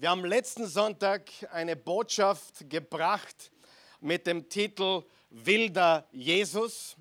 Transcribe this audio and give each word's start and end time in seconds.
Wir 0.00 0.10
haben 0.10 0.24
letzten 0.24 0.64
Sonntag 0.64 1.28
eine 1.50 1.74
Botschaft 1.74 2.70
gebracht 2.70 3.50
mit 3.98 4.28
dem 4.28 4.48
Titel 4.48 5.02
Wilder 5.28 6.06
Jesus. 6.12 6.96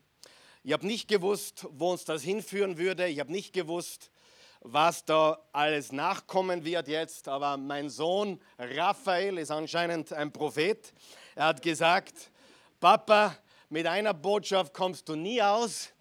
Ich 0.64 0.74
habe 0.74 0.88
nicht 0.88 1.08
gewusst, 1.08 1.68
wo 1.70 1.92
uns 1.92 2.06
das 2.06 2.24
hinführen 2.24 2.80
würde. 2.80 3.08
Ich 3.08 3.20
habe 3.20 3.32
nicht 3.32 3.54
gewusst, 3.54 4.10
was 4.62 5.06
da 5.06 5.38
alles 5.52 5.92
nachkommen 5.92 6.66
wird 6.66 6.88
jetzt. 6.88 7.28
Aber 7.28 7.56
mein 7.56 7.92
Sohn 7.92 8.42
Raphael 8.58 9.38
ist 9.38 9.52
anscheinend 9.52 10.12
ein 10.12 10.34
Prophet. 10.34 10.92
Er 11.36 11.46
hat 11.46 11.62
gesagt, 11.62 12.32
Papa, 12.80 13.38
mit 13.70 13.86
einer 13.86 14.16
Botschaft 14.16 14.74
kommst 14.74 15.08
du 15.08 15.16
nie 15.16 15.40
aus. 15.40 15.94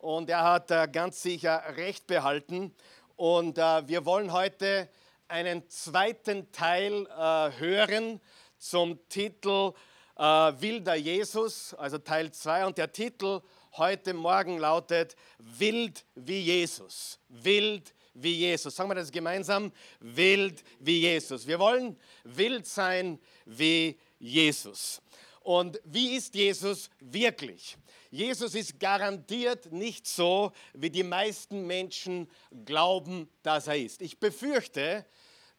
Und 0.00 0.30
er 0.30 0.44
hat 0.44 0.70
äh, 0.70 0.88
ganz 0.90 1.20
sicher 1.20 1.62
recht 1.76 2.06
behalten. 2.06 2.74
Und 3.16 3.58
äh, 3.58 3.86
wir 3.86 4.06
wollen 4.06 4.32
heute 4.32 4.88
einen 5.28 5.68
zweiten 5.68 6.50
Teil 6.52 7.06
äh, 7.06 7.52
hören 7.58 8.20
zum 8.56 8.98
Titel 9.08 9.72
äh, 10.16 10.22
Wilder 10.22 10.94
Jesus, 10.94 11.74
also 11.74 11.98
Teil 11.98 12.32
2. 12.32 12.66
Und 12.66 12.78
der 12.78 12.90
Titel 12.90 13.42
heute 13.76 14.14
Morgen 14.14 14.58
lautet 14.58 15.16
Wild 15.38 16.04
wie 16.14 16.40
Jesus. 16.40 17.20
Wild 17.28 17.94
wie 18.14 18.34
Jesus. 18.34 18.74
Sagen 18.74 18.90
wir 18.90 18.94
das 18.94 19.12
gemeinsam. 19.12 19.70
Wild 20.00 20.64
wie 20.80 21.00
Jesus. 21.00 21.46
Wir 21.46 21.58
wollen 21.58 21.98
wild 22.24 22.66
sein 22.66 23.20
wie 23.44 23.98
Jesus. 24.18 25.02
Und 25.42 25.78
wie 25.84 26.16
ist 26.16 26.34
Jesus 26.34 26.90
wirklich? 27.00 27.76
Jesus 28.10 28.54
ist 28.54 28.80
garantiert 28.80 29.70
nicht 29.70 30.06
so, 30.06 30.52
wie 30.72 30.90
die 30.90 31.02
meisten 31.02 31.66
Menschen 31.66 32.30
glauben, 32.64 33.28
dass 33.42 33.66
er 33.66 33.76
ist. 33.76 34.00
Ich 34.00 34.18
befürchte, 34.18 35.04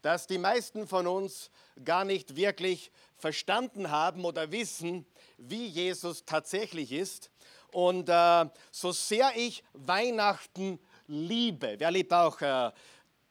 dass 0.01 0.27
die 0.27 0.37
meisten 0.37 0.87
von 0.87 1.05
uns 1.05 1.51
gar 1.83 2.05
nicht 2.05 2.35
wirklich 2.35 2.91
verstanden 3.17 3.91
haben 3.91 4.25
oder 4.25 4.51
wissen, 4.51 5.05
wie 5.37 5.67
Jesus 5.67 6.25
tatsächlich 6.25 6.91
ist. 6.91 7.29
Und 7.71 8.09
äh, 8.09 8.45
so 8.71 8.91
sehr 8.91 9.31
ich 9.35 9.63
Weihnachten 9.73 10.79
liebe, 11.07 11.75
wer 11.77 11.91
liebt 11.91 12.13
auch 12.13 12.41
äh, 12.41 12.71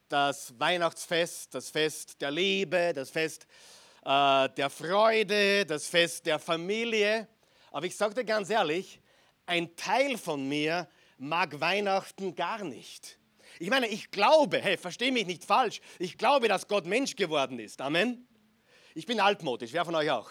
das 0.09 0.55
Weihnachtsfest, 0.59 1.55
das 1.55 1.71
Fest 1.71 2.21
der 2.21 2.31
Liebe, 2.31 2.93
das 2.95 3.11
Fest 3.11 3.47
äh, 4.05 4.49
der 4.51 4.71
Freude, 4.71 5.67
das 5.67 5.89
Fest 5.89 6.27
der 6.27 6.39
Familie. 6.39 7.27
Aber 7.73 7.87
ich 7.87 7.97
sage 7.97 8.15
dir 8.15 8.25
ganz 8.25 8.49
ehrlich, 8.51 9.01
ein 9.49 9.75
Teil 9.77 10.19
von 10.19 10.49
mir 10.49 10.89
mag 11.17 11.61
Weihnachten 11.61 12.35
gar 12.35 12.65
nicht. 12.65 13.19
Ich 13.59 13.71
meine, 13.71 13.89
ich 13.89 14.11
glaube, 14.11 14.61
hey, 14.61 14.77
verstehe 14.77 15.11
mich 15.11 15.27
nicht 15.27 15.45
falsch, 15.45 15.81
ich 15.99 16.19
glaube, 16.19 16.49
dass 16.49 16.69
Gott 16.69 16.87
Mensch 16.87 17.17
geworden 17.17 17.59
ist. 17.59 17.81
Amen. 17.81 18.27
Ich 18.95 19.07
bin 19.07 19.21
altmodisch, 19.21 19.73
wer 19.73 19.85
von 19.85 19.95
euch 19.95 20.11
auch? 20.11 20.31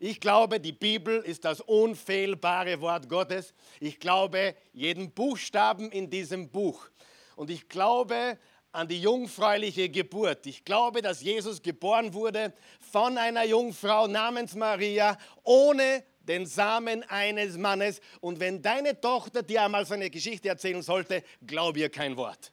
Ich 0.00 0.20
glaube, 0.20 0.60
die 0.60 0.72
Bibel 0.72 1.20
ist 1.22 1.44
das 1.44 1.60
unfehlbare 1.60 2.80
Wort 2.80 3.08
Gottes. 3.08 3.52
Ich 3.80 3.98
glaube 3.98 4.54
jeden 4.72 5.10
Buchstaben 5.10 5.90
in 5.90 6.08
diesem 6.08 6.50
Buch. 6.50 6.88
Und 7.34 7.50
ich 7.50 7.68
glaube 7.68 8.38
an 8.70 8.86
die 8.86 9.00
jungfräuliche 9.00 9.88
Geburt. 9.88 10.46
Ich 10.46 10.64
glaube, 10.64 11.02
dass 11.02 11.20
Jesus 11.22 11.62
geboren 11.62 12.14
wurde 12.14 12.52
von 12.92 13.18
einer 13.18 13.44
Jungfrau 13.44 14.06
namens 14.06 14.54
Maria, 14.54 15.16
ohne 15.42 16.04
den 16.28 16.46
Samen 16.46 17.02
eines 17.08 17.56
Mannes. 17.56 18.00
Und 18.20 18.38
wenn 18.38 18.62
deine 18.62 19.00
Tochter 19.00 19.42
dir 19.42 19.62
einmal 19.62 19.86
so 19.86 19.94
eine 19.94 20.10
Geschichte 20.10 20.48
erzählen 20.48 20.82
sollte, 20.82 21.24
glaub 21.46 21.76
ihr 21.76 21.88
kein 21.88 22.16
Wort. 22.16 22.52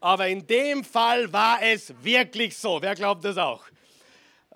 Aber 0.00 0.28
in 0.28 0.46
dem 0.46 0.82
Fall 0.82 1.30
war 1.32 1.60
es 1.62 1.92
wirklich 2.02 2.56
so. 2.56 2.80
Wer 2.80 2.94
glaubt 2.94 3.24
das 3.24 3.36
auch? 3.36 3.64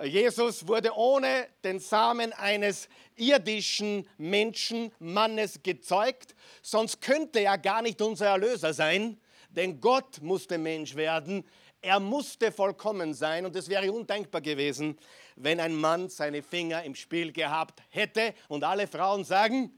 Jesus 0.02 0.66
wurde 0.66 0.92
ohne 0.96 1.46
den 1.62 1.78
Samen 1.78 2.32
eines 2.32 2.88
irdischen 3.16 4.08
Menschen, 4.18 4.90
Mannes 4.98 5.62
gezeugt, 5.62 6.34
sonst 6.62 7.00
könnte 7.00 7.40
er 7.40 7.58
gar 7.58 7.80
nicht 7.80 8.02
unser 8.02 8.26
Erlöser 8.26 8.72
sein, 8.74 9.20
denn 9.50 9.80
Gott 9.80 10.20
musste 10.20 10.58
Mensch 10.58 10.96
werden, 10.96 11.44
er 11.80 12.00
musste 12.00 12.50
vollkommen 12.50 13.14
sein 13.14 13.46
und 13.46 13.54
es 13.54 13.68
wäre 13.68 13.92
undenkbar 13.92 14.40
gewesen, 14.40 14.98
wenn 15.36 15.60
ein 15.60 15.74
Mann 15.74 16.08
seine 16.08 16.42
Finger 16.42 16.82
im 16.84 16.94
Spiel 16.94 17.32
gehabt 17.32 17.82
hätte 17.90 18.34
und 18.48 18.64
alle 18.64 18.86
Frauen 18.86 19.24
sagen 19.24 19.70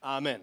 Amen. 0.00 0.42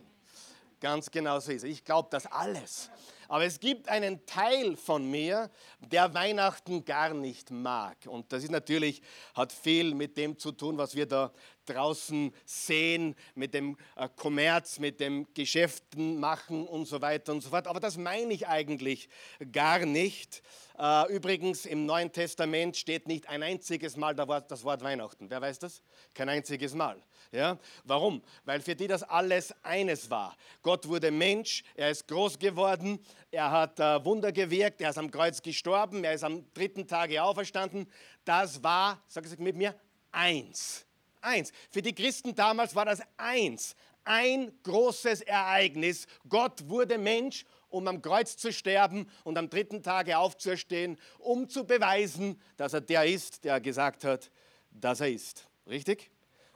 Ganz 0.81 1.09
genau 1.09 1.40
so 1.40 1.52
ist 1.52 1.64
es. 1.64 1.70
Ich 1.70 1.86
glaube 1.86 2.09
das 2.12 2.26
alles. 2.26 2.90
Aber 3.28 3.46
es 3.46 3.59
gibt 3.59 3.90
einen 3.90 4.26
Teil 4.26 4.76
von 4.76 5.09
mir, 5.09 5.50
der 5.80 6.14
Weihnachten 6.14 6.86
gar 6.86 7.14
nicht 7.14 7.50
mag. 7.50 7.98
Und 8.06 8.31
das 8.31 8.44
ist 8.44 8.52
natürlich, 8.52 9.02
hat 9.34 9.52
viel 9.52 9.96
mit 9.96 10.18
dem 10.18 10.38
zu 10.38 10.52
tun, 10.52 10.78
was 10.78 10.96
wir 10.96 11.08
da 11.08 11.32
draußen 11.66 12.34
sehen, 12.46 13.16
mit 13.36 13.53
dem 13.53 13.78
äh, 13.96 14.08
Kommerz, 14.16 14.80
mit 14.80 15.00
dem 15.00 15.28
Geschäften 15.34 16.20
machen 16.20 16.68
und 16.68 16.86
so 16.86 17.02
weiter 17.02 17.34
und 17.34 17.42
so 17.42 17.50
fort. 17.50 17.68
Aber 17.68 17.80
das 17.80 17.98
meine 17.98 18.34
ich 18.34 18.48
eigentlich 18.48 19.09
gar 19.52 19.86
nicht. 19.86 20.42
Äh, 20.78 21.14
übrigens, 21.14 21.66
im 21.66 21.86
Neuen 21.86 22.12
Testament 22.12 22.76
steht 22.76 23.08
nicht 23.08 23.30
ein 23.30 23.44
einziges 23.44 23.96
Mal 23.96 24.14
das 24.14 24.64
Wort 24.64 24.84
Weihnachten. 24.84 25.30
Wer 25.30 25.42
weiß 25.42 25.59
das? 25.59 25.81
Kein 26.14 26.30
einziges 26.30 26.74
Mal. 26.74 27.02
Ja? 27.31 27.58
Warum? 27.84 28.22
Weil 28.44 28.62
für 28.62 28.76
die 28.76 28.88
das 28.88 29.03
alles 29.03 29.53
eines 29.64 30.09
war. 30.09 30.36
Gott 30.62 30.88
wurde 30.88 31.12
Mensch, 31.12 31.64
er 31.76 31.92
ist 31.92 32.08
groß 32.08 32.40
geworden, 32.40 33.00
er 33.32 33.52
hat 33.52 33.80
äh, 33.80 34.03
Wunder 34.03 34.32
gewirkt, 34.32 34.82
er 34.82 34.90
ist 34.90 34.97
am 34.97 35.12
Kreuz 35.12 35.42
gestorben, 35.42 36.03
er 36.03 36.14
ist 36.14 36.24
am 36.24 36.46
dritten 36.53 36.88
Tage 36.88 37.22
auferstanden. 37.22 37.90
Das 38.24 38.64
war, 38.64 39.02
sag 39.08 39.26
es 39.26 39.38
mit 39.38 39.56
mir, 39.56 39.76
eins. 40.12 40.86
Eins. 41.25 41.52
Für 41.72 41.81
die 41.81 41.94
Christen 41.94 42.36
damals 42.36 42.75
war 42.75 42.86
das 42.86 43.02
eins. 43.18 43.75
Ein 44.03 44.52
großes 44.63 45.22
Ereignis. 45.22 46.06
Gott 46.30 46.69
wurde 46.69 46.97
Mensch 46.97 47.46
um 47.75 47.88
am 47.90 48.02
Kreuz 48.02 48.38
zu 48.38 48.53
sterben 48.53 49.09
und 49.25 49.38
am 49.38 49.50
dritten 49.50 49.84
Tage 49.84 50.18
aufzuerstehen, 50.18 50.97
um 51.19 51.50
zu 51.50 51.66
beweisen, 51.66 52.40
dass 52.56 52.74
er 52.74 52.80
der 52.80 53.06
ist, 53.06 53.44
der 53.44 53.59
gesagt 53.59 54.06
hat, 54.06 54.31
dass 54.72 55.02
er 55.02 55.12
ist. 55.12 55.50
Richtig? 55.68 56.09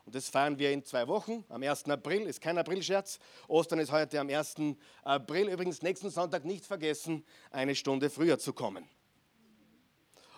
Und 0.05 0.15
das 0.15 0.29
feiern 0.29 0.57
wir 0.57 0.71
in 0.71 0.83
zwei 0.85 1.07
Wochen, 1.07 1.43
am 1.49 1.61
1. 1.61 1.89
April, 1.89 2.21
ist 2.21 2.41
kein 2.41 2.57
Aprilscherz. 2.57 3.19
Ostern 3.47 3.79
ist 3.79 3.91
heute 3.91 4.19
am 4.19 4.29
1. 4.29 4.55
April. 5.03 5.49
Übrigens 5.49 5.81
nächsten 5.81 6.09
Sonntag 6.09 6.45
nicht 6.45 6.65
vergessen, 6.65 7.25
eine 7.51 7.75
Stunde 7.75 8.09
früher 8.09 8.39
zu 8.39 8.53
kommen. 8.53 8.87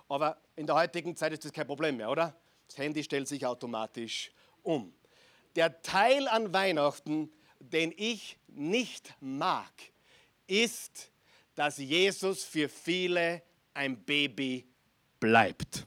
Aber 0.10 0.42
in 0.56 0.66
der 0.66 0.76
heutigen 0.76 1.16
Zeit 1.16 1.32
ist 1.32 1.46
das 1.46 1.54
kein 1.54 1.68
Problem 1.68 1.96
mehr, 1.96 2.10
oder? 2.10 2.36
Das 2.72 2.78
Handy 2.78 3.04
stellt 3.04 3.28
sich 3.28 3.46
automatisch 3.46 4.32
um. 4.64 4.94
Der 5.58 5.82
Teil 5.82 6.26
an 6.30 6.54
Weihnachten, 6.54 7.30
den 7.60 7.94
ich 7.98 8.38
nicht 8.48 9.14
mag, 9.20 9.74
ist, 10.48 11.12
dass 11.54 11.80
Jesus 11.80 12.46
für 12.46 12.70
viele 12.70 13.44
ein 13.74 14.02
Baby 14.02 14.66
bleibt. 15.20 15.86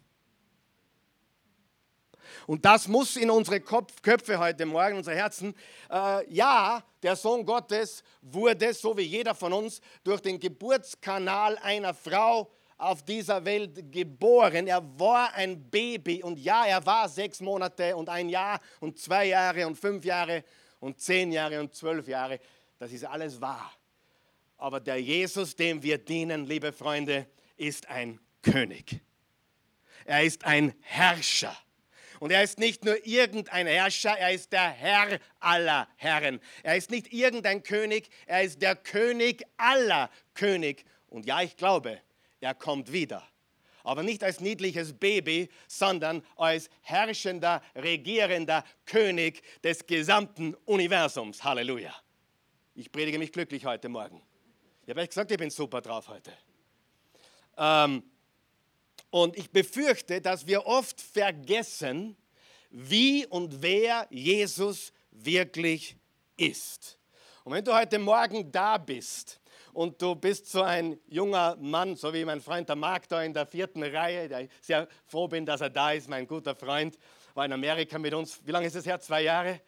Und 2.46 2.66
das 2.66 2.86
muss 2.86 3.16
in 3.16 3.30
unsere 3.30 3.60
Kopf, 3.62 4.02
Köpfe 4.02 4.38
heute 4.38 4.66
Morgen, 4.66 4.98
unsere 4.98 5.16
Herzen. 5.16 5.54
Äh, 5.90 6.30
ja, 6.30 6.84
der 7.02 7.16
Sohn 7.16 7.46
Gottes 7.46 8.04
wurde, 8.20 8.74
so 8.74 8.94
wie 8.94 9.04
jeder 9.04 9.34
von 9.34 9.54
uns, 9.54 9.80
durch 10.02 10.20
den 10.20 10.38
Geburtskanal 10.38 11.56
einer 11.62 11.94
Frau 11.94 12.52
auf 12.84 13.04
dieser 13.04 13.44
Welt 13.44 13.92
geboren. 13.92 14.66
Er 14.66 14.82
war 14.98 15.32
ein 15.34 15.70
Baby 15.70 16.22
und 16.22 16.38
ja, 16.38 16.64
er 16.66 16.84
war 16.84 17.08
sechs 17.08 17.40
Monate 17.40 17.96
und 17.96 18.08
ein 18.08 18.28
Jahr 18.28 18.60
und 18.80 18.98
zwei 18.98 19.26
Jahre 19.26 19.66
und 19.66 19.76
fünf 19.76 20.04
Jahre 20.04 20.44
und 20.80 21.00
zehn 21.00 21.32
Jahre 21.32 21.60
und 21.60 21.74
zwölf 21.74 22.06
Jahre. 22.08 22.38
Das 22.78 22.92
ist 22.92 23.04
alles 23.04 23.40
wahr. 23.40 23.72
Aber 24.58 24.80
der 24.80 25.00
Jesus, 25.00 25.56
dem 25.56 25.82
wir 25.82 25.98
dienen, 25.98 26.46
liebe 26.46 26.72
Freunde, 26.72 27.26
ist 27.56 27.88
ein 27.88 28.20
König. 28.42 29.00
Er 30.04 30.22
ist 30.22 30.44
ein 30.44 30.74
Herrscher. 30.82 31.56
Und 32.20 32.30
er 32.30 32.42
ist 32.42 32.58
nicht 32.58 32.84
nur 32.84 33.04
irgendein 33.06 33.66
Herrscher, 33.66 34.16
er 34.16 34.32
ist 34.32 34.52
der 34.52 34.70
Herr 34.70 35.18
aller 35.40 35.88
Herren. 35.96 36.40
Er 36.62 36.76
ist 36.76 36.90
nicht 36.90 37.12
irgendein 37.12 37.62
König, 37.62 38.08
er 38.26 38.42
ist 38.42 38.62
der 38.62 38.76
König 38.76 39.44
aller 39.56 40.10
König. 40.34 40.84
Und 41.08 41.26
ja, 41.26 41.42
ich 41.42 41.56
glaube, 41.56 42.00
er 42.44 42.54
kommt 42.54 42.92
wieder. 42.92 43.26
Aber 43.82 44.02
nicht 44.02 44.22
als 44.22 44.40
niedliches 44.40 44.94
Baby, 44.94 45.50
sondern 45.66 46.24
als 46.36 46.70
herrschender, 46.82 47.62
regierender 47.74 48.64
König 48.86 49.42
des 49.62 49.86
gesamten 49.86 50.54
Universums. 50.64 51.44
Halleluja. 51.44 51.94
Ich 52.74 52.90
predige 52.90 53.18
mich 53.18 53.32
glücklich 53.32 53.66
heute 53.66 53.88
Morgen. 53.88 54.22
Ich 54.84 54.90
habe 54.90 55.00
euch 55.00 55.08
gesagt, 55.08 55.30
ich 55.30 55.38
bin 55.38 55.50
super 55.50 55.80
drauf 55.80 56.08
heute. 56.08 56.32
Ähm, 57.56 58.02
und 59.10 59.36
ich 59.36 59.50
befürchte, 59.50 60.20
dass 60.20 60.46
wir 60.46 60.66
oft 60.66 61.00
vergessen, 61.00 62.16
wie 62.70 63.26
und 63.26 63.62
wer 63.62 64.06
Jesus 64.10 64.92
wirklich 65.10 65.96
ist. 66.36 66.98
Und 67.44 67.52
wenn 67.52 67.64
du 67.64 67.72
heute 67.72 67.98
Morgen 67.98 68.50
da 68.50 68.78
bist 68.78 69.40
und 69.74 70.00
du 70.00 70.14
bist 70.14 70.50
so 70.50 70.62
ein 70.62 70.98
junger 71.08 71.56
Mann, 71.56 71.96
so 71.96 72.14
wie 72.14 72.24
mein 72.24 72.40
Freund 72.40 72.68
der 72.68 72.76
Marc 72.76 73.08
da 73.08 73.22
in 73.22 73.34
der 73.34 73.46
vierten 73.46 73.82
Reihe, 73.82 74.28
der 74.28 74.42
ich 74.42 74.50
sehr 74.60 74.88
froh 75.06 75.28
bin, 75.28 75.44
dass 75.44 75.60
er 75.60 75.70
da 75.70 75.92
ist, 75.92 76.08
mein 76.08 76.26
guter 76.26 76.54
Freund, 76.54 76.98
war 77.34 77.44
in 77.44 77.52
Amerika 77.52 77.98
mit 77.98 78.14
uns. 78.14 78.40
Wie 78.44 78.52
lange 78.52 78.66
ist 78.66 78.76
es 78.76 78.86
her? 78.86 79.00
Zwei 79.00 79.22
Jahre? 79.22 79.60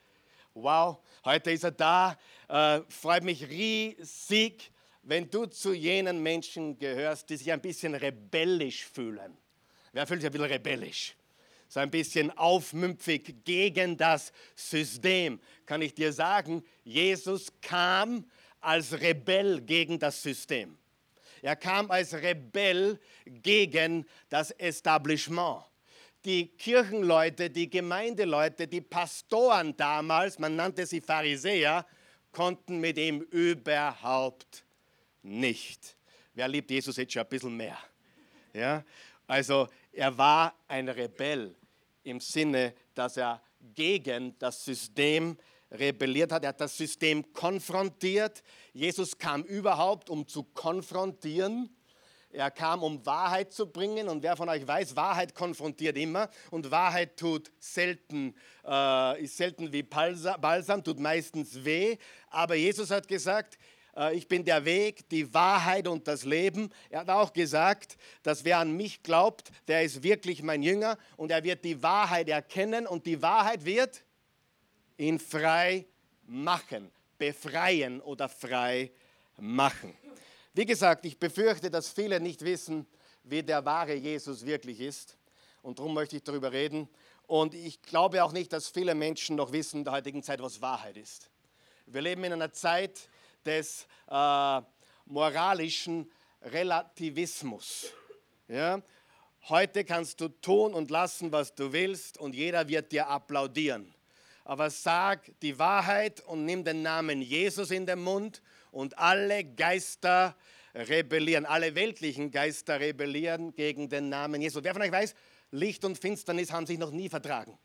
Wow, 0.54 0.98
heute 1.24 1.50
ist 1.50 1.64
er 1.64 1.72
da. 1.72 2.16
Äh, 2.48 2.80
freut 2.88 3.24
mich 3.24 3.48
riesig, 3.48 4.70
wenn 5.02 5.28
du 5.28 5.46
zu 5.46 5.72
jenen 5.72 6.22
Menschen 6.22 6.78
gehörst, 6.78 7.28
die 7.28 7.36
sich 7.36 7.52
ein 7.52 7.60
bisschen 7.60 7.94
rebellisch 7.94 8.86
fühlen. 8.86 9.36
Wer 9.92 10.06
fühlt 10.06 10.20
sich 10.20 10.28
ein 10.28 10.32
bisschen 10.32 10.50
rebellisch? 10.50 11.16
So 11.68 11.80
ein 11.80 11.90
bisschen 11.90 12.36
aufmümpfig 12.38 13.44
gegen 13.44 13.96
das 13.96 14.32
System. 14.54 15.40
Kann 15.66 15.82
ich 15.82 15.94
dir 15.94 16.12
sagen, 16.12 16.64
Jesus 16.84 17.52
kam 17.60 18.24
als 18.66 19.00
Rebell 19.00 19.60
gegen 19.60 19.98
das 19.98 20.22
System. 20.22 20.76
Er 21.42 21.56
kam 21.56 21.90
als 21.90 22.14
Rebell 22.14 22.98
gegen 23.24 24.06
das 24.28 24.50
Establishment 24.52 25.62
die 26.26 26.48
Kirchenleute, 26.48 27.48
die 27.48 27.70
Gemeindeleute, 27.70 28.66
die 28.66 28.80
Pastoren 28.80 29.76
damals, 29.76 30.40
man 30.40 30.56
nannte 30.56 30.84
sie 30.84 31.00
Pharisäer, 31.00 31.86
konnten 32.32 32.80
mit 32.80 32.98
ihm 32.98 33.20
überhaupt 33.20 34.64
nicht. 35.22 35.96
Wer 36.34 36.48
liebt 36.48 36.70
Jesus 36.70 36.96
jetzt 36.96 37.12
schon 37.12 37.22
ein 37.22 37.28
bisschen 37.28 37.56
mehr? 37.56 37.78
Ja? 38.52 38.84
Also 39.26 39.68
er 39.92 40.18
war 40.18 40.54
ein 40.66 40.88
Rebell 40.88 41.54
im 42.02 42.18
Sinne, 42.18 42.74
dass 42.92 43.16
er 43.16 43.40
gegen 43.74 44.36
das 44.40 44.64
System 44.64 45.38
rebelliert 45.70 46.32
hat. 46.32 46.44
Er 46.44 46.50
hat 46.50 46.60
das 46.60 46.76
System 46.76 47.32
konfrontiert. 47.32 48.42
Jesus 48.72 49.18
kam 49.18 49.42
überhaupt, 49.42 50.10
um 50.10 50.26
zu 50.26 50.44
konfrontieren. 50.44 51.70
Er 52.30 52.50
kam, 52.50 52.82
um 52.82 53.04
Wahrheit 53.06 53.52
zu 53.52 53.66
bringen. 53.66 54.08
Und 54.08 54.22
wer 54.22 54.36
von 54.36 54.48
euch 54.48 54.66
weiß, 54.66 54.94
Wahrheit 54.94 55.34
konfrontiert 55.34 55.96
immer. 55.96 56.28
Und 56.50 56.70
Wahrheit 56.70 57.16
tut 57.16 57.50
selten, 57.58 58.34
äh, 58.64 59.22
ist 59.22 59.36
selten 59.36 59.72
wie 59.72 59.82
Balsam, 59.82 60.84
tut 60.84 61.00
meistens 61.00 61.64
weh. 61.64 61.96
Aber 62.28 62.54
Jesus 62.54 62.90
hat 62.90 63.08
gesagt, 63.08 63.56
äh, 63.96 64.14
ich 64.14 64.28
bin 64.28 64.44
der 64.44 64.64
Weg, 64.64 65.08
die 65.08 65.32
Wahrheit 65.32 65.88
und 65.88 66.06
das 66.06 66.24
Leben. 66.24 66.70
Er 66.90 67.00
hat 67.00 67.08
auch 67.08 67.32
gesagt, 67.32 67.96
dass 68.22 68.44
wer 68.44 68.58
an 68.58 68.76
mich 68.76 69.02
glaubt, 69.02 69.50
der 69.68 69.82
ist 69.82 70.02
wirklich 70.02 70.42
mein 70.42 70.62
Jünger. 70.62 70.98
Und 71.16 71.30
er 71.30 71.42
wird 71.42 71.64
die 71.64 71.82
Wahrheit 71.82 72.28
erkennen. 72.28 72.86
Und 72.86 73.06
die 73.06 73.22
Wahrheit 73.22 73.64
wird 73.64 74.02
ihn 74.96 75.18
frei 75.18 75.86
machen, 76.26 76.90
befreien 77.18 78.00
oder 78.00 78.28
frei 78.28 78.90
machen. 79.38 79.94
Wie 80.54 80.64
gesagt, 80.64 81.04
ich 81.04 81.18
befürchte, 81.18 81.70
dass 81.70 81.90
viele 81.90 82.20
nicht 82.20 82.42
wissen, 82.42 82.86
wie 83.24 83.42
der 83.42 83.64
wahre 83.64 83.94
Jesus 83.94 84.46
wirklich 84.46 84.80
ist. 84.80 85.16
Und 85.62 85.78
darum 85.78 85.94
möchte 85.94 86.16
ich 86.16 86.22
darüber 86.22 86.52
reden. 86.52 86.88
Und 87.26 87.54
ich 87.54 87.82
glaube 87.82 88.22
auch 88.22 88.32
nicht, 88.32 88.52
dass 88.52 88.68
viele 88.68 88.94
Menschen 88.94 89.36
noch 89.36 89.52
wissen 89.52 89.78
in 89.78 89.84
der 89.84 89.92
heutigen 89.92 90.22
Zeit, 90.22 90.40
was 90.40 90.60
Wahrheit 90.60 90.96
ist. 90.96 91.28
Wir 91.86 92.00
leben 92.00 92.24
in 92.24 92.32
einer 92.32 92.52
Zeit 92.52 93.08
des 93.44 93.86
äh, 94.08 94.60
moralischen 95.06 96.10
Relativismus. 96.42 97.92
Ja? 98.48 98.80
Heute 99.48 99.84
kannst 99.84 100.20
du 100.20 100.28
tun 100.28 100.74
und 100.74 100.90
lassen, 100.90 101.32
was 101.32 101.54
du 101.54 101.72
willst, 101.72 102.18
und 102.18 102.34
jeder 102.34 102.68
wird 102.68 102.92
dir 102.92 103.08
applaudieren. 103.08 103.92
Aber 104.46 104.70
sag 104.70 105.32
die 105.40 105.58
Wahrheit 105.58 106.20
und 106.20 106.44
nimm 106.44 106.62
den 106.62 106.80
Namen 106.82 107.20
Jesus 107.20 107.72
in 107.72 107.84
den 107.84 108.00
Mund 108.00 108.42
und 108.70 108.96
alle 108.96 109.42
Geister 109.42 110.36
rebellieren, 110.72 111.44
alle 111.44 111.74
weltlichen 111.74 112.30
Geister 112.30 112.78
rebellieren 112.78 113.56
gegen 113.56 113.88
den 113.88 114.08
Namen 114.08 114.40
Jesus. 114.40 114.62
Wer 114.62 114.72
von 114.72 114.82
euch 114.82 114.92
weiß, 114.92 115.16
Licht 115.50 115.84
und 115.84 115.98
Finsternis 115.98 116.52
haben 116.52 116.64
sich 116.64 116.78
noch 116.78 116.92
nie 116.92 117.08
vertragen. 117.08 117.58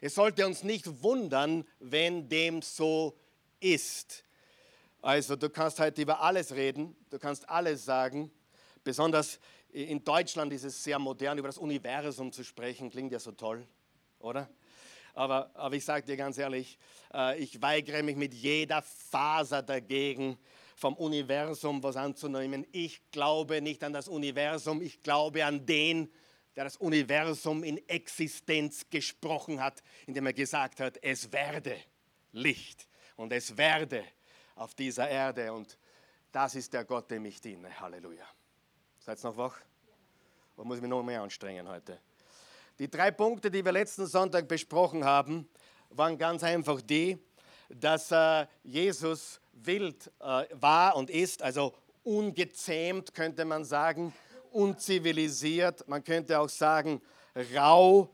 Es 0.00 0.14
sollte 0.14 0.46
uns 0.46 0.62
nicht 0.62 1.02
wundern, 1.02 1.66
wenn 1.80 2.28
dem 2.28 2.62
so 2.62 3.18
ist. 3.58 4.24
Also 5.02 5.34
du 5.34 5.50
kannst 5.50 5.80
heute 5.80 6.02
über 6.02 6.20
alles 6.20 6.54
reden, 6.54 6.94
du 7.10 7.18
kannst 7.18 7.48
alles 7.48 7.84
sagen. 7.84 8.30
Besonders 8.84 9.40
in 9.72 10.04
Deutschland 10.04 10.52
ist 10.52 10.62
es 10.62 10.84
sehr 10.84 11.00
modern, 11.00 11.36
über 11.38 11.48
das 11.48 11.58
Universum 11.58 12.30
zu 12.30 12.44
sprechen, 12.44 12.90
klingt 12.90 13.10
ja 13.10 13.18
so 13.18 13.32
toll, 13.32 13.66
oder? 14.20 14.48
Aber, 15.14 15.50
aber 15.54 15.74
ich 15.74 15.84
sage 15.84 16.06
dir 16.06 16.16
ganz 16.16 16.38
ehrlich, 16.38 16.78
äh, 17.12 17.38
ich 17.38 17.60
weigere 17.60 18.02
mich 18.02 18.16
mit 18.16 18.34
jeder 18.34 18.82
Faser 18.82 19.62
dagegen, 19.62 20.38
vom 20.80 20.94
Universum 20.94 21.82
was 21.82 21.96
anzunehmen. 21.96 22.66
Ich 22.72 23.02
glaube 23.10 23.60
nicht 23.60 23.84
an 23.84 23.92
das 23.92 24.08
Universum, 24.08 24.80
ich 24.80 25.02
glaube 25.02 25.44
an 25.44 25.66
den, 25.66 26.10
der 26.56 26.64
das 26.64 26.78
Universum 26.78 27.62
in 27.62 27.86
Existenz 27.86 28.88
gesprochen 28.88 29.62
hat, 29.62 29.82
indem 30.06 30.26
er 30.26 30.32
gesagt 30.32 30.80
hat, 30.80 30.98
es 31.02 31.30
werde 31.32 31.76
Licht 32.32 32.88
und 33.16 33.32
es 33.32 33.56
werde 33.58 34.04
auf 34.54 34.74
dieser 34.74 35.08
Erde. 35.08 35.52
Und 35.52 35.78
das 36.32 36.54
ist 36.54 36.72
der 36.72 36.84
Gott, 36.84 37.10
dem 37.10 37.26
ich 37.26 37.40
diene. 37.40 37.78
Halleluja. 37.78 38.26
Seid 38.98 39.18
ihr 39.22 39.28
noch 39.28 39.36
wach? 39.36 39.60
Oder 40.56 40.66
muss 40.66 40.76
ich 40.76 40.82
mich 40.82 40.90
noch 40.90 41.02
mehr 41.02 41.22
anstrengen 41.22 41.68
heute? 41.68 42.00
Die 42.80 42.90
drei 42.90 43.10
Punkte, 43.10 43.50
die 43.50 43.62
wir 43.62 43.72
letzten 43.72 44.06
Sonntag 44.06 44.48
besprochen 44.48 45.04
haben, 45.04 45.46
waren 45.90 46.16
ganz 46.16 46.42
einfach 46.42 46.80
die, 46.80 47.18
dass 47.68 48.10
äh, 48.10 48.46
Jesus 48.64 49.38
wild 49.52 50.10
äh, 50.18 50.46
war 50.54 50.96
und 50.96 51.10
ist, 51.10 51.42
also 51.42 51.74
ungezähmt 52.04 53.12
könnte 53.12 53.44
man 53.44 53.66
sagen, 53.66 54.14
unzivilisiert, 54.50 55.86
man 55.88 56.02
könnte 56.02 56.40
auch 56.40 56.48
sagen 56.48 57.02
rau 57.54 58.08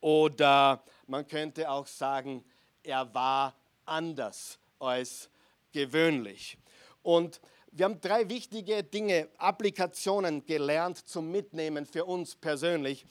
oder 0.00 0.84
man 1.08 1.26
könnte 1.26 1.68
auch 1.68 1.88
sagen, 1.88 2.44
er 2.84 3.12
war 3.12 3.56
anders 3.86 4.56
als 4.78 5.28
gewöhnlich. 5.72 6.56
Und 7.02 7.40
wir 7.72 7.86
haben 7.86 8.00
drei 8.00 8.28
wichtige 8.28 8.84
Dinge, 8.84 9.30
Applikationen 9.38 10.46
gelernt 10.46 11.08
zum 11.08 11.32
Mitnehmen 11.32 11.86
für 11.86 12.04
uns 12.04 12.36
persönlich. 12.36 13.04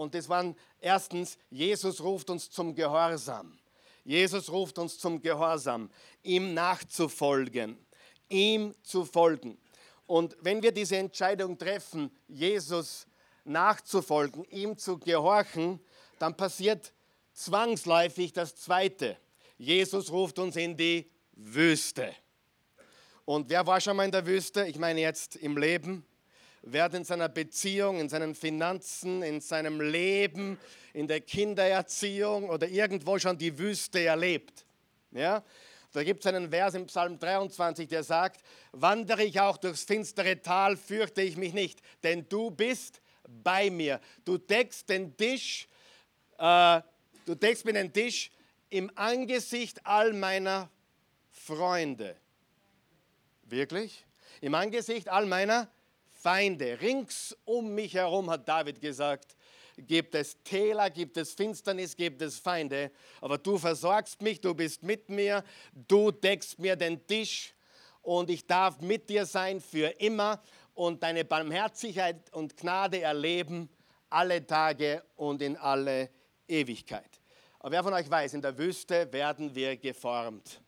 Und 0.00 0.14
das 0.14 0.30
waren 0.30 0.56
erstens, 0.80 1.36
Jesus 1.50 2.02
ruft 2.02 2.30
uns 2.30 2.50
zum 2.50 2.74
Gehorsam. 2.74 3.58
Jesus 4.02 4.50
ruft 4.50 4.78
uns 4.78 4.98
zum 4.98 5.20
Gehorsam, 5.20 5.90
ihm 6.22 6.54
nachzufolgen, 6.54 7.76
ihm 8.30 8.74
zu 8.82 9.04
folgen. 9.04 9.58
Und 10.06 10.38
wenn 10.40 10.62
wir 10.62 10.72
diese 10.72 10.96
Entscheidung 10.96 11.58
treffen, 11.58 12.10
Jesus 12.28 13.06
nachzufolgen, 13.44 14.44
ihm 14.44 14.78
zu 14.78 14.98
gehorchen, 14.98 15.78
dann 16.18 16.34
passiert 16.34 16.94
zwangsläufig 17.34 18.32
das 18.32 18.56
Zweite. 18.56 19.18
Jesus 19.58 20.10
ruft 20.10 20.38
uns 20.38 20.56
in 20.56 20.78
die 20.78 21.10
Wüste. 21.32 22.14
Und 23.26 23.50
wer 23.50 23.66
war 23.66 23.78
schon 23.82 23.98
mal 23.98 24.06
in 24.06 24.12
der 24.12 24.24
Wüste? 24.24 24.64
Ich 24.64 24.78
meine 24.78 25.02
jetzt 25.02 25.36
im 25.36 25.58
Leben. 25.58 26.06
Wer 26.62 26.84
hat 26.84 26.94
in 26.94 27.04
seiner 27.04 27.28
Beziehung, 27.28 27.98
in 27.98 28.08
seinen 28.08 28.34
Finanzen, 28.34 29.22
in 29.22 29.40
seinem 29.40 29.80
Leben, 29.80 30.58
in 30.92 31.08
der 31.08 31.22
Kindererziehung 31.22 32.50
oder 32.50 32.68
irgendwo 32.68 33.18
schon 33.18 33.38
die 33.38 33.56
Wüste 33.58 34.00
erlebt? 34.00 34.66
Ja? 35.10 35.42
Da 35.92 36.04
gibt 36.04 36.20
es 36.20 36.26
einen 36.26 36.50
Vers 36.50 36.74
im 36.74 36.86
Psalm 36.86 37.18
23, 37.18 37.88
der 37.88 38.02
sagt, 38.02 38.42
wandere 38.72 39.24
ich 39.24 39.40
auch 39.40 39.56
durchs 39.56 39.84
finstere 39.84 40.40
Tal, 40.42 40.76
fürchte 40.76 41.22
ich 41.22 41.36
mich 41.36 41.54
nicht, 41.54 41.80
denn 42.02 42.28
du 42.28 42.50
bist 42.50 43.00
bei 43.26 43.70
mir. 43.70 43.98
Du 44.24 44.36
deckst 44.36 44.88
den 44.88 45.16
Tisch, 45.16 45.66
äh, 46.38 46.80
du 47.24 47.34
deckst 47.34 47.64
mir 47.64 47.72
den 47.72 47.92
Tisch 47.92 48.30
im 48.68 48.90
Angesicht 48.96 49.84
all 49.84 50.12
meiner 50.12 50.68
Freunde. 51.30 52.16
Wirklich? 53.44 54.04
Im 54.42 54.54
Angesicht 54.54 55.08
all 55.08 55.24
meiner 55.24 55.62
Freunde. 55.62 55.79
Feinde. 56.20 56.78
Rings 56.80 57.36
um 57.44 57.74
mich 57.74 57.94
herum, 57.94 58.30
hat 58.30 58.46
David 58.46 58.80
gesagt, 58.80 59.36
gibt 59.78 60.14
es 60.14 60.36
Täler, 60.42 60.90
gibt 60.90 61.16
es 61.16 61.32
Finsternis, 61.32 61.96
gibt 61.96 62.20
es 62.20 62.38
Feinde. 62.38 62.90
Aber 63.20 63.38
du 63.38 63.56
versorgst 63.56 64.20
mich, 64.20 64.40
du 64.40 64.54
bist 64.54 64.82
mit 64.82 65.08
mir, 65.08 65.42
du 65.72 66.10
deckst 66.10 66.58
mir 66.58 66.76
den 66.76 67.06
Tisch 67.06 67.54
und 68.02 68.28
ich 68.28 68.46
darf 68.46 68.80
mit 68.80 69.08
dir 69.08 69.24
sein 69.24 69.60
für 69.60 69.88
immer 70.00 70.42
und 70.74 71.02
deine 71.02 71.24
Barmherzigkeit 71.24 72.32
und 72.34 72.56
Gnade 72.56 73.00
erleben 73.00 73.70
alle 74.10 74.46
Tage 74.46 75.02
und 75.16 75.40
in 75.40 75.56
alle 75.56 76.10
Ewigkeit. 76.46 77.20
Aber 77.60 77.72
wer 77.72 77.84
von 77.84 77.94
euch 77.94 78.10
weiß, 78.10 78.34
in 78.34 78.42
der 78.42 78.58
Wüste 78.58 79.10
werden 79.12 79.54
wir 79.54 79.76
geformt. 79.76 80.60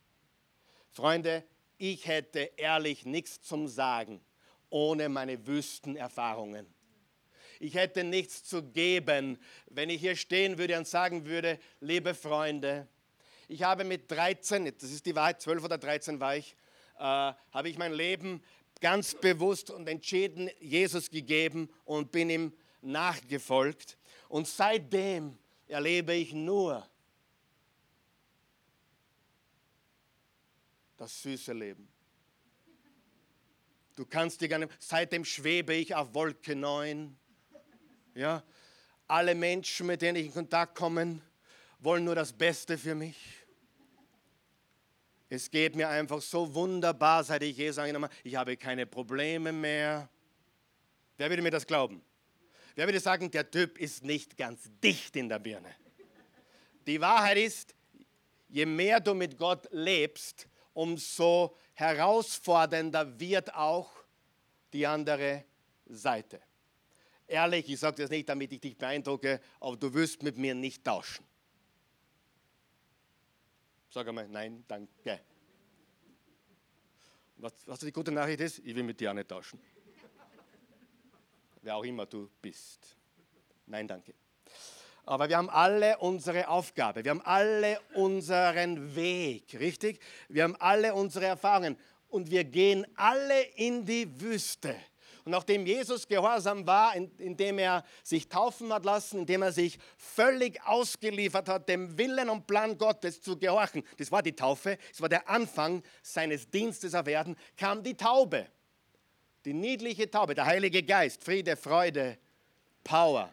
Freunde, 0.90 1.44
ich 1.76 2.06
hätte 2.06 2.52
ehrlich 2.56 3.04
nichts 3.04 3.42
zum 3.42 3.66
Sagen 3.66 4.20
ohne 4.72 5.08
meine 5.08 5.46
Wüstenerfahrungen. 5.46 6.66
Ich 7.60 7.74
hätte 7.74 8.02
nichts 8.02 8.42
zu 8.42 8.62
geben, 8.62 9.38
wenn 9.66 9.90
ich 9.90 10.00
hier 10.00 10.16
stehen 10.16 10.58
würde 10.58 10.76
und 10.78 10.88
sagen 10.88 11.26
würde, 11.26 11.58
liebe 11.80 12.14
Freunde, 12.14 12.88
ich 13.48 13.62
habe 13.62 13.84
mit 13.84 14.10
13, 14.10 14.64
das 14.64 14.90
ist 14.90 15.04
die 15.06 15.14
Wahrheit, 15.14 15.40
12 15.42 15.64
oder 15.64 15.78
13 15.78 16.18
war 16.18 16.36
ich, 16.36 16.56
äh, 16.98 17.02
habe 17.02 17.68
ich 17.68 17.76
mein 17.76 17.92
Leben 17.92 18.42
ganz 18.80 19.14
bewusst 19.14 19.70
und 19.70 19.88
entschieden 19.88 20.50
Jesus 20.58 21.10
gegeben 21.10 21.68
und 21.84 22.10
bin 22.10 22.30
ihm 22.30 22.52
nachgefolgt. 22.80 23.98
Und 24.28 24.48
seitdem 24.48 25.38
erlebe 25.68 26.14
ich 26.14 26.32
nur 26.32 26.88
das 30.96 31.22
süße 31.22 31.52
Leben. 31.52 31.91
Du 33.94 34.06
kannst 34.06 34.40
dir 34.40 34.48
gar 34.48 34.58
nicht, 34.58 34.72
seitdem 34.78 35.24
schwebe 35.24 35.74
ich 35.74 35.94
auf 35.94 36.14
Wolke 36.14 36.56
9. 36.56 37.16
Ja, 38.14 38.42
alle 39.06 39.34
Menschen, 39.34 39.86
mit 39.86 40.00
denen 40.00 40.16
ich 40.16 40.26
in 40.26 40.32
Kontakt 40.32 40.76
komme, 40.76 41.20
wollen 41.78 42.04
nur 42.04 42.14
das 42.14 42.32
Beste 42.32 42.78
für 42.78 42.94
mich. 42.94 43.16
Es 45.28 45.50
geht 45.50 45.74
mir 45.76 45.88
einfach 45.88 46.20
so 46.20 46.54
wunderbar, 46.54 47.24
seit 47.24 47.42
ich 47.42 47.56
Jesus 47.56 47.78
angenommen 47.78 48.04
habe. 48.04 48.14
Ich 48.22 48.36
habe 48.36 48.56
keine 48.56 48.86
Probleme 48.86 49.52
mehr. 49.52 50.08
Wer 51.16 51.30
würde 51.30 51.42
mir 51.42 51.50
das 51.50 51.66
glauben? 51.66 52.02
Wer 52.74 52.86
würde 52.86 53.00
sagen, 53.00 53.30
der 53.30 53.50
Typ 53.50 53.78
ist 53.78 54.04
nicht 54.04 54.36
ganz 54.36 54.70
dicht 54.82 55.16
in 55.16 55.28
der 55.28 55.38
Birne? 55.38 55.74
Die 56.86 57.00
Wahrheit 57.00 57.38
ist, 57.38 57.74
je 58.48 58.66
mehr 58.66 59.00
du 59.00 59.14
mit 59.14 59.36
Gott 59.36 59.68
lebst, 59.70 60.48
umso 60.72 61.56
herausfordernder 61.74 63.18
wird 63.18 63.54
auch 63.54 63.90
die 64.72 64.86
andere 64.86 65.44
Seite. 65.86 66.40
Ehrlich, 67.26 67.68
ich 67.70 67.78
sage 67.78 68.02
das 68.02 68.10
nicht, 68.10 68.28
damit 68.28 68.52
ich 68.52 68.60
dich 68.60 68.76
beeindrucke, 68.76 69.40
aber 69.60 69.76
du 69.76 69.92
wirst 69.94 70.22
mit 70.22 70.36
mir 70.36 70.54
nicht 70.54 70.84
tauschen. 70.84 71.24
Sag 73.88 74.08
einmal, 74.08 74.28
nein, 74.28 74.64
danke. 74.66 75.20
Was, 77.36 77.52
was 77.66 77.80
die 77.80 77.92
gute 77.92 78.12
Nachricht 78.12 78.40
ist, 78.40 78.58
ich 78.60 78.74
will 78.74 78.82
mit 78.82 79.00
dir 79.00 79.10
auch 79.10 79.14
nicht 79.14 79.28
tauschen. 79.28 79.60
Wer 81.62 81.76
auch 81.76 81.84
immer 81.84 82.06
du 82.06 82.30
bist. 82.40 82.96
Nein, 83.66 83.86
danke. 83.86 84.14
Aber 85.04 85.28
wir 85.28 85.36
haben 85.36 85.50
alle 85.50 85.98
unsere 85.98 86.48
Aufgabe, 86.48 87.04
wir 87.04 87.10
haben 87.10 87.22
alle 87.22 87.80
unseren 87.94 88.94
Weg, 88.94 89.58
richtig? 89.58 90.00
Wir 90.28 90.44
haben 90.44 90.56
alle 90.60 90.94
unsere 90.94 91.26
Erfahrungen 91.26 91.76
und 92.08 92.30
wir 92.30 92.44
gehen 92.44 92.86
alle 92.94 93.42
in 93.56 93.84
die 93.84 94.20
Wüste. 94.20 94.76
Und 95.24 95.32
nachdem 95.32 95.66
Jesus 95.66 96.06
gehorsam 96.06 96.66
war, 96.66 96.94
indem 96.96 97.58
er 97.58 97.84
sich 98.02 98.28
taufen 98.28 98.72
hat 98.72 98.84
lassen, 98.84 99.20
indem 99.20 99.42
er 99.42 99.52
sich 99.52 99.78
völlig 99.96 100.60
ausgeliefert 100.66 101.48
hat, 101.48 101.68
dem 101.68 101.96
Willen 101.96 102.28
und 102.28 102.46
Plan 102.46 102.76
Gottes 102.76 103.22
zu 103.22 103.38
gehorchen, 103.38 103.84
das 103.98 104.10
war 104.10 104.22
die 104.22 104.34
Taufe, 104.34 104.78
das 104.90 105.00
war 105.00 105.08
der 105.08 105.28
Anfang 105.28 105.82
seines 106.02 106.50
Dienstes 106.50 106.94
auf 106.94 107.06
Erden, 107.06 107.36
kam 107.56 107.82
die 107.82 107.96
Taube. 107.96 108.46
Die 109.44 109.52
niedliche 109.52 110.10
Taube, 110.10 110.34
der 110.34 110.46
Heilige 110.46 110.82
Geist, 110.82 111.22
Friede, 111.24 111.56
Freude, 111.56 112.18
Power. 112.84 113.32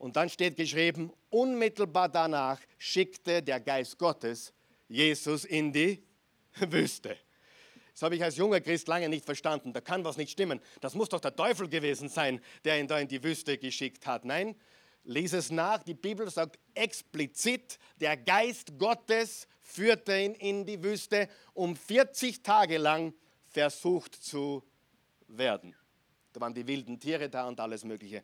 Und 0.00 0.16
dann 0.16 0.30
steht 0.30 0.56
geschrieben, 0.56 1.12
unmittelbar 1.28 2.08
danach 2.08 2.58
schickte 2.78 3.42
der 3.42 3.60
Geist 3.60 3.98
Gottes 3.98 4.54
Jesus 4.88 5.44
in 5.44 5.70
die 5.74 6.02
Wüste. 6.54 7.18
Das 7.92 8.00
habe 8.00 8.16
ich 8.16 8.24
als 8.24 8.38
junger 8.38 8.62
Christ 8.62 8.88
lange 8.88 9.10
nicht 9.10 9.26
verstanden. 9.26 9.74
Da 9.74 9.82
kann 9.82 10.02
was 10.02 10.16
nicht 10.16 10.30
stimmen. 10.30 10.58
Das 10.80 10.94
muss 10.94 11.10
doch 11.10 11.20
der 11.20 11.36
Teufel 11.36 11.68
gewesen 11.68 12.08
sein, 12.08 12.40
der 12.64 12.80
ihn 12.80 12.88
da 12.88 12.98
in 12.98 13.08
die 13.08 13.22
Wüste 13.22 13.58
geschickt 13.58 14.06
hat. 14.06 14.24
Nein, 14.24 14.56
lies 15.04 15.34
es 15.34 15.50
nach. 15.50 15.82
Die 15.82 15.92
Bibel 15.92 16.30
sagt 16.30 16.58
explizit, 16.72 17.78
der 18.00 18.16
Geist 18.16 18.78
Gottes 18.78 19.46
führte 19.60 20.18
ihn 20.18 20.32
in 20.32 20.64
die 20.64 20.82
Wüste, 20.82 21.28
um 21.52 21.76
40 21.76 22.42
Tage 22.42 22.78
lang 22.78 23.12
versucht 23.48 24.14
zu 24.14 24.64
werden. 25.28 25.76
Da 26.32 26.40
waren 26.40 26.54
die 26.54 26.66
wilden 26.66 26.98
Tiere 26.98 27.28
da 27.28 27.46
und 27.46 27.60
alles 27.60 27.84
Mögliche. 27.84 28.22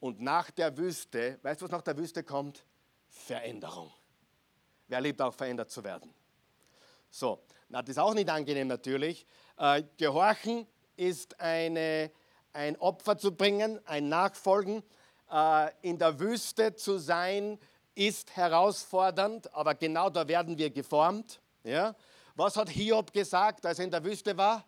Und 0.00 0.20
nach 0.20 0.50
der 0.50 0.76
Wüste, 0.76 1.38
weißt 1.42 1.60
du, 1.60 1.64
was 1.64 1.72
nach 1.72 1.82
der 1.82 1.96
Wüste 1.96 2.22
kommt? 2.22 2.64
Veränderung. 3.08 3.92
Wer 4.88 5.00
liebt 5.00 5.20
auch 5.20 5.34
verändert 5.34 5.70
zu 5.70 5.82
werden? 5.82 6.12
So, 7.10 7.42
na, 7.68 7.82
das 7.82 7.90
ist 7.90 7.98
auch 7.98 8.14
nicht 8.14 8.28
angenehm 8.28 8.68
natürlich. 8.68 9.26
Äh, 9.56 9.82
Gehorchen 9.96 10.66
ist 10.96 11.40
eine, 11.40 12.10
ein 12.52 12.76
Opfer 12.76 13.18
zu 13.18 13.34
bringen, 13.34 13.80
ein 13.86 14.08
Nachfolgen. 14.08 14.82
Äh, 15.30 15.70
in 15.82 15.98
der 15.98 16.20
Wüste 16.20 16.74
zu 16.74 16.98
sein 16.98 17.58
ist 17.94 18.36
herausfordernd, 18.36 19.52
aber 19.54 19.74
genau 19.74 20.10
da 20.10 20.28
werden 20.28 20.58
wir 20.58 20.70
geformt. 20.70 21.40
Ja? 21.64 21.96
Was 22.34 22.56
hat 22.56 22.68
Hiob 22.68 23.12
gesagt, 23.12 23.64
als 23.64 23.78
er 23.78 23.86
in 23.86 23.90
der 23.90 24.04
Wüste 24.04 24.36
war? 24.36 24.64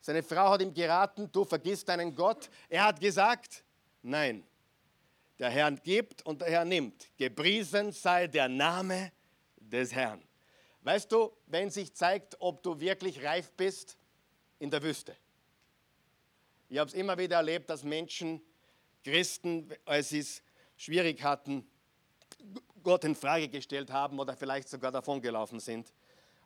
Seine 0.00 0.22
Frau 0.22 0.50
hat 0.50 0.60
ihm 0.62 0.74
geraten, 0.74 1.30
du 1.30 1.44
vergisst 1.44 1.88
deinen 1.88 2.14
Gott. 2.14 2.50
Er 2.68 2.84
hat 2.84 3.00
gesagt, 3.00 3.64
nein, 4.08 4.44
der 5.38 5.50
Herr 5.50 5.70
gibt 5.70 6.24
und 6.26 6.40
der 6.40 6.50
Herr 6.50 6.64
nimmt. 6.64 7.08
Gepriesen 7.16 7.92
sei 7.92 8.26
der 8.26 8.48
Name 8.48 9.12
des 9.56 9.92
Herrn. 9.94 10.22
Weißt 10.82 11.12
du, 11.12 11.32
wenn 11.46 11.70
sich 11.70 11.94
zeigt, 11.94 12.36
ob 12.40 12.62
du 12.62 12.80
wirklich 12.80 13.22
reif 13.24 13.52
bist 13.52 13.96
in 14.58 14.70
der 14.70 14.82
Wüste. 14.82 15.16
Ich 16.68 16.78
habe 16.78 16.88
es 16.88 16.94
immer 16.94 17.16
wieder 17.18 17.36
erlebt, 17.36 17.70
dass 17.70 17.82
Menschen, 17.82 18.42
Christen, 19.04 19.70
als 19.84 20.10
sie 20.10 20.20
es 20.20 20.42
schwierig 20.76 21.22
hatten, 21.22 21.66
Gott 22.82 23.04
in 23.04 23.14
Frage 23.14 23.48
gestellt 23.48 23.90
haben 23.90 24.18
oder 24.18 24.36
vielleicht 24.36 24.68
sogar 24.68 24.92
davongelaufen 24.92 25.60
sind. 25.60 25.92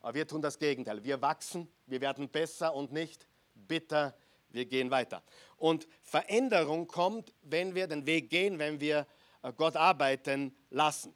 Aber 0.01 0.15
wir 0.15 0.27
tun 0.27 0.43
das 0.43 0.59
Gegenteil. 0.59 1.03
Wir 1.05 1.21
wachsen, 1.23 1.69
wir 1.87 2.01
werden 2.01 2.29
besser 2.29 2.75
und 2.75 2.93
nicht 2.93 3.27
bitter. 3.55 4.15
Wir 4.53 4.67
gehen 4.67 4.91
weiter. 4.91 5.23
Und 5.57 5.89
Veränderung 6.03 6.87
kommt, 6.87 7.35
wenn 7.43 7.75
wir 7.75 7.87
den 7.87 8.07
Weg 8.07 8.31
gehen, 8.31 8.59
wenn 8.59 8.81
wir 8.81 9.07
äh, 9.43 9.53
Gott 9.53 9.77
arbeiten 9.77 10.55
lassen. 10.71 11.15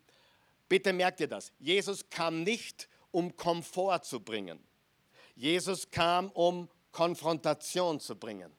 Bitte 0.68 0.92
merkt 0.92 1.20
ihr 1.20 1.28
das. 1.28 1.52
Jesus 1.58 2.08
kam 2.10 2.42
nicht, 2.42 2.88
um 3.10 3.36
Komfort 3.36 4.00
zu 4.04 4.20
bringen. 4.20 4.58
Jesus 5.34 5.90
kam, 5.90 6.30
um 6.30 6.68
Konfrontation 6.92 8.00
zu 8.00 8.16
bringen. 8.16 8.50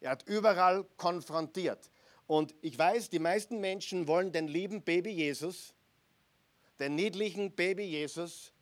Er 0.00 0.10
hat 0.10 0.22
überall 0.28 0.84
konfrontiert. 0.96 1.90
Und 2.26 2.54
ich 2.62 2.78
weiß, 2.78 3.10
die 3.10 3.18
meisten 3.18 3.60
Menschen 3.60 4.06
wollen 4.06 4.32
den 4.32 4.48
lieben 4.48 4.82
Baby 4.82 5.10
Jesus, 5.10 5.74
den 6.78 6.94
niedlichen 6.94 7.52
Baby 7.52 7.84
Jesus, 7.84 8.52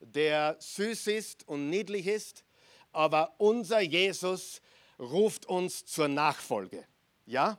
der 0.00 0.56
süß 0.58 1.06
ist 1.08 1.46
und 1.46 1.68
niedlich 1.68 2.06
ist, 2.06 2.44
aber 2.92 3.34
unser 3.38 3.80
Jesus 3.80 4.60
ruft 5.00 5.46
uns 5.46 5.84
zur 5.86 6.08
Nachfolge. 6.08 6.86
Ja? 7.26 7.58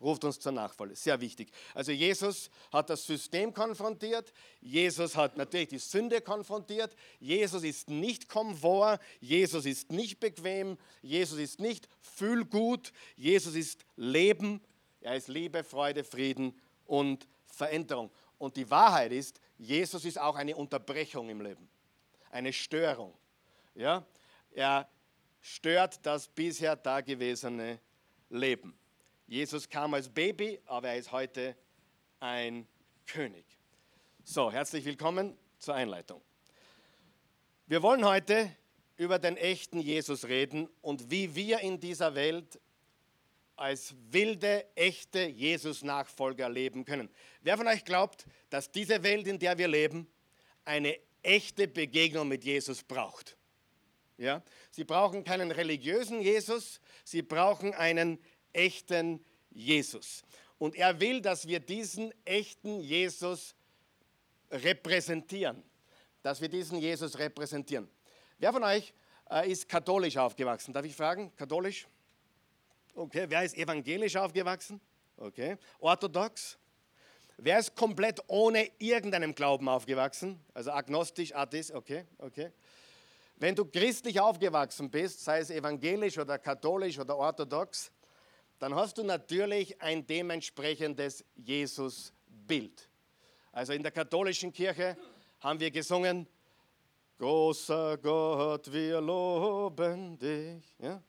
ruft 0.00 0.24
uns 0.24 0.40
zur 0.40 0.52
Nachfolge. 0.52 0.96
Sehr 0.96 1.20
wichtig. 1.20 1.50
Also 1.74 1.92
Jesus 1.92 2.50
hat 2.72 2.90
das 2.90 3.04
System 3.04 3.52
konfrontiert, 3.52 4.32
Jesus 4.60 5.16
hat 5.16 5.36
natürlich 5.36 5.68
die 5.68 5.78
Sünde 5.78 6.20
konfrontiert, 6.20 6.96
Jesus 7.18 7.62
ist 7.62 7.90
nicht 7.90 8.28
Komfort, 8.28 8.98
Jesus 9.20 9.66
ist 9.66 9.90
nicht 9.92 10.18
bequem, 10.18 10.78
Jesus 11.02 11.38
ist 11.38 11.60
nicht 11.60 11.88
Fühlgut, 12.00 12.92
Jesus 13.16 13.54
ist 13.54 13.84
Leben, 13.96 14.60
er 15.00 15.16
ist 15.16 15.28
Liebe, 15.28 15.64
Freude, 15.64 16.04
Frieden 16.04 16.58
und 16.86 17.26
Veränderung. 17.46 18.10
Und 18.38 18.56
die 18.56 18.70
Wahrheit 18.70 19.12
ist, 19.12 19.40
Jesus 19.58 20.04
ist 20.06 20.18
auch 20.18 20.36
eine 20.36 20.56
Unterbrechung 20.56 21.28
im 21.28 21.42
Leben, 21.42 21.68
eine 22.30 22.52
Störung. 22.52 23.12
Ja? 23.74 24.06
Er 24.52 24.88
stört 25.40 26.04
das 26.04 26.28
bisher 26.28 26.76
dagewesene 26.76 27.80
Leben. 28.28 28.78
Jesus 29.26 29.68
kam 29.68 29.94
als 29.94 30.08
Baby, 30.08 30.60
aber 30.66 30.88
er 30.88 30.96
ist 30.96 31.12
heute 31.12 31.56
ein 32.18 32.66
König. 33.06 33.44
So, 34.24 34.52
herzlich 34.52 34.84
willkommen 34.84 35.36
zur 35.58 35.74
Einleitung. 35.74 36.20
Wir 37.66 37.82
wollen 37.82 38.04
heute 38.04 38.50
über 38.96 39.18
den 39.18 39.36
echten 39.36 39.80
Jesus 39.80 40.26
reden 40.26 40.68
und 40.82 41.10
wie 41.10 41.34
wir 41.34 41.60
in 41.60 41.80
dieser 41.80 42.14
Welt 42.14 42.60
als 43.56 43.94
wilde, 44.10 44.64
echte 44.74 45.22
Jesus-Nachfolger 45.26 46.48
leben 46.48 46.84
können. 46.84 47.10
Wer 47.42 47.56
von 47.56 47.66
euch 47.66 47.84
glaubt, 47.84 48.26
dass 48.48 48.72
diese 48.72 49.02
Welt, 49.02 49.26
in 49.26 49.38
der 49.38 49.58
wir 49.58 49.68
leben, 49.68 50.06
eine 50.64 50.98
echte 51.22 51.68
Begegnung 51.68 52.28
mit 52.28 52.42
Jesus 52.44 52.82
braucht? 52.82 53.36
Ja? 54.20 54.42
Sie 54.70 54.84
brauchen 54.84 55.24
keinen 55.24 55.50
religiösen 55.50 56.20
Jesus, 56.20 56.80
sie 57.04 57.22
brauchen 57.22 57.74
einen 57.74 58.18
echten 58.52 59.24
Jesus. 59.50 60.22
Und 60.58 60.76
er 60.76 61.00
will, 61.00 61.22
dass 61.22 61.48
wir 61.48 61.58
diesen 61.58 62.12
echten 62.26 62.80
Jesus 62.80 63.54
repräsentieren. 64.50 65.62
Dass 66.22 66.40
wir 66.42 66.50
diesen 66.50 66.78
Jesus 66.78 67.18
repräsentieren. 67.18 67.88
Wer 68.38 68.52
von 68.52 68.62
euch 68.62 68.92
äh, 69.30 69.50
ist 69.50 69.66
katholisch 69.68 70.18
aufgewachsen? 70.18 70.74
Darf 70.74 70.84
ich 70.84 70.94
fragen? 70.94 71.34
Katholisch? 71.36 71.88
Okay. 72.94 73.24
Wer 73.26 73.42
ist 73.42 73.56
evangelisch 73.56 74.16
aufgewachsen? 74.16 74.82
Okay. 75.16 75.56
Orthodox? 75.78 76.58
Wer 77.38 77.58
ist 77.58 77.74
komplett 77.74 78.20
ohne 78.26 78.70
irgendeinem 78.78 79.34
Glauben 79.34 79.66
aufgewachsen? 79.66 80.38
Also 80.52 80.72
agnostisch, 80.72 81.34
Atheist? 81.34 81.72
Okay, 81.72 82.04
okay. 82.18 82.52
Wenn 83.40 83.54
du 83.54 83.64
christlich 83.64 84.20
aufgewachsen 84.20 84.90
bist, 84.90 85.24
sei 85.24 85.38
es 85.38 85.48
evangelisch 85.48 86.18
oder 86.18 86.38
katholisch 86.38 86.98
oder 86.98 87.16
orthodox, 87.16 87.90
dann 88.58 88.74
hast 88.74 88.98
du 88.98 89.02
natürlich 89.02 89.80
ein 89.80 90.06
dementsprechendes 90.06 91.24
Jesus-Bild. 91.36 92.90
Also 93.50 93.72
in 93.72 93.82
der 93.82 93.92
katholischen 93.92 94.52
Kirche 94.52 94.94
haben 95.40 95.58
wir 95.58 95.70
gesungen, 95.70 96.26
großer 97.16 97.96
Gott, 97.96 98.70
wir 98.70 99.00
loben 99.00 100.18
dich. 100.18 100.76
Ja? 100.78 101.02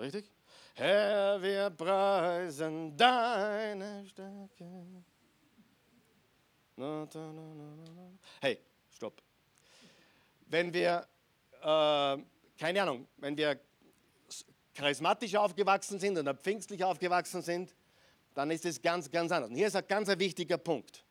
Richtig? 0.00 0.28
Herr, 0.74 1.40
wir 1.40 1.70
preisen 1.70 2.96
deine 2.96 4.04
Stärke. 4.08 4.84
Hey, 8.40 8.58
stopp. 8.90 9.22
Wenn 10.48 10.74
wir, 10.74 11.06
äh, 11.66 12.22
keine 12.58 12.82
Ahnung, 12.82 13.08
wenn 13.16 13.36
wir 13.36 13.60
charismatisch 14.72 15.34
aufgewachsen 15.34 15.98
sind 15.98 16.16
oder 16.16 16.34
pfingstlich 16.34 16.84
aufgewachsen 16.84 17.42
sind, 17.42 17.74
dann 18.34 18.50
ist 18.50 18.64
es 18.64 18.80
ganz, 18.80 19.10
ganz 19.10 19.32
anders. 19.32 19.50
Und 19.50 19.56
hier 19.56 19.66
ist 19.66 19.74
ein 19.74 19.86
ganz 19.88 20.08
ein 20.08 20.18
wichtiger 20.20 20.58
Punkt. 20.58 21.04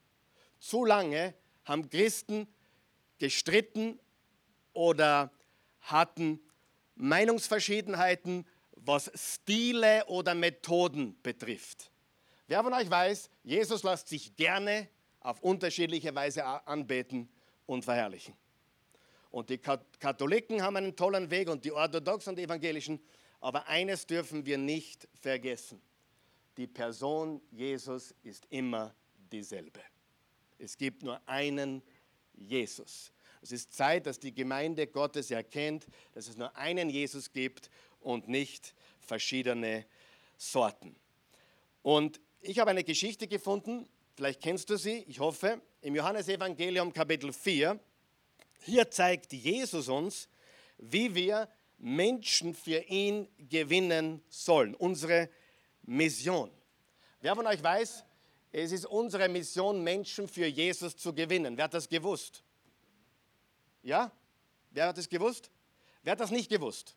Zu 0.60 0.86
lange 0.86 1.34
haben 1.66 1.90
Christen 1.90 2.48
gestritten 3.18 4.00
oder 4.74 5.32
hatten 5.82 6.40
Meinungsverschiedenheiten, 6.96 8.48
was 8.72 9.12
Stile 9.16 10.06
oder 10.06 10.36
Methoden 10.36 11.20
betrifft. 11.22 11.92
Wer 12.48 12.64
von 12.64 12.74
euch 12.74 12.90
weiß, 12.90 13.30
Jesus 13.44 13.84
lässt 13.84 14.08
sich 14.08 14.36
gerne 14.36 14.88
auf 15.20 15.42
unterschiedliche 15.42 16.14
Weise 16.14 16.46
anbeten 16.46 17.28
und 17.66 17.84
verherrlichen. 17.84 18.36
Und 19.36 19.50
die 19.50 19.58
Katholiken 19.58 20.62
haben 20.62 20.78
einen 20.78 20.96
tollen 20.96 21.30
Weg 21.30 21.50
und 21.50 21.66
die 21.66 21.74
Orthodoxen 21.74 22.30
und 22.30 22.36
die 22.38 22.44
Evangelischen 22.44 23.02
aber 23.42 23.68
eines 23.68 24.08
dürfen 24.08 24.46
wir 24.46 24.58
nicht 24.58 25.10
vergessen. 25.22 25.82
Die 26.56 26.68
Person 26.68 27.42
Jesus 27.52 28.16
ist 28.24 28.48
immer 28.50 28.96
dieselbe. 29.32 29.82
Es 30.58 30.78
gibt 30.78 31.04
nur 31.04 31.22
einen 31.28 31.84
Jesus. 32.34 33.12
Es 33.42 33.52
ist 33.52 33.74
Zeit, 33.74 34.08
dass 34.08 34.20
die 34.20 34.34
Gemeinde 34.34 34.88
Gottes 34.88 35.30
erkennt, 35.32 35.86
dass 36.14 36.30
es 36.30 36.38
nur 36.38 36.56
einen 36.56 36.90
Jesus 36.90 37.34
gibt 37.34 37.70
und 38.00 38.30
nicht 38.30 38.74
verschiedene 39.02 39.86
Sorten. 40.38 40.96
Und 41.84 42.22
ich 42.40 42.58
habe 42.60 42.72
eine 42.72 42.86
Geschichte 42.86 43.28
gefunden, 43.28 43.88
vielleicht 44.16 44.42
kennst 44.42 44.70
du 44.70 44.78
sie, 44.78 45.04
ich 45.08 45.20
hoffe, 45.20 45.62
im 45.82 45.94
Johannesevangelium 45.94 46.94
Kapitel 46.94 47.34
4. 47.34 47.80
Hier 48.66 48.90
zeigt 48.90 49.32
Jesus 49.32 49.90
uns, 49.90 50.28
wie 50.80 51.14
wir 51.14 51.48
Menschen 51.78 52.56
für 52.56 52.80
ihn 52.80 53.28
gewinnen 53.38 54.24
sollen. 54.28 54.74
Unsere 54.74 55.30
Mission. 55.84 56.50
Wer 57.22 57.36
von 57.36 57.46
euch 57.46 57.62
weiß, 57.62 58.04
es 58.52 58.72
ist 58.72 58.88
unsere 58.88 59.30
Mission, 59.30 59.84
Menschen 59.84 60.28
für 60.28 60.48
Jesus 60.48 60.98
zu 60.98 61.14
gewinnen. 61.14 61.56
Wer 61.58 61.66
hat 61.66 61.76
das 61.76 61.88
gewusst? 61.88 62.44
Ja? 63.84 64.12
Wer 64.72 64.88
hat 64.88 64.98
das 64.98 65.10
gewusst? 65.10 65.52
Wer 66.02 66.14
hat 66.14 66.20
das 66.20 66.32
nicht 66.32 66.50
gewusst? 66.50 66.96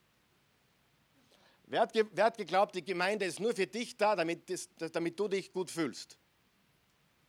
Wer 1.67 1.81
hat, 1.81 1.93
wer 1.95 2.25
hat 2.25 2.39
geglaubt, 2.39 2.75
die 2.77 2.85
Gemeinde 2.85 3.27
ist 3.27 3.41
nur 3.41 3.55
für 3.55 3.67
dich 3.67 3.95
da, 3.99 4.17
damit, 4.17 4.49
das, 4.49 4.71
damit 4.93 5.21
du 5.21 5.29
dich 5.29 5.53
gut 5.53 5.71
fühlst? 5.71 6.17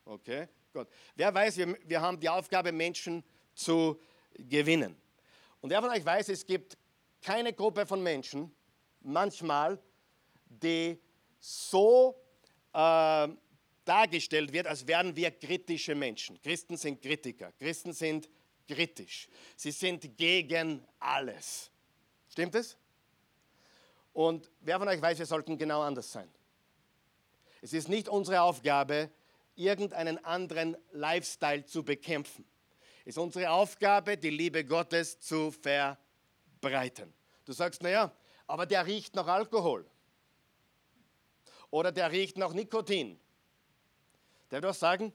Okay, 0.05 0.47
gut. 0.71 0.87
Wer 1.15 1.33
weiß, 1.33 1.57
wir, 1.57 1.77
wir 1.85 1.99
haben 1.99 2.21
die 2.21 2.29
Aufgabe, 2.29 2.71
Menschen 2.71 3.21
zu 3.53 3.99
gewinnen. 4.47 4.95
Und 5.61 5.69
wer 5.69 5.81
von 5.81 5.89
euch 5.89 6.05
weiß, 6.05 6.29
es 6.29 6.45
gibt 6.45 6.77
keine 7.21 7.53
Gruppe 7.53 7.85
von 7.85 8.01
Menschen, 8.01 8.53
manchmal, 9.01 9.79
die 10.45 10.99
so 11.39 12.15
äh, 12.73 13.27
dargestellt 13.85 14.53
wird, 14.53 14.67
als 14.67 14.85
wären 14.85 15.15
wir 15.15 15.31
kritische 15.31 15.95
Menschen. 15.95 16.39
Christen 16.41 16.77
sind 16.77 17.01
Kritiker. 17.01 17.51
Christen 17.53 17.93
sind 17.93 18.29
kritisch. 18.67 19.27
Sie 19.55 19.71
sind 19.71 20.17
gegen 20.17 20.85
alles. 20.99 21.71
Stimmt 22.29 22.55
es? 22.55 22.77
Und 24.13 24.51
wer 24.59 24.77
von 24.79 24.87
euch 24.87 25.01
weiß, 25.01 25.17
wir 25.19 25.25
sollten 25.25 25.57
genau 25.57 25.81
anders 25.81 26.11
sein. 26.11 26.29
Es 27.61 27.73
ist 27.73 27.89
nicht 27.89 28.07
unsere 28.07 28.41
Aufgabe, 28.41 29.09
irgendeinen 29.55 30.23
anderen 30.23 30.77
Lifestyle 30.91 31.65
zu 31.65 31.83
bekämpfen. 31.83 32.45
Ist 33.09 33.17
unsere 33.17 33.49
Aufgabe, 33.49 34.19
die 34.19 34.29
Liebe 34.29 34.63
Gottes 34.63 35.19
zu 35.19 35.49
verbreiten 35.49 35.97
breiten. 36.61 37.11
Du 37.43 37.53
sagst, 37.53 37.81
naja, 37.81 38.15
aber 38.45 38.67
der 38.67 38.85
riecht 38.85 39.15
nach 39.15 39.25
Alkohol. 39.25 39.83
Oder 41.71 41.91
der 41.91 42.11
riecht 42.11 42.37
nach 42.37 42.53
Nikotin. 42.53 43.19
Der 44.51 44.61
wird 44.61 44.75
sagen, 44.75 45.11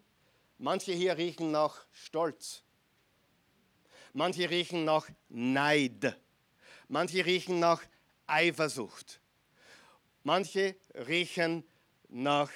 manche 0.58 0.90
hier 0.90 1.16
riechen 1.16 1.52
nach 1.52 1.86
Stolz. 1.92 2.64
Manche 4.12 4.50
riechen 4.50 4.84
nach 4.84 5.08
Neid. 5.28 6.18
Manche 6.88 7.24
riechen 7.24 7.60
nach 7.60 7.80
Eifersucht. 8.26 9.20
Manche 10.24 10.74
riechen 11.06 11.62
nach 12.08 12.50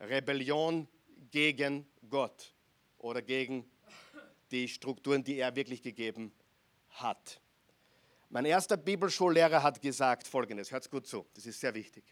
Rebellion 0.00 0.88
gegen 1.30 1.86
Gott 2.10 2.52
oder 2.98 3.22
gegen 3.22 3.71
die 4.52 4.68
Strukturen, 4.68 5.24
die 5.24 5.38
er 5.38 5.56
wirklich 5.56 5.82
gegeben 5.82 6.32
hat. 6.90 7.40
Mein 8.28 8.44
erster 8.44 8.76
Bibelschullehrer 8.76 9.62
hat 9.62 9.82
gesagt 9.82 10.26
Folgendes, 10.26 10.70
hört 10.70 10.90
gut 10.90 11.06
zu, 11.06 11.26
das 11.34 11.46
ist 11.46 11.60
sehr 11.60 11.74
wichtig. 11.74 12.04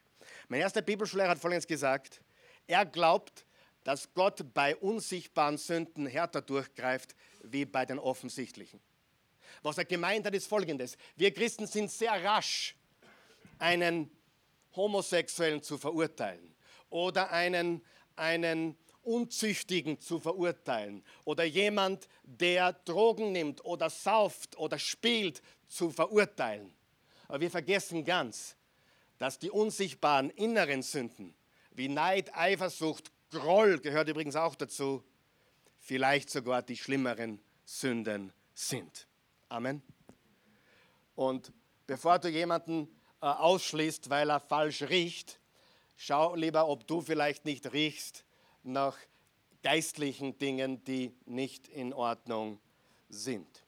Mein 0.49 0.61
erster 0.61 0.83
Bibelschullehrer 0.83 1.31
hat 1.31 1.39
Folgendes 1.39 1.67
gesagt, 1.67 2.21
er 2.67 2.85
glaubt, 2.85 3.47
dass 3.85 4.13
Gott 4.13 4.53
bei 4.53 4.77
unsichtbaren 4.77 5.57
Sünden 5.57 6.07
härter 6.07 6.43
durchgreift 6.43 7.15
wie 7.43 7.65
bei 7.65 7.87
den 7.87 7.99
offensichtlichen. 7.99 8.81
Was 9.63 9.79
er 9.79 9.85
gemeint 9.85 10.27
hat, 10.27 10.35
ist 10.35 10.47
Folgendes. 10.47 10.97
Wir 11.17 11.33
Christen 11.33 11.67
sind 11.67 11.91
sehr 11.91 12.23
rasch, 12.23 12.77
einen 13.59 14.11
Homosexuellen 14.77 15.63
zu 15.63 15.79
verurteilen 15.79 16.55
oder 16.89 17.31
einen, 17.31 17.85
einen 18.17 18.77
Unzüchtigen 19.11 20.01
zu 20.01 20.21
verurteilen 20.21 21.03
oder 21.25 21.45
jemand, 21.45 22.09
der 22.23 22.73
Drogen 22.73 23.33
nimmt 23.33 23.65
oder 23.65 23.91
sauft 23.91 24.57
oder 24.57 24.79
spielt, 24.79 25.43
zu 25.67 25.91
verurteilen. 25.91 26.73
Aber 27.27 27.41
wir 27.41 27.51
vergessen 27.51 28.05
ganz, 28.05 28.57
dass 29.19 29.39
die 29.39 29.51
unsichtbaren 29.51 30.31
inneren 30.31 30.83
Sünden 30.83 31.35
wie 31.73 31.89
Neid, 31.89 32.37
Eifersucht, 32.37 33.11
Groll 33.31 33.79
gehört 33.79 34.09
übrigens 34.09 34.37
auch 34.37 34.55
dazu, 34.55 35.05
vielleicht 35.79 36.31
sogar 36.31 36.63
die 36.63 36.77
schlimmeren 36.77 37.41
Sünden 37.65 38.33
sind. 38.55 39.07
Amen. 39.49 39.83
Und 41.15 41.53
bevor 41.87 42.19
du 42.19 42.29
jemanden 42.29 42.89
äh, 43.23 43.27
ausschließt, 43.27 44.11
weil 44.11 44.31
er 44.31 44.41
falsch 44.41 44.83
riecht, 44.83 45.41
schau 45.97 46.35
lieber, 46.35 46.69
ob 46.69 46.87
du 46.87 47.01
vielleicht 47.01 47.45
nicht 47.45 47.73
riechst 47.73 48.25
nach 48.63 48.97
geistlichen 49.63 50.39
Dingen, 50.39 50.83
die 50.85 51.15
nicht 51.27 51.69
in 51.69 51.93
Ordnung 51.93 52.61
sind. 53.09 53.65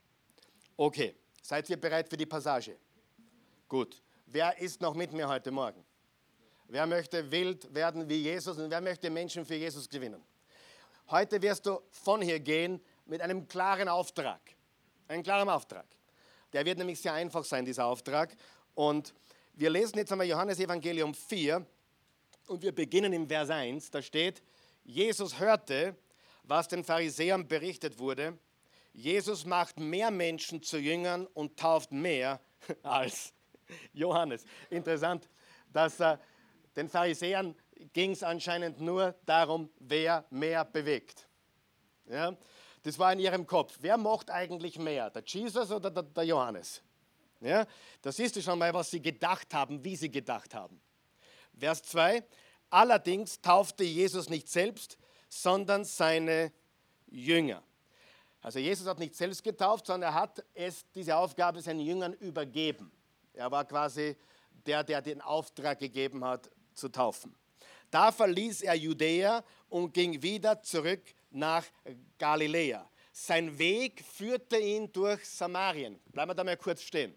Okay. 0.76 1.14
Seid 1.44 1.68
ihr 1.68 1.76
bereit 1.76 2.08
für 2.08 2.16
die 2.16 2.26
Passage? 2.26 2.76
Gut. 3.68 4.00
Wer 4.26 4.56
ist 4.58 4.80
noch 4.80 4.94
mit 4.94 5.12
mir 5.12 5.28
heute 5.28 5.50
Morgen? 5.50 5.84
Wer 6.68 6.86
möchte 6.86 7.30
wild 7.30 7.74
werden 7.74 8.08
wie 8.08 8.22
Jesus 8.22 8.56
und 8.58 8.70
wer 8.70 8.80
möchte 8.80 9.10
Menschen 9.10 9.44
für 9.44 9.56
Jesus 9.56 9.88
gewinnen? 9.88 10.22
Heute 11.10 11.42
wirst 11.42 11.66
du 11.66 11.80
von 11.90 12.22
hier 12.22 12.38
gehen 12.38 12.80
mit 13.04 13.20
einem 13.20 13.46
klaren 13.48 13.88
Auftrag. 13.88 14.40
Einen 15.08 15.22
klaren 15.22 15.48
Auftrag. 15.48 15.84
Der 16.52 16.64
wird 16.64 16.78
nämlich 16.78 17.00
sehr 17.00 17.12
einfach 17.12 17.44
sein, 17.44 17.64
dieser 17.64 17.86
Auftrag. 17.86 18.34
Und 18.74 19.12
wir 19.54 19.68
lesen 19.68 19.98
jetzt 19.98 20.12
einmal 20.12 20.26
Johannes 20.26 20.60
Evangelium 20.60 21.12
4 21.12 21.66
und 22.46 22.62
wir 22.62 22.72
beginnen 22.72 23.12
im 23.12 23.28
Vers 23.28 23.50
1. 23.50 23.90
Da 23.90 24.00
steht, 24.00 24.42
Jesus 24.84 25.38
hörte, 25.38 25.96
was 26.42 26.68
den 26.68 26.84
Pharisäern 26.84 27.46
berichtet 27.46 27.98
wurde 27.98 28.38
Jesus 28.92 29.46
macht 29.46 29.80
mehr 29.80 30.10
Menschen 30.10 30.62
zu 30.62 30.78
Jüngern 30.78 31.26
und 31.28 31.58
tauft 31.58 31.92
mehr 31.92 32.40
als 32.82 33.32
Johannes. 33.92 34.44
Interessant, 34.68 35.28
dass 35.72 35.98
äh, 36.00 36.18
den 36.76 36.88
Pharisäern 36.88 37.54
ging 37.92 38.12
es 38.12 38.22
anscheinend 38.22 38.80
nur 38.80 39.14
darum, 39.24 39.70
wer 39.78 40.24
mehr 40.30 40.64
bewegt. 40.64 41.26
Ja? 42.06 42.36
Das 42.82 42.98
war 42.98 43.12
in 43.12 43.20
ihrem 43.20 43.46
Kopf. 43.46 43.78
Wer 43.80 43.96
macht 43.96 44.30
eigentlich 44.30 44.78
mehr, 44.78 45.08
der 45.10 45.22
Jesus 45.26 45.70
oder 45.70 45.90
der, 45.90 46.02
der 46.02 46.24
Johannes? 46.24 46.82
Ja? 47.40 47.66
Da 48.02 48.12
siehst 48.12 48.36
du 48.36 48.42
schon 48.42 48.58
mal, 48.58 48.74
was 48.74 48.90
sie 48.90 49.00
gedacht 49.00 49.54
haben, 49.54 49.82
wie 49.82 49.96
sie 49.96 50.10
gedacht 50.10 50.54
haben. 50.54 50.80
Vers 51.58 51.82
2. 51.84 52.22
Allerdings 52.72 53.38
taufte 53.42 53.84
Jesus 53.84 54.30
nicht 54.30 54.48
selbst, 54.48 54.96
sondern 55.28 55.84
seine 55.84 56.50
Jünger. 57.06 57.62
Also 58.40 58.60
Jesus 58.60 58.86
hat 58.86 58.98
nicht 58.98 59.14
selbst 59.14 59.44
getauft, 59.44 59.86
sondern 59.86 60.10
er 60.10 60.14
hat 60.14 60.42
es, 60.54 60.86
diese 60.94 61.14
Aufgabe 61.14 61.60
seinen 61.60 61.80
Jüngern 61.80 62.14
übergeben. 62.14 62.90
Er 63.34 63.50
war 63.50 63.66
quasi 63.66 64.16
der, 64.64 64.82
der 64.84 65.02
den 65.02 65.20
Auftrag 65.20 65.80
gegeben 65.80 66.24
hat, 66.24 66.50
zu 66.72 66.88
taufen. 66.88 67.34
Da 67.90 68.10
verließ 68.10 68.62
er 68.62 68.74
Judäa 68.74 69.44
und 69.68 69.92
ging 69.92 70.22
wieder 70.22 70.62
zurück 70.62 71.02
nach 71.30 71.66
Galiläa. 72.16 72.88
Sein 73.12 73.58
Weg 73.58 74.02
führte 74.02 74.56
ihn 74.56 74.90
durch 74.90 75.28
Samarien. 75.28 76.00
Bleiben 76.06 76.30
wir 76.30 76.34
da 76.34 76.42
mal 76.42 76.56
kurz 76.56 76.80
stehen. 76.80 77.14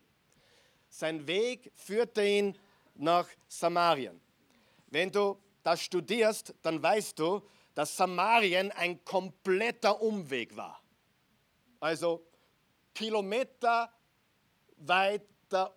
Sein 0.90 1.26
Weg 1.26 1.72
führte 1.76 2.28
ihn 2.28 2.60
nach 2.94 3.30
Samarien. 3.48 4.20
Wenn 4.88 5.10
du 5.10 5.38
das 5.66 5.82
studierst, 5.82 6.54
dann 6.62 6.82
weißt 6.82 7.18
du, 7.18 7.42
dass 7.74 7.98
Samarien 7.98 8.72
ein 8.72 9.04
kompletter 9.04 10.00
Umweg 10.00 10.56
war. 10.56 10.80
Also 11.80 12.24
kilometerweiter 12.94 13.90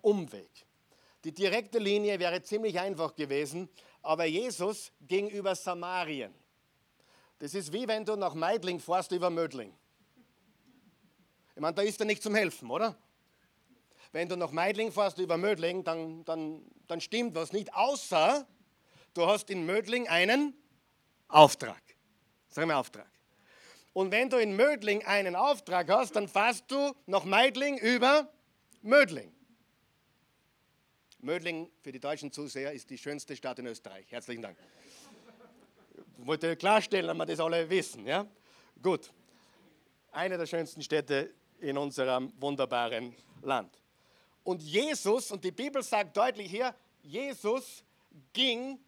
Umweg. 0.03 0.65
Die 1.23 1.33
direkte 1.33 1.79
Linie 1.79 2.19
wäre 2.19 2.41
ziemlich 2.43 2.79
einfach 2.79 3.15
gewesen, 3.15 3.67
aber 4.03 4.25
Jesus 4.25 4.91
ging 5.01 5.27
über 5.27 5.55
Samarien. 5.55 6.33
Das 7.39 7.55
ist 7.55 7.73
wie 7.73 7.87
wenn 7.87 8.05
du 8.05 8.15
nach 8.15 8.35
Meidling 8.35 8.79
fährst 8.79 9.11
über 9.11 9.31
Mödling. 9.31 9.73
Ich 11.55 11.61
meine, 11.61 11.73
da 11.73 11.81
ist 11.81 11.99
er 11.99 12.05
nicht 12.05 12.21
zum 12.21 12.35
Helfen, 12.35 12.69
oder? 12.69 12.95
Wenn 14.11 14.29
du 14.29 14.37
nach 14.37 14.51
Meidling 14.51 14.91
fährst 14.91 15.17
über 15.17 15.37
Mödling, 15.37 15.83
dann, 15.83 16.23
dann, 16.25 16.63
dann 16.87 17.01
stimmt 17.01 17.33
was 17.33 17.51
nicht, 17.51 17.73
außer 17.73 18.47
du 19.13 19.25
hast 19.25 19.49
in 19.49 19.65
Mödling 19.65 20.07
einen 20.07 20.53
Auftrag. 21.27 21.81
Sag 22.49 22.65
mal 22.67 22.75
Auftrag. 22.75 23.09
Und 23.93 24.11
wenn 24.11 24.29
du 24.29 24.37
in 24.37 24.55
Mödling 24.55 25.03
einen 25.05 25.35
Auftrag 25.35 25.89
hast, 25.89 26.15
dann 26.15 26.27
fährst 26.27 26.69
du 26.69 26.95
nach 27.05 27.25
Meidling 27.25 27.77
über 27.77 28.31
Mödling. 28.81 29.31
Mödling 31.21 31.69
für 31.81 31.91
die 31.91 31.99
deutschen 31.99 32.31
Zuseher 32.31 32.71
ist 32.71 32.89
die 32.89 32.97
schönste 32.97 33.35
Stadt 33.35 33.59
in 33.59 33.67
Österreich. 33.67 34.09
Herzlichen 34.09 34.41
Dank. 34.41 34.57
Ich 36.17 36.25
wollte 36.25 36.55
klarstellen, 36.55 37.07
damit 37.07 37.27
wir 37.27 37.35
das 37.35 37.45
alle 37.45 37.69
wissen. 37.69 38.05
Ja? 38.05 38.25
Gut. 38.81 39.11
Eine 40.11 40.37
der 40.37 40.45
schönsten 40.45 40.81
Städte 40.81 41.33
in 41.59 41.77
unserem 41.77 42.31
wunderbaren 42.39 43.15
Land. 43.41 43.77
Und 44.43 44.61
Jesus, 44.61 45.31
und 45.31 45.43
die 45.43 45.51
Bibel 45.51 45.83
sagt 45.83 46.15
deutlich 46.15 46.49
hier, 46.49 46.73
Jesus 47.03 47.83
ging 48.33 48.79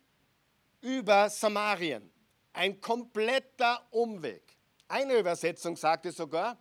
über 0.82 1.30
Samarien. 1.30 2.12
Ein 2.54 2.80
kompletter 2.82 3.88
Umweg. 3.92 4.58
Eine 4.88 5.18
Übersetzung 5.18 5.76
sagte 5.78 6.12
sogar, 6.12 6.58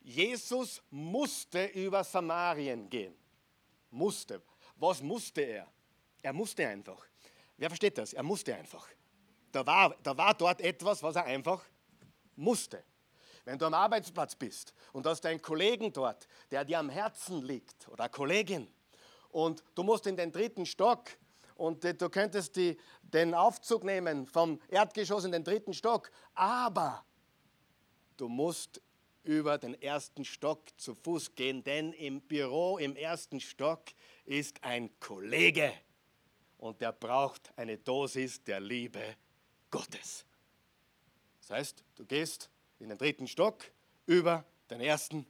Jesus 0.00 0.82
musste 0.90 1.66
über 1.66 2.02
Samarien 2.02 2.88
gehen. 2.88 3.14
Musste. 3.90 4.42
Was 4.76 5.02
musste 5.02 5.42
er? 5.42 5.66
Er 6.22 6.32
musste 6.32 6.66
einfach. 6.66 7.06
Wer 7.56 7.68
versteht 7.68 7.98
das? 7.98 8.12
Er 8.12 8.22
musste 8.22 8.54
einfach. 8.54 8.88
Da 9.52 9.66
war, 9.66 9.96
da 10.02 10.16
war 10.16 10.34
dort 10.34 10.60
etwas, 10.60 11.02
was 11.02 11.16
er 11.16 11.24
einfach 11.24 11.64
musste. 12.36 12.82
Wenn 13.44 13.58
du 13.58 13.66
am 13.66 13.74
Arbeitsplatz 13.74 14.34
bist 14.34 14.72
und 14.92 15.06
hast 15.06 15.24
einen 15.26 15.42
Kollegen 15.42 15.92
dort, 15.92 16.28
der 16.50 16.64
dir 16.64 16.78
am 16.78 16.90
Herzen 16.90 17.42
liegt 17.42 17.88
oder 17.88 18.04
eine 18.04 18.10
Kollegin 18.10 18.68
und 19.30 19.64
du 19.74 19.82
musst 19.82 20.06
in 20.06 20.16
den 20.16 20.30
dritten 20.30 20.66
Stock 20.66 21.10
und 21.58 21.84
du 21.84 22.08
könntest 22.08 22.56
die, 22.56 22.78
den 23.02 23.34
Aufzug 23.34 23.84
nehmen 23.84 24.26
vom 24.26 24.60
Erdgeschoss 24.68 25.24
in 25.24 25.32
den 25.32 25.44
dritten 25.44 25.74
Stock, 25.74 26.10
aber 26.34 27.04
du 28.16 28.28
musst 28.28 28.80
über 29.24 29.58
den 29.58 29.74
ersten 29.82 30.24
Stock 30.24 30.62
zu 30.78 30.94
Fuß 30.94 31.34
gehen, 31.34 31.62
denn 31.64 31.92
im 31.92 32.20
Büro 32.20 32.78
im 32.78 32.96
ersten 32.96 33.40
Stock 33.40 33.82
ist 34.24 34.62
ein 34.62 34.88
Kollege 35.00 35.72
und 36.58 36.80
der 36.80 36.92
braucht 36.92 37.52
eine 37.56 37.76
Dosis 37.76 38.42
der 38.44 38.60
Liebe 38.60 39.02
Gottes. 39.70 40.24
Das 41.40 41.50
heißt, 41.50 41.84
du 41.96 42.06
gehst 42.06 42.50
in 42.78 42.88
den 42.88 42.98
dritten 42.98 43.26
Stock 43.26 43.64
über 44.06 44.44
den 44.70 44.80
ersten 44.80 45.26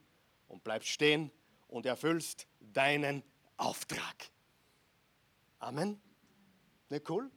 und 0.47 0.63
bleibst 0.63 0.89
stehen 0.89 1.31
und 1.67 1.85
erfüllst 1.85 2.47
deinen 2.59 3.23
Auftrag. 3.57 4.29
Amen. 5.59 5.99
Nicht 6.89 7.09
cool? 7.09 7.29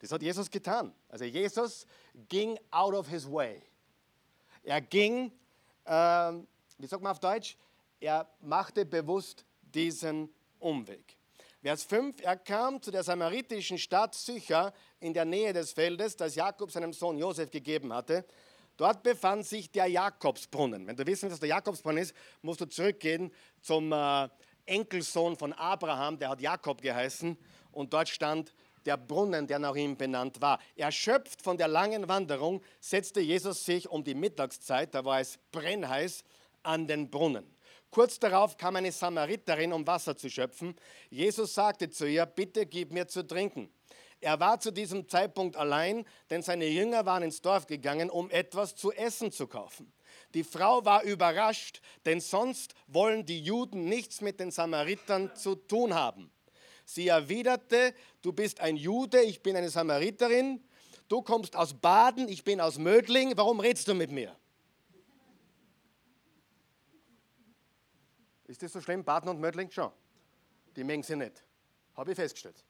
Das 0.00 0.12
hat 0.12 0.22
Jesus 0.22 0.50
getan. 0.50 0.92
Also 1.08 1.24
Jesus 1.24 1.86
ging 2.28 2.58
out 2.70 2.94
of 2.94 3.08
his 3.08 3.30
way. 3.30 3.62
Er 4.62 4.80
ging 4.80 5.32
ähm, 5.88 6.46
wie 6.78 6.86
sagt 6.86 7.02
man 7.02 7.12
auf 7.12 7.20
Deutsch? 7.20 7.56
Er 8.00 8.28
machte 8.40 8.84
bewusst 8.84 9.44
diesen 9.62 10.32
Umweg. 10.58 11.16
Vers 11.60 11.82
5, 11.84 12.22
er 12.22 12.36
kam 12.36 12.80
zu 12.80 12.90
der 12.90 13.02
samaritischen 13.02 13.78
Stadt 13.78 14.14
Sychar 14.14 14.72
in 15.00 15.12
der 15.12 15.24
Nähe 15.24 15.52
des 15.52 15.72
Feldes, 15.72 16.16
das 16.16 16.36
Jakob 16.36 16.70
seinem 16.70 16.92
Sohn 16.92 17.18
Josef 17.18 17.50
gegeben 17.50 17.92
hatte. 17.92 18.24
Dort 18.76 19.02
befand 19.02 19.44
sich 19.44 19.70
der 19.72 19.86
Jakobsbrunnen. 19.86 20.86
Wenn 20.86 20.96
du 20.96 21.04
wissen, 21.04 21.30
was 21.30 21.40
der 21.40 21.48
Jakobsbrunnen 21.48 22.02
ist, 22.02 22.14
musst 22.42 22.60
du 22.60 22.66
zurückgehen 22.66 23.32
zum 23.60 23.92
äh, 23.92 24.28
Enkelsohn 24.66 25.36
von 25.36 25.52
Abraham, 25.52 26.18
der 26.18 26.28
hat 26.28 26.40
Jakob 26.40 26.80
geheißen, 26.80 27.36
und 27.72 27.92
dort 27.92 28.08
stand 28.08 28.54
der 28.88 28.96
Brunnen, 28.96 29.46
der 29.46 29.58
nach 29.58 29.76
ihm 29.76 29.98
benannt 29.98 30.40
war. 30.40 30.58
Erschöpft 30.74 31.42
von 31.42 31.58
der 31.58 31.68
langen 31.68 32.08
Wanderung 32.08 32.62
setzte 32.80 33.20
Jesus 33.20 33.66
sich 33.66 33.86
um 33.88 34.02
die 34.02 34.14
Mittagszeit, 34.14 34.94
da 34.94 35.04
war 35.04 35.20
es 35.20 35.38
brennheiß, 35.52 36.24
an 36.62 36.86
den 36.86 37.10
Brunnen. 37.10 37.46
Kurz 37.90 38.18
darauf 38.18 38.56
kam 38.56 38.76
eine 38.76 38.90
Samariterin, 38.90 39.74
um 39.74 39.86
Wasser 39.86 40.16
zu 40.16 40.30
schöpfen. 40.30 40.74
Jesus 41.10 41.54
sagte 41.54 41.90
zu 41.90 42.06
ihr, 42.06 42.24
bitte 42.24 42.64
gib 42.64 42.92
mir 42.92 43.06
zu 43.06 43.26
trinken. 43.26 43.70
Er 44.20 44.40
war 44.40 44.58
zu 44.58 44.72
diesem 44.72 45.06
Zeitpunkt 45.06 45.56
allein, 45.56 46.06
denn 46.30 46.42
seine 46.42 46.66
Jünger 46.66 47.04
waren 47.04 47.22
ins 47.22 47.42
Dorf 47.42 47.66
gegangen, 47.66 48.08
um 48.08 48.30
etwas 48.30 48.74
zu 48.74 48.90
essen 48.92 49.30
zu 49.30 49.46
kaufen. 49.46 49.92
Die 50.32 50.44
Frau 50.44 50.84
war 50.86 51.02
überrascht, 51.02 51.82
denn 52.06 52.20
sonst 52.20 52.74
wollen 52.86 53.26
die 53.26 53.40
Juden 53.40 53.84
nichts 53.84 54.22
mit 54.22 54.40
den 54.40 54.50
Samaritern 54.50 55.34
zu 55.36 55.54
tun 55.56 55.94
haben. 55.94 56.32
Sie 56.88 57.08
erwiderte, 57.08 57.92
du 58.22 58.32
bist 58.32 58.60
ein 58.60 58.74
Jude, 58.74 59.20
ich 59.20 59.42
bin 59.42 59.54
eine 59.54 59.68
Samariterin, 59.68 60.64
du 61.06 61.20
kommst 61.20 61.54
aus 61.54 61.74
Baden, 61.74 62.28
ich 62.28 62.44
bin 62.44 62.62
aus 62.62 62.78
Mödling, 62.78 63.36
warum 63.36 63.60
redest 63.60 63.88
du 63.88 63.94
mit 63.94 64.10
mir? 64.10 64.34
Ist 68.46 68.62
das 68.62 68.72
so 68.72 68.80
schlimm, 68.80 69.04
Baden 69.04 69.28
und 69.28 69.38
Mödling? 69.38 69.70
Schon. 69.70 69.92
Die 70.76 70.82
mengen 70.82 71.02
sie 71.02 71.14
nicht. 71.14 71.44
Habe 71.94 72.12
ich 72.12 72.16
festgestellt. 72.16 72.64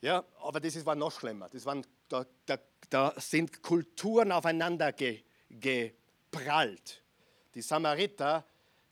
Ja, 0.00 0.24
aber 0.40 0.58
das 0.58 0.84
war 0.84 0.96
noch 0.96 1.12
schlimmer. 1.12 1.48
Das 1.48 1.64
waren, 1.64 1.86
da, 2.08 2.26
da, 2.44 2.58
da 2.90 3.14
sind 3.18 3.62
Kulturen 3.62 4.32
aufeinander 4.32 4.92
ge, 4.92 5.22
geprallt. 5.48 7.04
Die 7.54 7.62
Samariter, 7.62 8.44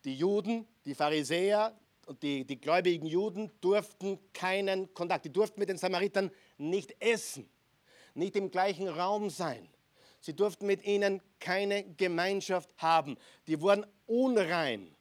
die 0.05 0.15
Juden, 0.15 0.69
die 0.85 0.95
Pharisäer, 0.95 1.77
und 2.05 2.23
die, 2.23 2.45
die 2.45 2.61
gläubigen 2.61 3.07
Juden 3.07 3.51
durften 3.61 4.19
keinen 4.33 4.93
Kontakt, 4.95 5.25
die 5.25 5.33
durften 5.33 5.61
mit 5.61 5.69
den 5.69 5.79
Samaritern 5.79 6.31
nicht 6.59 6.95
essen, 7.01 7.49
nicht 8.15 8.37
im 8.37 8.51
gleichen 8.51 8.89
Raum 8.89 9.31
sein. 9.31 9.69
Sie 10.21 10.35
durften 10.35 10.67
mit 10.67 10.85
ihnen 10.85 11.21
keine 11.39 11.85
Gemeinschaft 11.97 12.71
haben. 12.79 13.19
Die 13.47 13.61
wurden 13.61 13.87
unrein. 14.07 14.95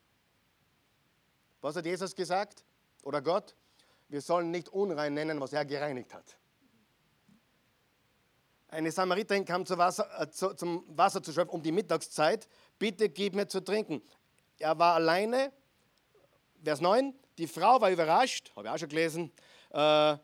Was 1.62 1.78
hat 1.78 1.86
Jesus 1.86 2.14
gesagt? 2.14 2.66
Oder 3.04 3.22
Gott? 3.22 3.56
Wir 4.10 4.22
sollen 4.22 4.52
nicht 4.52 4.70
unrein 4.70 5.14
nennen, 5.14 5.40
was 5.40 5.54
er 5.54 5.64
gereinigt 5.64 6.14
hat. 6.14 6.38
Eine 8.68 8.92
Samariterin 8.92 9.46
kam 9.46 9.66
zu 9.66 9.78
Wasser, 9.78 10.10
äh, 10.20 10.30
zu, 10.30 10.56
zum 10.56 10.84
Wasser 10.88 11.22
zu 11.22 11.32
schöpfen 11.32 11.52
um 11.52 11.62
die 11.62 11.72
Mittagszeit. 11.72 12.50
Bitte 12.80 13.08
gib 13.08 13.36
mir 13.36 13.48
zu 13.48 13.64
trinken. 13.64 14.02
Er 14.58 14.78
war 14.80 14.96
alleine 14.96 15.54
Vers 16.64 16.80
9, 16.80 17.14
die 17.38 17.48
Frau 17.48 17.82
war 17.82 17.92
überrascht, 17.92 18.52
habe 18.56 18.68
ich 18.68 18.74
auch 18.74 18.78
schon 18.78 18.90
gelesen, 18.90 19.32
äh, 19.72 20.18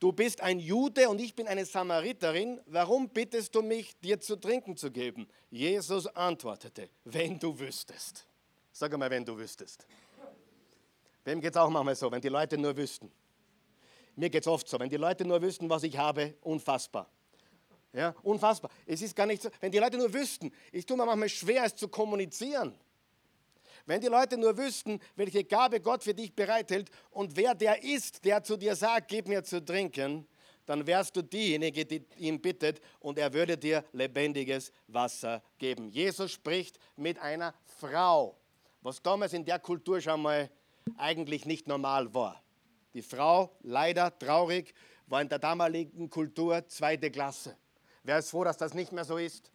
du 0.00 0.12
bist 0.12 0.40
ein 0.40 0.58
Jude 0.58 1.08
und 1.08 1.20
ich 1.20 1.34
bin 1.34 1.46
eine 1.46 1.64
Samariterin, 1.64 2.60
warum 2.66 3.08
bittest 3.08 3.54
du 3.54 3.62
mich, 3.62 3.96
dir 4.00 4.18
zu 4.18 4.36
trinken 4.36 4.76
zu 4.76 4.90
geben? 4.90 5.28
Jesus 5.48 6.08
antwortete, 6.08 6.90
wenn 7.04 7.38
du 7.38 7.56
wüsstest. 7.58 8.26
Sag 8.72 8.96
mal, 8.98 9.10
wenn 9.10 9.24
du 9.24 9.38
wüsstest. 9.38 9.86
Wem 11.24 11.40
geht 11.40 11.52
es 11.52 11.56
auch 11.56 11.70
manchmal 11.70 11.94
so, 11.94 12.10
wenn 12.10 12.20
die 12.20 12.28
Leute 12.28 12.58
nur 12.58 12.76
wüssten? 12.76 13.12
Mir 14.16 14.28
geht 14.28 14.42
es 14.42 14.48
oft 14.48 14.68
so, 14.68 14.78
wenn 14.80 14.88
die 14.88 14.96
Leute 14.96 15.24
nur 15.24 15.40
wüssten, 15.40 15.70
was 15.70 15.84
ich 15.84 15.96
habe, 15.96 16.34
unfassbar. 16.40 17.08
Ja, 17.92 18.14
unfassbar. 18.22 18.70
Es 18.86 19.02
ist 19.02 19.14
gar 19.14 19.26
nicht 19.26 19.42
so, 19.42 19.50
wenn 19.60 19.70
die 19.70 19.78
Leute 19.78 19.98
nur 19.98 20.12
wüssten, 20.12 20.52
ich 20.72 20.84
tue 20.84 20.96
mir 20.96 21.06
manchmal 21.06 21.28
schwer, 21.28 21.64
es 21.64 21.76
zu 21.76 21.88
kommunizieren. 21.88 22.74
Wenn 23.86 24.00
die 24.00 24.08
Leute 24.08 24.36
nur 24.36 24.56
wüssten, 24.56 25.00
welche 25.16 25.44
Gabe 25.44 25.80
Gott 25.80 26.02
für 26.02 26.14
dich 26.14 26.34
bereithält 26.34 26.90
und 27.10 27.36
wer 27.36 27.54
der 27.54 27.82
ist, 27.82 28.24
der 28.24 28.42
zu 28.42 28.56
dir 28.56 28.76
sagt, 28.76 29.08
gib 29.08 29.28
mir 29.28 29.42
zu 29.42 29.64
trinken, 29.64 30.26
dann 30.66 30.86
wärst 30.86 31.16
du 31.16 31.22
diejenige, 31.22 31.84
die 31.84 32.04
ihn 32.18 32.40
bittet 32.40 32.80
und 33.00 33.18
er 33.18 33.32
würde 33.32 33.58
dir 33.58 33.84
lebendiges 33.92 34.72
Wasser 34.86 35.42
geben. 35.58 35.90
Jesus 35.90 36.30
spricht 36.32 36.78
mit 36.96 37.18
einer 37.18 37.54
Frau, 37.80 38.36
was 38.80 39.02
damals 39.02 39.32
in 39.32 39.44
der 39.44 39.58
Kultur 39.58 40.00
schon 40.00 40.22
mal 40.22 40.48
eigentlich 40.96 41.44
nicht 41.44 41.66
normal 41.66 42.14
war. 42.14 42.42
Die 42.94 43.02
Frau, 43.02 43.50
leider 43.62 44.16
traurig, 44.18 44.74
war 45.06 45.20
in 45.20 45.28
der 45.28 45.38
damaligen 45.38 46.08
Kultur 46.08 46.66
zweite 46.68 47.10
Klasse. 47.10 47.56
Wer 48.02 48.18
ist 48.18 48.30
froh, 48.30 48.44
dass 48.44 48.56
das 48.56 48.74
nicht 48.74 48.92
mehr 48.92 49.04
so 49.04 49.16
ist? 49.18 49.50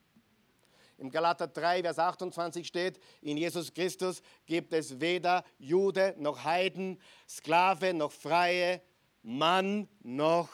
Im 0.97 1.09
Galater 1.09 1.47
3, 1.47 1.81
Vers 1.81 1.99
28 1.99 2.65
steht, 2.65 2.99
in 3.21 3.37
Jesus 3.37 3.73
Christus 3.73 4.21
gibt 4.45 4.71
es 4.71 4.99
weder 4.99 5.43
Jude 5.57 6.15
noch 6.17 6.43
Heiden, 6.43 6.99
Sklave 7.27 7.93
noch 7.93 8.11
Freie, 8.11 8.81
Mann 9.21 9.89
noch 10.01 10.49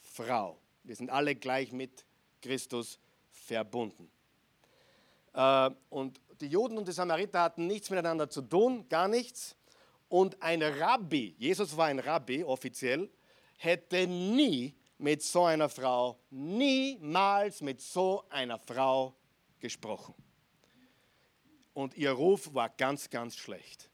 Frau. 0.00 0.58
Wir 0.84 0.94
sind 0.94 1.10
alle 1.10 1.34
gleich 1.34 1.72
mit 1.72 2.04
Christus 2.40 2.98
verbunden. 3.30 4.10
Äh, 5.32 5.70
und 5.90 6.20
die 6.40 6.46
Juden 6.46 6.78
und 6.78 6.86
die 6.86 6.92
Samariter 6.92 7.42
hatten 7.42 7.66
nichts 7.66 7.90
miteinander 7.90 8.28
zu 8.30 8.42
tun, 8.42 8.88
gar 8.88 9.08
nichts. 9.08 9.56
Und 10.08 10.40
ein 10.40 10.62
Rabbi, 10.62 11.34
Jesus 11.38 11.76
war 11.76 11.86
ein 11.86 11.98
Rabbi 11.98 12.44
offiziell, 12.44 13.10
hätte 13.56 14.06
nie 14.06 14.74
mit 14.98 15.22
so 15.22 15.44
einer 15.44 15.68
Frau, 15.68 16.18
niemals 16.30 17.60
mit 17.60 17.80
so 17.80 18.24
einer 18.28 18.58
Frau 18.58 19.14
gesprochen. 19.64 20.14
Und 21.72 21.96
ihr 21.96 22.10
Ruf 22.10 22.52
war 22.52 22.68
ganz, 22.68 23.08
ganz 23.08 23.34
schlecht. 23.34 23.88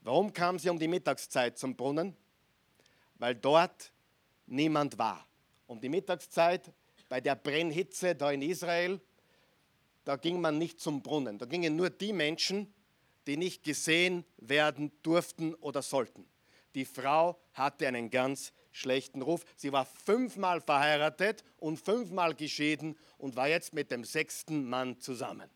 Warum 0.00 0.32
kam 0.32 0.58
sie 0.58 0.68
um 0.68 0.80
die 0.80 0.88
Mittagszeit 0.88 1.56
zum 1.56 1.76
Brunnen? 1.76 2.16
Weil 3.14 3.36
dort 3.36 3.92
niemand 4.46 4.98
war. 4.98 5.24
Um 5.68 5.80
die 5.80 5.88
Mittagszeit 5.88 6.72
bei 7.08 7.20
der 7.20 7.36
Brennhitze 7.36 8.16
da 8.16 8.32
in 8.32 8.42
Israel, 8.42 9.00
da 10.04 10.16
ging 10.16 10.40
man 10.40 10.58
nicht 10.58 10.80
zum 10.80 11.00
Brunnen. 11.00 11.38
Da 11.38 11.46
gingen 11.46 11.76
nur 11.76 11.88
die 11.88 12.12
Menschen, 12.12 12.74
die 13.28 13.36
nicht 13.36 13.62
gesehen 13.62 14.24
werden 14.38 14.90
durften 15.04 15.54
oder 15.54 15.82
sollten. 15.82 16.26
Die 16.74 16.84
Frau 16.84 17.40
hatte 17.52 17.86
einen 17.86 18.10
ganz 18.10 18.52
schlechten 18.76 19.22
Ruf. 19.22 19.44
Sie 19.56 19.72
war 19.72 19.84
fünfmal 19.84 20.60
verheiratet 20.60 21.42
und 21.58 21.78
fünfmal 21.78 22.34
geschieden 22.34 22.96
und 23.18 23.36
war 23.36 23.48
jetzt 23.48 23.72
mit 23.72 23.90
dem 23.90 24.04
sechsten 24.04 24.68
Mann 24.68 25.00
zusammen. 25.00 25.50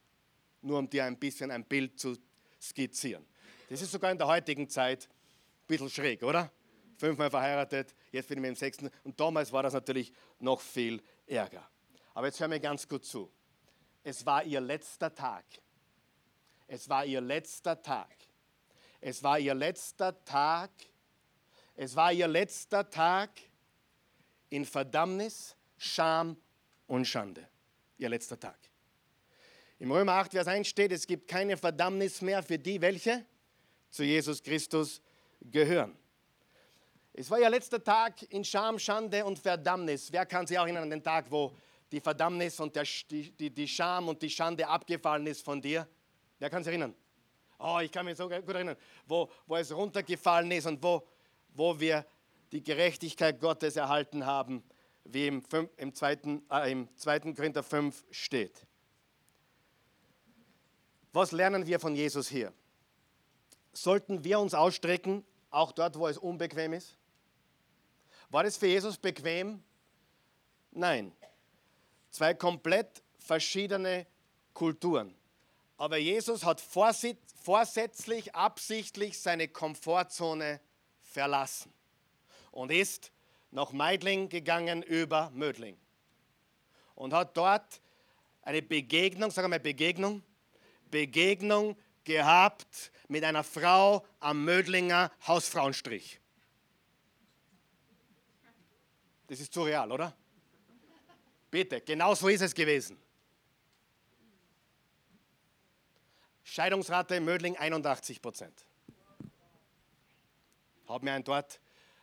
Nur 0.62 0.78
um 0.78 0.88
dir 0.88 1.04
ein 1.04 1.18
bisschen 1.18 1.50
ein 1.50 1.64
Bild 1.64 1.98
zu 1.98 2.16
skizzieren. 2.60 3.24
Das 3.68 3.82
ist 3.82 3.92
sogar 3.92 4.10
in 4.10 4.18
der 4.18 4.26
heutigen 4.26 4.68
Zeit 4.68 5.08
ein 5.08 5.66
bisschen 5.66 5.90
schräg, 5.90 6.22
oder? 6.22 6.50
Fünfmal 6.96 7.30
verheiratet, 7.30 7.94
jetzt 8.12 8.28
bin 8.28 8.38
ich 8.38 8.42
mit 8.42 8.50
dem 8.50 8.56
sechsten. 8.56 8.90
Und 9.04 9.18
damals 9.18 9.52
war 9.52 9.62
das 9.62 9.72
natürlich 9.72 10.12
noch 10.38 10.60
viel 10.60 11.02
ärger. 11.26 11.66
Aber 12.14 12.26
jetzt 12.26 12.40
hör 12.40 12.48
mir 12.48 12.60
ganz 12.60 12.88
gut 12.88 13.04
zu. 13.04 13.30
Es 14.02 14.26
war 14.26 14.44
ihr 14.44 14.60
letzter 14.60 15.14
Tag. 15.14 15.44
Es 16.66 16.88
war 16.88 17.04
ihr 17.04 17.20
letzter 17.20 17.80
Tag. 17.80 18.14
Es 19.00 19.22
war 19.22 19.38
ihr 19.38 19.54
letzter 19.54 20.24
Tag 20.24 20.70
es 21.82 21.96
war 21.96 22.12
ihr 22.12 22.28
letzter 22.28 22.90
Tag 22.90 23.30
in 24.50 24.66
Verdammnis, 24.66 25.56
Scham 25.78 26.36
und 26.86 27.06
Schande. 27.06 27.48
Ihr 27.96 28.10
letzter 28.10 28.38
Tag. 28.38 28.58
Im 29.78 29.90
Römer 29.90 30.12
8, 30.12 30.32
Vers 30.32 30.46
1 30.46 30.68
steht, 30.68 30.92
es 30.92 31.06
gibt 31.06 31.26
keine 31.26 31.56
Verdammnis 31.56 32.20
mehr 32.20 32.42
für 32.42 32.58
die, 32.58 32.78
welche 32.82 33.24
zu 33.88 34.04
Jesus 34.04 34.42
Christus 34.42 35.00
gehören. 35.40 35.96
Es 37.14 37.30
war 37.30 37.40
ihr 37.40 37.48
letzter 37.48 37.82
Tag 37.82 38.30
in 38.30 38.44
Scham, 38.44 38.78
Schande 38.78 39.24
und 39.24 39.38
Verdammnis. 39.38 40.12
Wer 40.12 40.26
kann 40.26 40.46
sich 40.46 40.58
auch 40.58 40.64
erinnern 40.64 40.82
an 40.82 40.90
den 40.90 41.02
Tag, 41.02 41.30
wo 41.30 41.56
die 41.90 42.00
Verdammnis 42.00 42.60
und 42.60 42.76
der, 42.76 42.84
die, 43.10 43.48
die 43.48 43.66
Scham 43.66 44.08
und 44.08 44.20
die 44.20 44.28
Schande 44.28 44.68
abgefallen 44.68 45.26
ist 45.26 45.42
von 45.42 45.62
dir? 45.62 45.88
Wer 46.38 46.50
kann 46.50 46.62
sich 46.62 46.72
erinnern? 46.72 46.94
Oh, 47.58 47.78
ich 47.82 47.90
kann 47.90 48.04
mich 48.04 48.18
so 48.18 48.28
gut 48.28 48.54
erinnern, 48.54 48.76
wo, 49.06 49.30
wo 49.46 49.56
es 49.56 49.74
runtergefallen 49.74 50.50
ist 50.50 50.66
und 50.66 50.82
wo, 50.82 51.08
wo 51.54 51.80
wir 51.80 52.06
die 52.52 52.62
Gerechtigkeit 52.62 53.40
Gottes 53.40 53.76
erhalten 53.76 54.26
haben, 54.26 54.62
wie 55.04 55.26
im, 55.26 55.42
5, 55.42 55.70
im, 55.76 55.94
2., 55.94 56.18
äh, 56.50 56.72
im 56.72 56.88
2. 56.96 57.20
Korinther 57.34 57.62
5 57.62 58.04
steht. 58.10 58.66
Was 61.12 61.32
lernen 61.32 61.66
wir 61.66 61.80
von 61.80 61.94
Jesus 61.94 62.28
hier? 62.28 62.52
Sollten 63.72 64.24
wir 64.24 64.38
uns 64.38 64.54
ausstrecken, 64.54 65.24
auch 65.50 65.72
dort, 65.72 65.98
wo 65.98 66.06
es 66.06 66.18
unbequem 66.18 66.72
ist? 66.72 66.96
War 68.28 68.44
es 68.44 68.56
für 68.56 68.66
Jesus 68.66 68.96
bequem? 68.96 69.62
Nein. 70.70 71.12
Zwei 72.10 72.34
komplett 72.34 73.02
verschiedene 73.18 74.06
Kulturen. 74.54 75.14
Aber 75.76 75.96
Jesus 75.96 76.44
hat 76.44 76.60
vorsätzlich, 76.60 78.34
absichtlich 78.34 79.18
seine 79.18 79.48
Komfortzone 79.48 80.60
verlassen 81.10 81.72
und 82.52 82.70
ist 82.70 83.12
nach 83.50 83.72
Meidling 83.72 84.28
gegangen 84.28 84.82
über 84.82 85.30
Mödling 85.30 85.76
und 86.94 87.12
hat 87.12 87.36
dort 87.36 87.80
eine 88.42 88.62
Begegnung, 88.62 89.30
sagen 89.30 89.50
wir 89.50 89.58
Begegnung, 89.58 90.22
Begegnung 90.90 91.76
gehabt 92.04 92.92
mit 93.08 93.24
einer 93.24 93.44
Frau 93.44 94.04
am 94.20 94.44
Mödlinger 94.44 95.10
Hausfrauenstrich. 95.26 96.20
Das 99.26 99.38
ist 99.38 99.52
surreal, 99.52 99.92
oder? 99.92 100.16
Bitte, 101.50 101.80
genau 101.80 102.14
so 102.14 102.28
ist 102.28 102.40
es 102.40 102.54
gewesen. 102.54 103.00
Scheidungsrate 106.42 107.16
in 107.16 107.24
Mödling 107.24 107.56
81 107.56 108.20
Prozent 108.20 108.69
hat 110.92 111.02
mir 111.02 111.12
ein 111.12 111.24
dort 111.24 111.60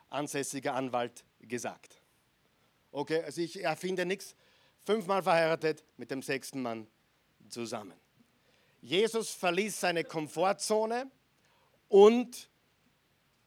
ansässiger 0.10 0.74
Anwalt 0.74 1.26
gesagt. 1.42 2.02
Okay, 2.92 3.22
also 3.24 3.42
ich 3.42 3.64
erfinde 3.64 4.06
nichts. 4.06 4.36
Fünfmal 4.86 5.22
verheiratet 5.22 5.84
mit 5.98 6.12
dem 6.12 6.22
sechsten 6.22 6.62
Mann 6.62 6.88
zusammen. 7.50 7.94
Jesus 8.82 9.32
verließ 9.32 9.80
seine 9.80 10.04
Komfortzone 10.04 11.12
und 11.90 12.50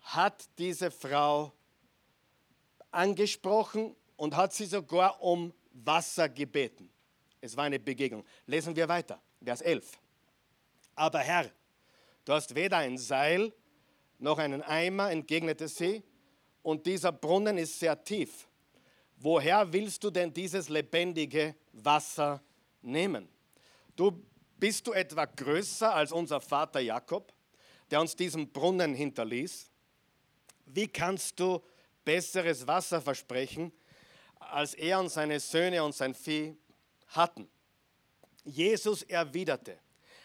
hat 0.01 0.49
diese 0.59 0.91
Frau 0.91 1.53
angesprochen 2.91 3.97
und 4.17 4.37
hat 4.37 4.53
sie 4.53 4.67
sogar 4.67 5.23
um 5.23 5.55
Wasser 5.73 6.29
gebeten. 6.29 6.91
Es 7.41 7.57
war 7.57 7.65
eine 7.65 7.79
Begegnung. 7.79 8.25
Lesen 8.47 8.77
wir 8.77 8.89
weiter, 8.89 9.21
Vers 9.43 9.63
11. 9.63 9.99
Aber 10.95 11.21
Herr, 11.21 11.51
du 12.25 12.33
hast 12.33 12.55
weder 12.55 12.79
ein 12.79 12.99
Seil 12.99 13.53
noch 14.21 14.39
einen 14.39 14.63
Eimer, 14.63 15.11
entgegnete 15.11 15.69
sie, 15.69 16.03
und 16.63 16.87
dieser 16.87 17.13
Brunnen 17.13 17.57
ist 17.59 17.79
sehr 17.79 18.03
tief. 18.05 18.47
Woher 19.17 19.73
willst 19.73 20.05
du 20.05 20.11
denn 20.11 20.33
dieses 20.33 20.69
lebendige 20.69 21.55
Wasser 21.73 22.43
nehmen? 22.83 23.29
Du 23.97 24.23
bist 24.59 24.87
du 24.87 24.93
etwa 24.93 25.25
größer 25.25 25.95
als 25.95 26.13
unser 26.13 26.41
Vater 26.41 26.81
Jakob, 26.81 27.33
der 27.91 28.01
uns 28.01 28.15
diesen 28.15 28.53
Brunnen 28.53 28.95
hinterließ? 28.95 29.71
Wie 30.67 30.87
kannst 30.87 31.41
du 31.41 31.63
besseres 32.05 32.67
Wasser 32.67 33.01
versprechen, 33.01 33.73
als 34.39 34.75
er 34.75 35.01
und 35.01 35.09
seine 35.09 35.41
Söhne 35.41 35.83
und 35.83 35.95
sein 35.95 36.15
Vieh 36.15 36.57
hatten? 37.09 37.49
Jesus 38.45 39.03
erwiderte, 39.03 39.79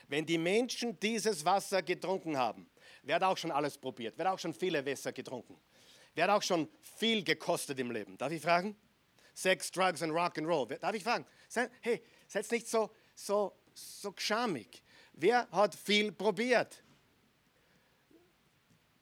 wenn 0.07 0.25
die 0.25 0.37
Menschen 0.37 0.99
dieses 0.99 1.43
Wasser 1.43 1.81
getrunken 1.81 2.37
haben, 2.37 2.69
Wer 3.05 3.15
hat 3.15 3.23
auch 3.23 3.37
schon 3.37 3.51
alles 3.51 3.77
probiert? 3.77 4.15
Wer 4.17 4.25
hat 4.25 4.33
auch 4.33 4.39
schon 4.39 4.53
viele 4.53 4.83
Wässer 4.83 5.13
getrunken? 5.13 5.55
Wer 6.15 6.23
hat 6.25 6.31
auch 6.31 6.41
schon 6.41 6.67
viel 6.81 7.23
gekostet 7.23 7.79
im 7.79 7.91
Leben? 7.91 8.17
Darf 8.17 8.31
ich 8.31 8.41
fragen? 8.41 8.75
Sex, 9.35 9.69
Drugs 9.69 10.01
und 10.01 10.11
Rock'n'Roll. 10.11 10.79
Darf 10.79 10.95
ich 10.95 11.03
fragen? 11.03 11.25
Hey, 11.81 12.01
seid 12.27 12.49
nicht 12.51 12.67
so, 12.67 12.89
so, 13.13 13.53
so 13.73 14.11
schamig. 14.17 14.81
Wer 15.13 15.47
hat 15.51 15.75
viel 15.75 16.11
probiert? 16.11 16.83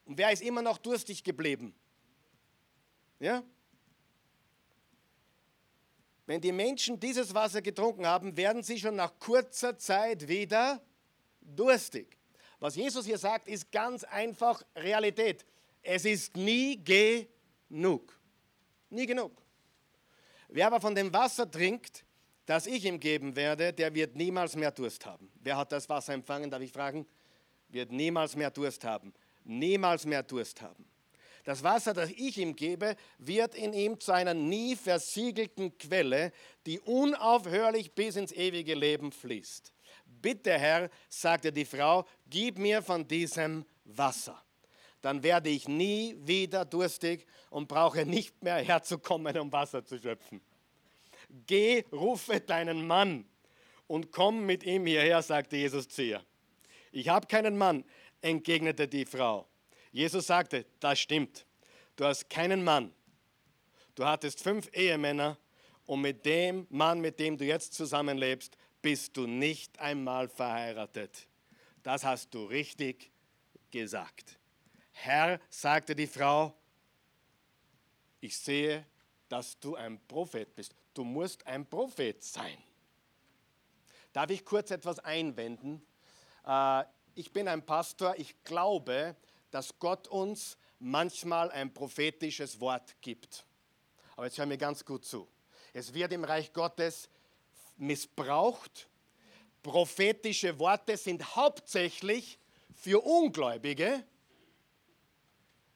Und 0.05 0.17
wer 0.17 0.31
ist 0.33 0.41
immer 0.41 0.61
noch 0.61 0.79
durstig 0.79 1.23
geblieben? 1.23 1.73
Ja? 3.19 3.41
Wenn 6.25 6.41
die 6.41 6.51
Menschen 6.51 6.99
dieses 6.99 7.33
Wasser 7.33 7.61
getrunken 7.61 8.05
haben, 8.05 8.35
werden 8.35 8.63
sie 8.63 8.79
schon 8.79 8.97
nach 8.97 9.17
kurzer 9.17 9.77
Zeit 9.77 10.27
wieder 10.27 10.81
durstig. 11.39 12.17
Was 12.63 12.77
Jesus 12.77 13.05
hier 13.05 13.17
sagt, 13.17 13.49
ist 13.49 13.69
ganz 13.73 14.05
einfach 14.05 14.63
Realität. 14.73 15.45
Es 15.81 16.05
ist 16.05 16.37
nie 16.37 16.81
genug. 16.81 18.17
Nie 18.89 19.05
genug. 19.05 19.33
Wer 20.47 20.67
aber 20.67 20.79
von 20.79 20.95
dem 20.95 21.11
Wasser 21.11 21.51
trinkt, 21.51 22.05
das 22.45 22.65
ich 22.65 22.85
ihm 22.85 23.01
geben 23.01 23.35
werde, 23.35 23.73
der 23.73 23.93
wird 23.93 24.15
niemals 24.15 24.55
mehr 24.55 24.71
Durst 24.71 25.05
haben. 25.05 25.29
Wer 25.41 25.57
hat 25.57 25.73
das 25.73 25.89
Wasser 25.89 26.13
empfangen, 26.13 26.49
darf 26.49 26.61
ich 26.61 26.71
fragen? 26.71 27.05
Wird 27.67 27.91
niemals 27.91 28.33
mehr 28.37 28.49
Durst 28.49 28.85
haben. 28.85 29.13
Niemals 29.43 30.05
mehr 30.05 30.23
Durst 30.23 30.61
haben. 30.61 30.85
Das 31.43 31.63
Wasser, 31.63 31.93
das 31.93 32.11
ich 32.11 32.37
ihm 32.37 32.55
gebe, 32.55 32.95
wird 33.17 33.55
in 33.55 33.73
ihm 33.73 33.99
zu 33.99 34.13
einer 34.13 34.33
nie 34.33 34.77
versiegelten 34.77 35.77
Quelle, 35.77 36.31
die 36.65 36.79
unaufhörlich 36.79 37.91
bis 37.91 38.15
ins 38.15 38.31
ewige 38.31 38.73
Leben 38.73 39.11
fließt. 39.11 39.73
Bitte, 40.23 40.57
Herr, 40.57 40.89
sagte 41.09 41.51
die 41.51 41.65
Frau, 41.65 42.05
gib 42.29 42.57
mir 42.57 42.81
von 42.81 43.05
diesem 43.05 43.65
Wasser. 43.83 44.41
Dann 45.01 45.21
werde 45.21 45.49
ich 45.49 45.67
nie 45.67 46.15
wieder 46.17 46.63
durstig 46.63 47.27
und 47.49 47.67
brauche 47.67 48.05
nicht 48.05 48.41
mehr 48.41 48.55
herzukommen, 48.55 49.37
um 49.37 49.51
Wasser 49.51 49.83
zu 49.83 49.99
schöpfen. 49.99 50.41
Geh, 51.45 51.83
rufe 51.91 52.39
deinen 52.39 52.87
Mann 52.87 53.25
und 53.87 54.13
komm 54.13 54.45
mit 54.45 54.63
ihm 54.63 54.85
hierher, 54.85 55.21
sagte 55.21 55.57
Jesus 55.57 55.89
zu 55.89 56.03
ihr. 56.03 56.23
Ich 56.93 57.09
habe 57.09 57.27
keinen 57.27 57.57
Mann, 57.57 57.83
entgegnete 58.21 58.87
die 58.87 59.05
Frau. 59.05 59.45
Jesus 59.91 60.27
sagte, 60.27 60.65
das 60.79 60.99
stimmt. 60.99 61.45
Du 61.97 62.05
hast 62.05 62.29
keinen 62.29 62.63
Mann. 62.63 62.93
Du 63.93 64.05
hattest 64.05 64.41
fünf 64.41 64.69
Ehemänner 64.73 65.37
und 65.85 65.99
mit 65.99 66.25
dem 66.25 66.65
Mann, 66.69 67.01
mit 67.01 67.19
dem 67.19 67.37
du 67.37 67.43
jetzt 67.43 67.73
zusammenlebst, 67.73 68.55
bist 68.83 69.15
du 69.17 69.25
nicht 69.25 69.79
einmal 69.79 70.27
verheiratet. 70.27 71.25
Das 71.81 72.03
hast 72.03 72.33
du 72.33 72.45
richtig 72.45 73.09
gesagt. 73.71 74.37
Herr, 74.91 75.39
sagte 75.49 75.95
die 75.95 76.05
Frau, 76.05 76.53
ich 78.19 78.37
sehe, 78.37 78.85
dass 79.29 79.59
du 79.59 79.75
ein 79.75 79.99
Prophet 80.07 80.53
bist. 80.53 80.75
Du 80.93 81.03
musst 81.03 81.47
ein 81.47 81.65
Prophet 81.65 82.23
sein. 82.23 82.57
Darf 84.11 84.29
ich 84.29 84.45
kurz 84.45 84.69
etwas 84.69 84.99
einwenden? 84.99 85.81
Äh, 86.45 86.83
ich 87.15 87.31
bin 87.31 87.47
ein 87.47 87.65
Pastor, 87.65 88.15
ich 88.17 88.43
glaube, 88.43 89.15
dass 89.49 89.79
Gott 89.79 90.07
uns 90.07 90.57
manchmal 90.79 91.49
ein 91.51 91.73
prophetisches 91.73 92.59
Wort 92.59 92.95
gibt. 93.01 93.45
Aber 94.15 94.25
jetzt 94.25 94.37
hören 94.37 94.49
wir 94.49 94.57
ganz 94.57 94.83
gut 94.83 95.05
zu. 95.05 95.27
Es 95.71 95.93
wird 95.93 96.11
im 96.11 96.25
Reich 96.25 96.51
Gottes 96.53 97.09
missbraucht. 97.83 98.89
Prophetische 99.61 100.57
Worte 100.59 100.97
sind 100.97 101.35
hauptsächlich 101.35 102.39
für 102.73 102.99
Ungläubige. 103.03 104.03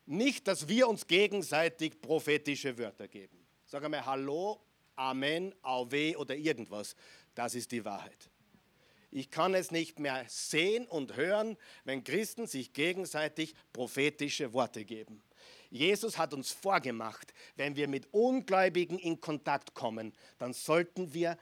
Nicht, 0.06 0.48
dass 0.48 0.68
wir 0.68 0.88
uns 0.88 1.06
gegenseitig 1.06 2.00
prophetische 2.00 2.76
Wörter 2.78 3.08
geben. 3.08 3.38
Sag 3.66 3.84
einmal 3.84 4.04
Hallo, 4.04 4.60
Amen, 4.96 5.54
Auwe 5.62 6.16
oder 6.18 6.34
irgendwas. 6.34 6.96
Das 7.34 7.54
ist 7.54 7.70
die 7.72 7.84
Wahrheit. 7.84 8.30
Ich 9.10 9.30
kann 9.30 9.54
es 9.54 9.70
nicht 9.70 9.98
mehr 9.98 10.24
sehen 10.28 10.86
und 10.86 11.16
hören, 11.16 11.56
wenn 11.84 12.04
Christen 12.04 12.46
sich 12.46 12.72
gegenseitig 12.72 13.54
prophetische 13.72 14.52
Worte 14.52 14.84
geben. 14.84 15.22
Jesus 15.70 16.18
hat 16.18 16.34
uns 16.34 16.52
vorgemacht, 16.52 17.32
wenn 17.56 17.76
wir 17.76 17.88
mit 17.88 18.12
Ungläubigen 18.12 18.98
in 18.98 19.20
Kontakt 19.20 19.74
kommen, 19.74 20.14
dann 20.38 20.52
sollten 20.52 21.12
wir 21.12 21.38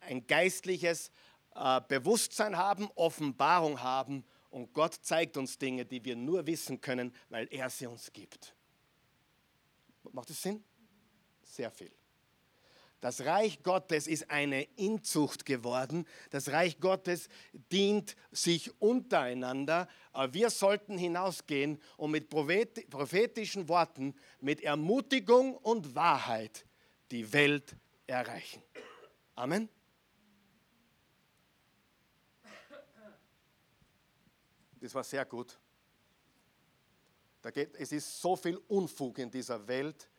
ein 0.00 0.26
geistliches 0.26 1.10
äh, 1.54 1.80
Bewusstsein 1.88 2.56
haben, 2.56 2.88
Offenbarung 2.94 3.82
haben 3.82 4.24
und 4.50 4.72
Gott 4.72 4.94
zeigt 5.02 5.36
uns 5.36 5.58
Dinge, 5.58 5.84
die 5.84 6.04
wir 6.04 6.16
nur 6.16 6.46
wissen 6.46 6.80
können, 6.80 7.14
weil 7.28 7.48
er 7.50 7.70
sie 7.70 7.86
uns 7.86 8.12
gibt. 8.12 8.54
Macht 10.12 10.30
das 10.30 10.42
Sinn? 10.42 10.64
Sehr 11.42 11.70
viel. 11.70 11.90
Das 13.00 13.24
Reich 13.24 13.62
Gottes 13.62 14.06
ist 14.06 14.30
eine 14.30 14.62
Inzucht 14.76 15.46
geworden. 15.46 16.06
Das 16.30 16.50
Reich 16.50 16.80
Gottes 16.80 17.28
dient 17.72 18.14
sich 18.30 18.78
untereinander. 18.80 19.88
Wir 20.32 20.50
sollten 20.50 20.98
hinausgehen 20.98 21.80
und 21.96 22.10
mit 22.10 22.28
prophetischen 22.28 23.68
Worten, 23.68 24.14
mit 24.40 24.60
Ermutigung 24.60 25.56
und 25.56 25.94
Wahrheit 25.94 26.66
die 27.10 27.32
Welt 27.32 27.74
erreichen. 28.06 28.62
Amen. 29.40 29.68
Das 34.80 34.94
war 34.94 35.04
sehr 35.04 35.24
gut. 35.24 35.58
Da 37.42 37.50
geht, 37.50 37.74
es 37.76 37.92
ist 37.92 38.20
so 38.20 38.36
viel 38.36 38.56
Unfug 38.68 39.18
in 39.18 39.30
dieser 39.30 39.66
Welt 39.66 40.10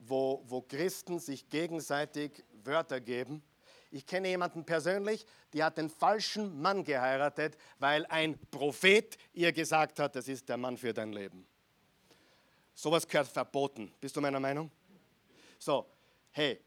wo, 0.00 0.42
wo 0.46 0.62
Christen 0.62 1.18
sich 1.18 1.48
gegenseitig 1.48 2.42
Wörter 2.64 3.00
geben. 3.00 3.42
Ich 3.90 4.06
kenne 4.06 4.28
jemanden 4.28 4.64
persönlich, 4.64 5.26
die 5.52 5.62
hat 5.62 5.78
den 5.78 5.90
falschen 5.90 6.60
Mann 6.60 6.84
geheiratet, 6.84 7.56
weil 7.78 8.06
ein 8.06 8.38
Prophet 8.50 9.18
ihr 9.32 9.52
gesagt 9.52 9.98
hat, 9.98 10.16
das 10.16 10.28
ist 10.28 10.48
der 10.48 10.56
Mann 10.56 10.76
für 10.78 10.94
dein 10.94 11.12
Leben. 11.12 11.46
Sowas 12.74 13.06
gehört 13.06 13.28
verboten. 13.28 13.92
Bist 14.00 14.16
du 14.16 14.20
meiner 14.20 14.40
Meinung? 14.40 14.70
So, 15.58 15.86
hey, 16.30 16.60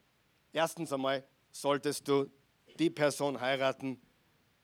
erstens 0.52 0.94
einmal 0.94 1.24
solltest 1.54 2.08
du 2.08 2.30
die 2.78 2.90
Person 2.90 3.40
heiraten, 3.40 4.02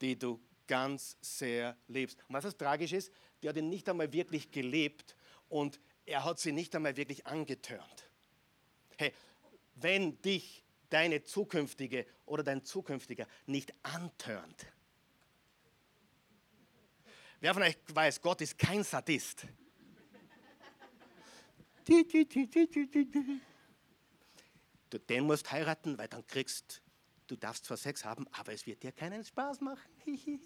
die 0.01 0.19
du 0.19 0.41
ganz 0.67 1.17
sehr 1.21 1.77
liebst. 1.87 2.19
Und 2.27 2.33
was 2.33 2.43
das 2.43 2.57
tragisch 2.57 2.91
ist, 2.91 3.13
die 3.41 3.47
hat 3.47 3.55
ihn 3.55 3.69
nicht 3.69 3.87
einmal 3.87 4.11
wirklich 4.11 4.51
gelebt 4.51 5.15
und 5.47 5.79
er 6.05 6.25
hat 6.25 6.39
sie 6.39 6.51
nicht 6.51 6.75
einmal 6.75 6.97
wirklich 6.97 7.25
angetörnt. 7.25 8.09
Hey, 8.97 9.13
wenn 9.75 10.21
dich 10.21 10.65
deine 10.89 11.23
zukünftige 11.23 12.05
oder 12.25 12.43
dein 12.43 12.63
zukünftiger 12.63 13.27
nicht 13.45 13.73
antörnt. 13.83 14.65
Wer 17.39 17.53
von 17.53 17.63
euch 17.63 17.77
weiß, 17.87 18.21
Gott 18.21 18.41
ist 18.41 18.57
kein 18.57 18.83
Sadist. 18.83 19.45
Du 24.89 24.99
den 24.99 25.25
musst 25.25 25.51
heiraten, 25.51 25.97
weil 25.97 26.07
dann 26.07 26.25
kriegst 26.25 26.81
du 27.27 27.35
darfst 27.35 27.65
zwar 27.65 27.77
Sex 27.77 28.03
haben, 28.03 28.27
aber 28.31 28.53
es 28.53 28.65
wird 28.65 28.81
dir 28.83 28.91
keinen 28.91 29.23
Spaß 29.23 29.61
machen. 29.61 29.89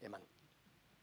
ja, 0.00 0.08
Mann, 0.08 0.22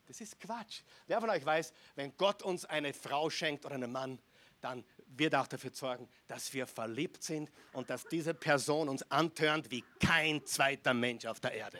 das 0.07 0.21
ist 0.21 0.39
Quatsch. 0.39 0.81
Wer 1.07 1.19
von 1.21 1.29
euch 1.29 1.45
weiß, 1.45 1.71
wenn 1.95 2.15
Gott 2.17 2.41
uns 2.43 2.65
eine 2.65 2.93
Frau 2.93 3.29
schenkt 3.29 3.65
oder 3.65 3.75
einen 3.75 3.91
Mann, 3.91 4.19
dann 4.61 4.83
wird 5.07 5.35
auch 5.35 5.47
dafür 5.47 5.71
sorgen, 5.71 6.09
dass 6.27 6.51
wir 6.53 6.65
verliebt 6.65 7.23
sind 7.23 7.51
und 7.73 7.89
dass 7.89 8.05
diese 8.05 8.33
Person 8.33 8.89
uns 8.89 9.09
antörnt 9.11 9.69
wie 9.69 9.83
kein 9.99 10.43
zweiter 10.45 10.93
Mensch 10.93 11.25
auf 11.25 11.39
der 11.39 11.53
Erde. 11.53 11.79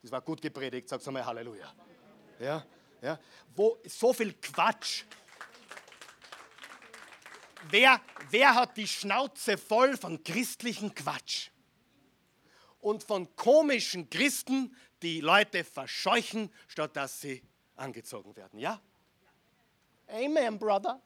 Das 0.00 0.10
war 0.10 0.22
gut 0.22 0.40
gepredigt, 0.40 0.88
sag's 0.88 1.06
einmal 1.06 1.26
Halleluja. 1.26 1.74
Ja, 2.38 2.64
ja. 3.02 3.18
Wo 3.54 3.78
so 3.84 4.12
viel 4.12 4.32
Quatsch. 4.34 5.04
Wer, 7.70 8.00
wer 8.30 8.54
hat 8.54 8.76
die 8.76 8.86
Schnauze 8.86 9.58
voll 9.58 9.96
von 9.96 10.22
christlichen 10.22 10.94
Quatsch? 10.94 11.50
Und 12.80 13.02
von 13.02 13.34
komischen 13.34 14.08
Christen, 14.10 14.76
die 15.02 15.20
Leute 15.20 15.64
verscheuchen, 15.64 16.52
statt 16.68 16.96
dass 16.96 17.20
sie 17.20 17.42
angezogen 17.74 18.36
werden. 18.36 18.58
Ja? 18.58 18.80
Amen, 20.06 20.58
Brother. 20.58 21.02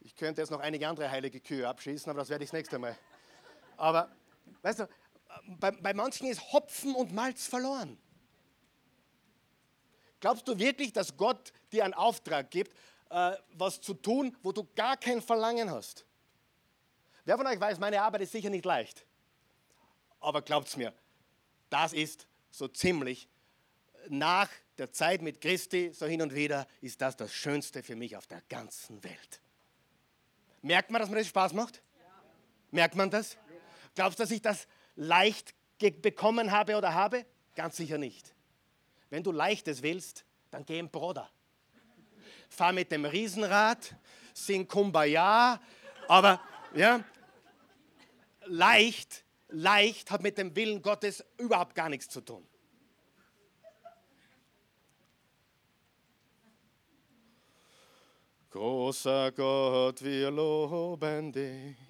Ich 0.00 0.16
könnte 0.16 0.40
jetzt 0.40 0.50
noch 0.50 0.60
einige 0.60 0.88
andere 0.88 1.10
heilige 1.10 1.40
Kühe 1.40 1.68
abschießen, 1.68 2.08
aber 2.08 2.20
das 2.20 2.28
werde 2.28 2.44
ich 2.44 2.50
das 2.50 2.56
nächste 2.56 2.78
Mal. 2.78 2.96
Aber, 3.76 4.10
weißt 4.62 4.78
du, 4.78 4.88
bei, 5.60 5.70
bei 5.70 5.94
manchen 5.94 6.26
ist 6.26 6.52
Hopfen 6.52 6.94
und 6.94 7.12
Malz 7.12 7.46
verloren. 7.46 7.98
Glaubst 10.20 10.48
du 10.48 10.58
wirklich, 10.58 10.92
dass 10.92 11.16
Gott 11.16 11.52
dir 11.72 11.84
einen 11.84 11.94
Auftrag 11.94 12.50
gibt, 12.50 12.74
äh, 13.10 13.36
was 13.52 13.80
zu 13.80 13.94
tun, 13.94 14.36
wo 14.42 14.52
du 14.52 14.66
gar 14.74 14.96
kein 14.96 15.20
Verlangen 15.20 15.70
hast? 15.70 16.06
Wer 17.24 17.36
von 17.36 17.46
euch 17.46 17.60
weiß, 17.60 17.78
meine 17.78 18.00
Arbeit 18.00 18.22
ist 18.22 18.32
sicher 18.32 18.50
nicht 18.50 18.64
leicht. 18.64 19.06
Aber 20.20 20.42
glaubt 20.42 20.68
es 20.68 20.76
mir, 20.76 20.94
das 21.70 21.92
ist 21.92 22.26
so 22.50 22.68
ziemlich 22.68 23.28
nach 24.08 24.48
der 24.78 24.92
Zeit 24.92 25.22
mit 25.22 25.40
Christi, 25.40 25.92
so 25.92 26.06
hin 26.06 26.22
und 26.22 26.34
wieder, 26.34 26.66
ist 26.80 27.00
das 27.00 27.16
das 27.16 27.32
Schönste 27.32 27.82
für 27.82 27.96
mich 27.96 28.16
auf 28.16 28.26
der 28.26 28.42
ganzen 28.48 29.02
Welt. 29.04 29.40
Merkt 30.62 30.90
man, 30.90 31.00
dass 31.00 31.10
mir 31.10 31.16
das 31.16 31.26
Spaß 31.28 31.52
macht? 31.52 31.82
Merkt 32.70 32.96
man 32.96 33.10
das? 33.10 33.36
Glaubst 33.94 34.18
du, 34.18 34.22
dass 34.22 34.30
ich 34.30 34.42
das 34.42 34.66
leicht 34.96 35.54
bekommen 35.78 36.50
habe 36.50 36.76
oder 36.76 36.94
habe? 36.94 37.26
Ganz 37.54 37.76
sicher 37.76 37.98
nicht. 37.98 38.34
Wenn 39.10 39.22
du 39.22 39.32
Leichtes 39.32 39.82
willst, 39.82 40.24
dann 40.50 40.64
geh 40.64 40.78
im 40.78 40.88
Bruder. 40.88 41.30
Fahr 42.48 42.72
mit 42.72 42.90
dem 42.90 43.04
Riesenrad, 43.04 43.94
sing 44.32 44.66
Kumbaya, 44.66 45.60
aber 46.08 46.40
ja, 46.74 47.02
leicht, 48.46 49.24
leicht 49.48 50.10
hat 50.10 50.22
mit 50.22 50.38
dem 50.38 50.54
Willen 50.54 50.80
Gottes 50.82 51.24
überhaupt 51.38 51.74
gar 51.74 51.88
nichts 51.88 52.08
zu 52.08 52.20
tun. 52.20 52.46
Großer 58.50 59.32
Gott, 59.32 60.02
wir 60.02 60.30
loben 60.30 61.32
dich. 61.32 61.83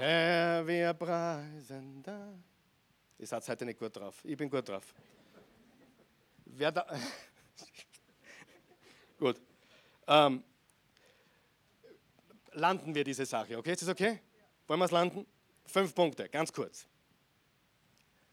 Herr, 0.00 0.64
wir 0.64 0.94
preisen 0.94 2.04
dich. 2.04 2.12
Ihr 3.18 3.26
seid 3.26 3.48
heute 3.48 3.64
nicht 3.64 3.80
gut 3.80 3.96
drauf. 3.96 4.14
Ich 4.22 4.36
bin 4.36 4.48
gut 4.48 4.68
drauf. 4.68 4.94
Wer 6.44 6.70
da. 6.70 6.86
gut. 9.18 9.40
Ähm, 10.06 10.44
landen 12.52 12.94
wir 12.94 13.02
diese 13.02 13.26
Sache, 13.26 13.58
okay? 13.58 13.72
Ist 13.72 13.82
das 13.82 13.88
okay? 13.88 14.20
Wollen 14.68 14.78
wir 14.78 14.84
es 14.84 14.92
landen? 14.92 15.26
Fünf 15.66 15.92
Punkte, 15.92 16.28
ganz 16.28 16.52
kurz. 16.52 16.86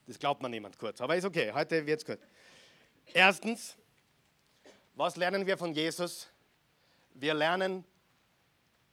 Das 0.06 0.20
glaubt 0.20 0.44
man 0.44 0.52
niemand 0.52 0.78
kurz, 0.78 1.02
aber 1.02 1.16
ist 1.16 1.26
okay. 1.26 1.52
Heute 1.52 1.84
wird 1.84 2.00
es 2.00 2.06
kurz. 2.06 2.22
Erstens, 3.12 3.76
was 4.94 5.16
lernen 5.16 5.48
wir 5.48 5.58
von 5.58 5.74
Jesus? 5.74 6.28
Wir 7.16 7.34
lernen, 7.34 7.84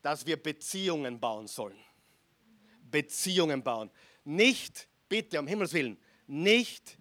dass 0.00 0.24
wir 0.24 0.42
Beziehungen 0.42 1.20
bauen 1.20 1.46
sollen. 1.46 1.76
Beziehungen 2.92 3.64
bauen. 3.64 3.90
Nicht, 4.22 4.86
bitte, 5.08 5.40
um 5.40 5.48
Himmels 5.48 5.72
Willen, 5.72 5.98
nicht 6.28 6.96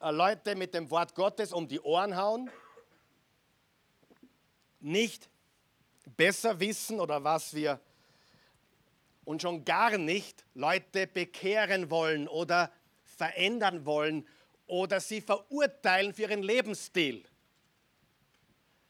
äh, 0.00 0.10
Leute 0.10 0.56
mit 0.56 0.74
dem 0.74 0.90
Wort 0.90 1.14
Gottes 1.14 1.52
um 1.52 1.68
die 1.68 1.80
Ohren 1.80 2.16
hauen, 2.16 2.50
nicht 4.80 5.28
besser 6.16 6.58
wissen 6.58 6.98
oder 6.98 7.22
was 7.22 7.54
wir 7.54 7.80
und 9.24 9.42
schon 9.42 9.64
gar 9.64 9.96
nicht 9.98 10.44
Leute 10.54 11.06
bekehren 11.06 11.90
wollen 11.90 12.26
oder 12.28 12.72
verändern 13.04 13.84
wollen 13.84 14.26
oder 14.66 15.00
sie 15.00 15.20
verurteilen 15.20 16.14
für 16.14 16.22
ihren 16.22 16.42
Lebensstil. 16.42 17.24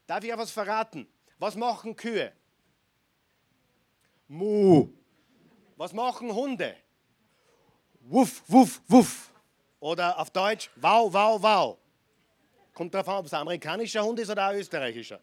Darf 0.06 0.22
ich 0.24 0.30
etwas 0.30 0.50
verraten? 0.50 1.08
Was 1.38 1.54
machen 1.54 1.96
Kühe? 1.96 2.32
Mu. 4.28 4.88
Was 5.78 5.92
machen 5.92 6.34
Hunde? 6.34 6.74
Wuff, 8.00 8.42
wuff, 8.48 8.82
wuff. 8.88 9.30
Oder 9.78 10.18
auf 10.18 10.28
Deutsch, 10.30 10.68
wow, 10.74 11.12
wow, 11.12 11.40
wow. 11.40 11.78
Kommt 12.74 12.92
darauf 12.92 13.08
an, 13.08 13.18
ob 13.18 13.26
es 13.26 13.32
ein 13.32 13.42
amerikanischer 13.42 14.02
Hund 14.02 14.18
ist 14.18 14.28
oder 14.28 14.48
ein 14.48 14.56
österreichischer. 14.56 15.20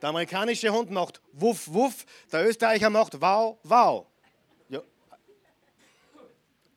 Der 0.00 0.08
amerikanische 0.08 0.70
Hund 0.70 0.90
macht 0.90 1.20
wuff, 1.32 1.68
wuff, 1.68 2.06
der 2.32 2.48
Österreicher 2.48 2.88
macht 2.88 3.20
wow, 3.20 3.58
wow. 3.64 4.06
Ja. 4.70 4.80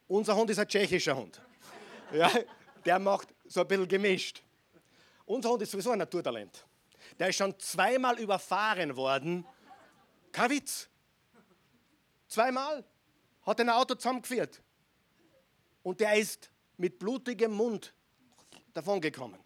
Unser 0.10 0.36
Hund 0.36 0.50
ist 0.50 0.60
ein 0.60 0.68
tschechischer 0.68 1.16
Hund. 1.16 1.42
Ja, 2.12 2.30
der 2.84 3.00
macht 3.00 3.30
so 3.46 3.62
ein 3.62 3.68
bisschen 3.68 3.88
gemischt. 3.88 4.44
Unser 5.26 5.52
Hund 5.52 5.62
ist 5.62 5.72
sowieso 5.72 5.92
ein 5.92 6.00
Naturtalent. 6.00 6.66
Der 7.18 7.30
ist 7.30 7.38
schon 7.38 7.58
zweimal 7.60 8.20
überfahren 8.20 8.94
worden. 8.94 9.46
Kein 10.34 10.50
Witz. 10.50 10.90
Zweimal 12.28 12.84
hat 13.50 13.60
ein 13.60 13.70
Auto 13.70 13.96
zusammengeführt. 13.96 14.62
Und 15.84 16.00
der 16.00 16.16
ist 16.16 16.50
mit 16.78 17.00
blutigem 17.00 17.52
Mund 17.52 17.94
davongekommen. 18.74 19.40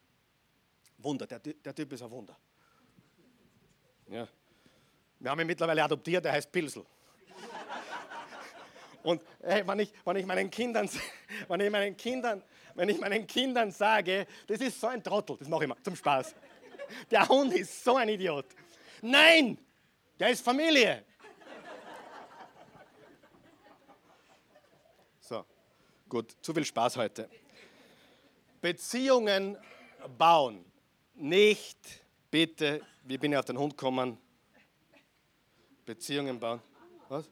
Wunder, 0.97 1.27
der, 1.27 1.39
der 1.39 1.75
Typ 1.75 1.93
ist 1.93 2.01
ein 2.01 2.11
Wunder. 2.11 2.37
Ja. 4.07 4.27
Wir 5.19 5.31
haben 5.31 5.39
ihn 5.39 5.47
mittlerweile 5.47 5.83
adoptiert, 5.83 6.25
der 6.25 6.33
heißt 6.33 6.51
Pilsel. 6.51 6.85
Und 9.03 9.21
hey, 9.41 9.65
wenn, 9.65 9.79
ich, 9.79 9.93
wenn, 10.05 10.15
ich 10.17 10.25
meinen 10.25 10.49
Kindern, 10.49 10.89
wenn, 11.47 11.61
ich 11.61 11.71
meinen 11.71 11.97
Kindern, 11.97 12.43
wenn 12.75 12.89
ich 12.89 12.99
meinen 12.99 13.25
Kindern 13.25 13.71
sage, 13.71 14.27
das 14.47 14.59
ist 14.59 14.79
so 14.79 14.87
ein 14.87 15.03
Trottel, 15.03 15.37
das 15.37 15.47
mache 15.47 15.63
ich 15.63 15.65
immer 15.65 15.81
zum 15.83 15.95
Spaß. 15.95 16.35
Der 17.09 17.27
Hund 17.27 17.53
ist 17.53 17.83
so 17.83 17.95
ein 17.95 18.09
Idiot. 18.09 18.45
Nein, 19.01 19.57
der 20.19 20.29
ist 20.29 20.43
Familie. 20.43 21.03
So, 25.19 25.45
gut, 26.13 26.37
zu 26.43 26.53
viel 26.53 26.63
Spaß 26.63 26.97
heute. 26.97 27.27
Beziehungen 28.61 29.57
bauen, 30.15 30.63
nicht 31.15 31.79
bitte, 32.29 32.85
wie 33.03 33.17
bin 33.17 33.31
ich 33.31 33.37
auf 33.39 33.45
den 33.45 33.57
Hund 33.57 33.75
gekommen? 33.75 34.19
Beziehungen 35.83 36.39
bauen. 36.39 36.61
Was? 37.09 37.27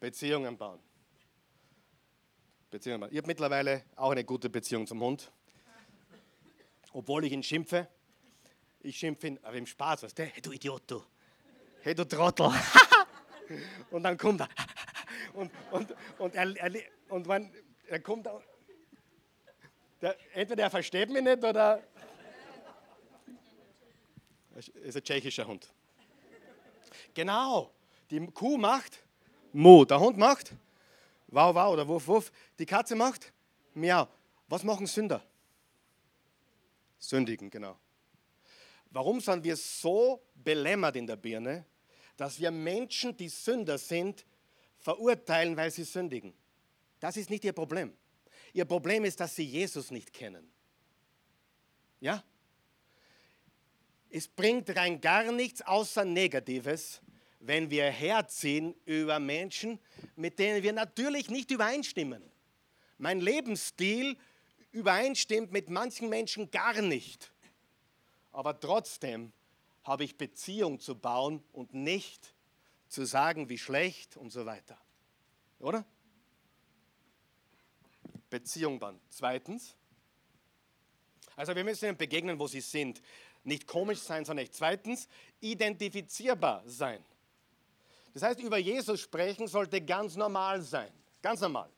Beziehungen 0.00 0.58
bauen. 0.58 0.80
Beziehungen 2.68 3.00
bauen. 3.02 3.12
Ich 3.12 3.18
habe 3.18 3.28
mittlerweile 3.28 3.84
auch 3.94 4.10
eine 4.10 4.24
gute 4.24 4.50
Beziehung 4.50 4.84
zum 4.84 5.00
Hund. 5.00 5.30
Obwohl 6.92 7.26
ich 7.26 7.32
ihn 7.32 7.44
schimpfe. 7.44 7.86
Ich 8.80 8.98
schimpfe 8.98 9.28
ihn, 9.28 9.38
aber 9.44 9.56
im 9.56 9.66
Spaß, 9.66 10.02
weißt 10.02 10.18
du? 10.18 10.24
Hey, 10.24 10.42
du 10.42 10.50
Idiot, 10.50 10.82
du. 10.88 11.00
Hey, 11.82 11.94
du 11.94 12.04
Trottel. 12.08 12.50
und 13.92 14.02
dann 14.02 14.18
kommt 14.18 14.40
er. 14.40 14.48
Und, 15.32 15.52
und, 15.70 15.94
und, 16.18 16.34
er, 16.34 16.56
er, 16.56 16.72
und 17.08 17.28
wenn 17.28 17.52
er 17.88 18.00
kommt, 18.00 18.28
der, 20.00 20.16
entweder 20.34 20.64
er 20.64 20.70
versteht 20.70 21.10
mich 21.10 21.22
nicht 21.22 21.42
oder. 21.42 21.82
Es 24.54 24.68
ist 24.68 24.96
ein 24.96 25.04
tschechischer 25.04 25.46
Hund. 25.46 25.68
Genau. 27.14 27.70
Die 28.10 28.24
Kuh 28.28 28.56
macht 28.56 29.02
Mo. 29.52 29.84
Der 29.84 30.00
Hund 30.00 30.16
macht 30.16 30.52
Wow, 31.28 31.54
wow 31.54 31.72
oder 31.72 31.86
Wuff, 31.88 32.06
Wuff. 32.06 32.32
Die 32.58 32.66
Katze 32.66 32.94
macht 32.94 33.32
Miau. 33.74 34.08
Was 34.48 34.62
machen 34.62 34.86
Sünder? 34.86 35.22
Sündigen, 36.98 37.50
genau. 37.50 37.76
Warum 38.90 39.20
sind 39.20 39.42
wir 39.44 39.56
so 39.56 40.22
belämmert 40.34 40.96
in 40.96 41.06
der 41.06 41.16
Birne, 41.16 41.66
dass 42.16 42.38
wir 42.38 42.50
Menschen, 42.50 43.16
die 43.16 43.28
Sünder 43.28 43.76
sind, 43.76 44.24
verurteilen, 44.78 45.56
weil 45.56 45.70
sie 45.70 45.84
sündigen? 45.84 46.32
Das 47.00 47.16
ist 47.16 47.30
nicht 47.30 47.44
ihr 47.44 47.52
Problem. 47.52 47.92
Ihr 48.52 48.64
Problem 48.64 49.04
ist, 49.04 49.20
dass 49.20 49.36
sie 49.36 49.44
Jesus 49.44 49.90
nicht 49.90 50.12
kennen. 50.12 50.50
Ja? 52.00 52.22
Es 54.10 54.28
bringt 54.28 54.74
rein 54.76 55.00
gar 55.00 55.30
nichts 55.32 55.62
außer 55.62 56.04
Negatives, 56.04 57.02
wenn 57.40 57.70
wir 57.70 57.90
herziehen 57.90 58.74
über 58.84 59.18
Menschen, 59.18 59.78
mit 60.16 60.38
denen 60.38 60.62
wir 60.62 60.72
natürlich 60.72 61.28
nicht 61.28 61.50
übereinstimmen. 61.50 62.22
Mein 62.98 63.20
Lebensstil 63.20 64.16
übereinstimmt 64.72 65.52
mit 65.52 65.68
manchen 65.68 66.08
Menschen 66.08 66.50
gar 66.50 66.80
nicht 66.80 67.30
aber 68.36 68.60
trotzdem 68.60 69.32
habe 69.82 70.04
ich 70.04 70.18
Beziehung 70.18 70.78
zu 70.78 70.94
bauen 70.94 71.42
und 71.54 71.72
nicht 71.72 72.34
zu 72.86 73.06
sagen, 73.06 73.48
wie 73.48 73.56
schlecht 73.56 74.18
und 74.18 74.28
so 74.28 74.44
weiter. 74.44 74.78
Oder? 75.58 75.86
Beziehung 78.30 78.78
bauen. 78.78 79.00
Zweitens, 79.08 79.76
also 81.36 81.54
wir 81.54 81.64
müssen 81.64 81.86
ihnen 81.86 81.96
begegnen, 81.96 82.38
wo 82.38 82.46
sie 82.46 82.60
sind. 82.60 83.02
Nicht 83.44 83.66
komisch 83.66 84.00
sein, 84.00 84.24
sondern 84.24 84.44
nicht. 84.44 84.54
Zweitens, 84.54 85.08
identifizierbar 85.40 86.62
sein. 86.66 87.04
Das 88.14 88.22
heißt, 88.22 88.40
über 88.40 88.56
Jesus 88.56 89.00
sprechen 89.02 89.46
sollte 89.46 89.80
ganz 89.80 90.16
normal 90.16 90.62
sein. 90.62 90.90
Ganz 91.20 91.40
normal. 91.40 91.68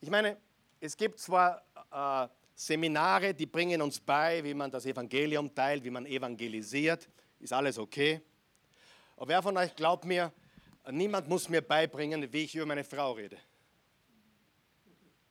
Ich 0.00 0.10
meine, 0.10 0.36
es 0.80 0.96
gibt 0.96 1.18
zwar 1.18 1.62
äh, 1.90 2.28
Seminare, 2.54 3.32
die 3.32 3.46
bringen 3.46 3.80
uns 3.80 3.98
bei, 3.98 4.44
wie 4.44 4.52
man 4.52 4.70
das 4.70 4.84
Evangelium 4.84 5.52
teilt, 5.54 5.82
wie 5.82 5.90
man 5.90 6.04
evangelisiert. 6.04 7.08
Ist 7.40 7.52
alles 7.52 7.78
okay. 7.78 8.20
Aber 9.16 9.28
wer 9.28 9.42
von 9.42 9.56
euch 9.56 9.74
glaubt 9.74 10.04
mir, 10.04 10.32
niemand 10.90 11.28
muss 11.28 11.48
mir 11.48 11.62
beibringen, 11.62 12.30
wie 12.32 12.44
ich 12.44 12.54
über 12.54 12.66
meine 12.66 12.84
Frau 12.84 13.12
rede? 13.12 13.38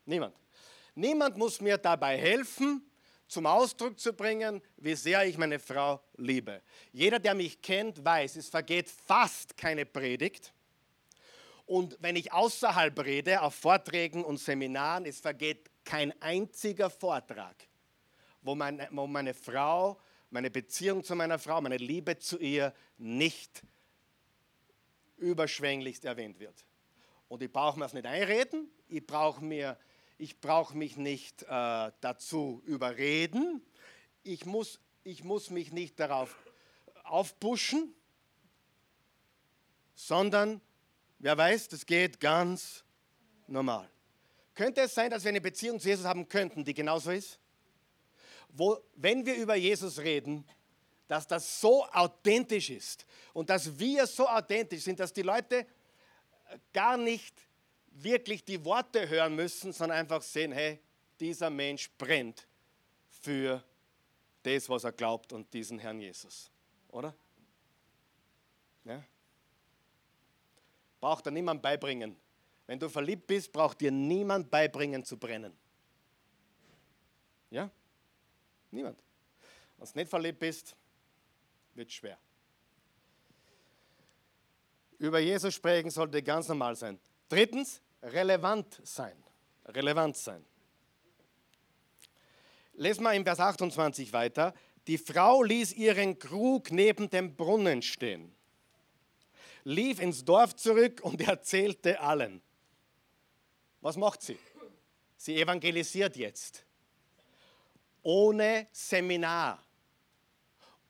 Niemand. 0.06 0.36
Niemand 0.95 1.38
muss 1.38 1.62
mir 1.62 1.78
dabei 1.78 2.18
helfen, 2.18 2.86
zum 3.28 3.45
Ausdruck 3.45 3.99
zu 3.99 4.14
bringen, 4.14 4.62
wie 4.78 4.95
sehr 4.95 5.26
ich 5.26 5.38
meine 5.38 5.58
Frau 5.58 5.99
liebe. 6.18 6.62
Jeder, 6.91 7.20
der 7.20 7.34
mich 7.34 7.62
kennt, 7.62 8.04
weiß, 8.04 8.36
es 8.36 8.49
vergeht 8.49 8.89
fast 8.89 9.58
keine 9.58 9.86
Predigt. 9.86 10.54
Und 11.66 11.97
wenn 11.99 12.16
ich 12.16 12.32
außerhalb 12.32 12.99
rede, 12.99 13.41
auf 13.41 13.56
Vorträgen 13.56 14.24
und 14.24 14.38
Seminaren, 14.38 15.06
es 15.06 15.20
vergeht 15.20 15.72
kein 15.84 16.14
einziger 16.22 16.89
Vortrag, 16.89 17.56
wo 18.41 18.54
meine, 18.54 18.88
wo 18.91 19.08
meine 19.08 19.34
Frau, 19.34 19.99
meine 20.30 20.51
Beziehung 20.51 21.04
zu 21.04 21.16
meiner 21.16 21.39
Frau, 21.39 21.62
meine 21.62 21.78
Liebe 21.78 22.18
zu 22.20 22.38
ihr 22.38 22.74
nicht 22.97 23.64
überschwänglichst 25.18 26.06
erwähnt 26.06 26.39
wird. 26.39 26.66
Und 27.30 27.41
ich 27.41 27.51
brauche 27.51 27.80
mir 27.80 27.86
das 27.86 27.93
nicht 27.93 28.06
einreden, 28.06 28.70
ich 28.88 29.06
brauche 29.06 29.43
mir, 29.43 29.78
ich 30.18 30.39
brauche 30.39 30.78
mich 30.78 30.97
nicht 30.97 31.43
äh, 31.43 31.91
dazu 32.01 32.61
überreden, 32.66 33.61
ich 34.24 34.45
muss, 34.45 34.80
ich 35.03 35.24
muss 35.24 35.49
mich 35.49 35.72
nicht 35.72 35.99
darauf 35.99 36.36
aufpushen, 37.03 37.93
sondern, 39.95 40.61
wer 41.20 41.38
weiß, 41.38 41.70
das 41.70 41.86
geht 41.86 42.20
ganz 42.20 42.84
normal. 43.47 43.89
Könnte 44.55 44.82
es 44.82 44.93
sein, 44.93 45.09
dass 45.09 45.24
wir 45.24 45.30
eine 45.30 45.41
Beziehung 45.41 45.80
zu 45.80 45.88
Jesus 45.88 46.05
haben 46.05 46.28
könnten, 46.28 46.64
die 46.64 46.74
genauso 46.74 47.11
ist? 47.11 47.39
Wo, 48.49 48.78
wenn 48.95 49.26
wir 49.26 49.36
über 49.36 49.55
Jesus 49.55 49.99
reden, 49.99 50.45
dass 51.07 51.28
das 51.28 51.59
so 51.59 51.86
authentisch 51.88 52.70
ist 52.70 53.05
und 53.34 53.49
dass 53.49 53.78
wir 53.78 54.05
so 54.07 54.28
authentisch 54.28 54.84
sind, 54.84 54.99
dass 54.99 55.11
die 55.11 55.24
Leute 55.24 55.66
gar 56.72 56.97
nicht 56.97 57.36
wirklich 57.94 58.44
die 58.44 58.64
Worte 58.66 59.08
hören 59.08 59.36
müssen, 59.36 59.72
sondern 59.72 60.00
einfach 60.00 60.22
sehen, 60.22 60.52
hey, 60.52 60.80
dieser 61.20 61.50
Mensch 61.50 61.89
brennt 61.98 62.48
für 63.10 63.64
das, 64.41 64.68
was 64.70 64.84
er 64.84 64.91
glaubt 64.91 65.32
und 65.32 65.52
diesen 65.54 65.80
Herrn 65.80 66.00
Jesus. 66.00 66.52
Oder? 66.89 67.16
Ja? 68.84 69.04
Braucht 71.00 71.26
er 71.26 71.32
niemand 71.32 71.62
beibringen. 71.62 72.16
Wenn 72.68 72.80
du 72.80 72.89
verliebt 72.89 73.28
bist, 73.28 73.52
braucht 73.52 73.82
dir 73.82 73.91
niemand 73.91 74.50
beibringen 74.50 75.04
zu 75.04 75.18
brennen. 75.18 75.54
Ja? 77.50 77.70
Niemand. 78.72 78.98
Wenn 79.78 79.88
du 79.88 80.00
nicht 80.00 80.10
verliebt 80.10 80.39
bist, 80.39 80.76
wird 81.74 81.89
es 81.89 81.94
schwer. 81.94 82.18
Über 84.98 85.20
Jesus 85.20 85.54
sprechen 85.54 85.89
sollte 85.89 86.24
ganz 86.24 86.48
normal 86.48 86.76
sein. 86.76 87.00
Drittens, 87.34 87.82
relevant 88.04 88.80
sein. 88.84 89.18
Relevant 89.66 90.16
sein. 90.16 90.46
Lesen 92.76 93.02
wir 93.02 93.14
im 93.14 93.24
Vers 93.24 93.40
28 93.40 94.14
weiter. 94.14 94.54
Die 94.86 95.00
Frau 95.00 95.42
ließ 95.42 95.74
ihren 95.74 96.20
Krug 96.20 96.70
neben 96.70 97.10
dem 97.10 97.36
Brunnen 97.36 97.82
stehen, 97.82 98.36
lief 99.64 100.00
ins 100.00 100.24
Dorf 100.24 100.56
zurück 100.56 101.02
und 101.02 101.22
erzählte 101.28 102.00
allen. 102.02 102.40
Was 103.82 103.98
macht 103.98 104.22
sie? 104.22 104.38
Sie 105.18 105.42
evangelisiert 105.42 106.16
jetzt. 106.16 106.64
Ohne 108.04 108.68
Seminar. 108.72 109.60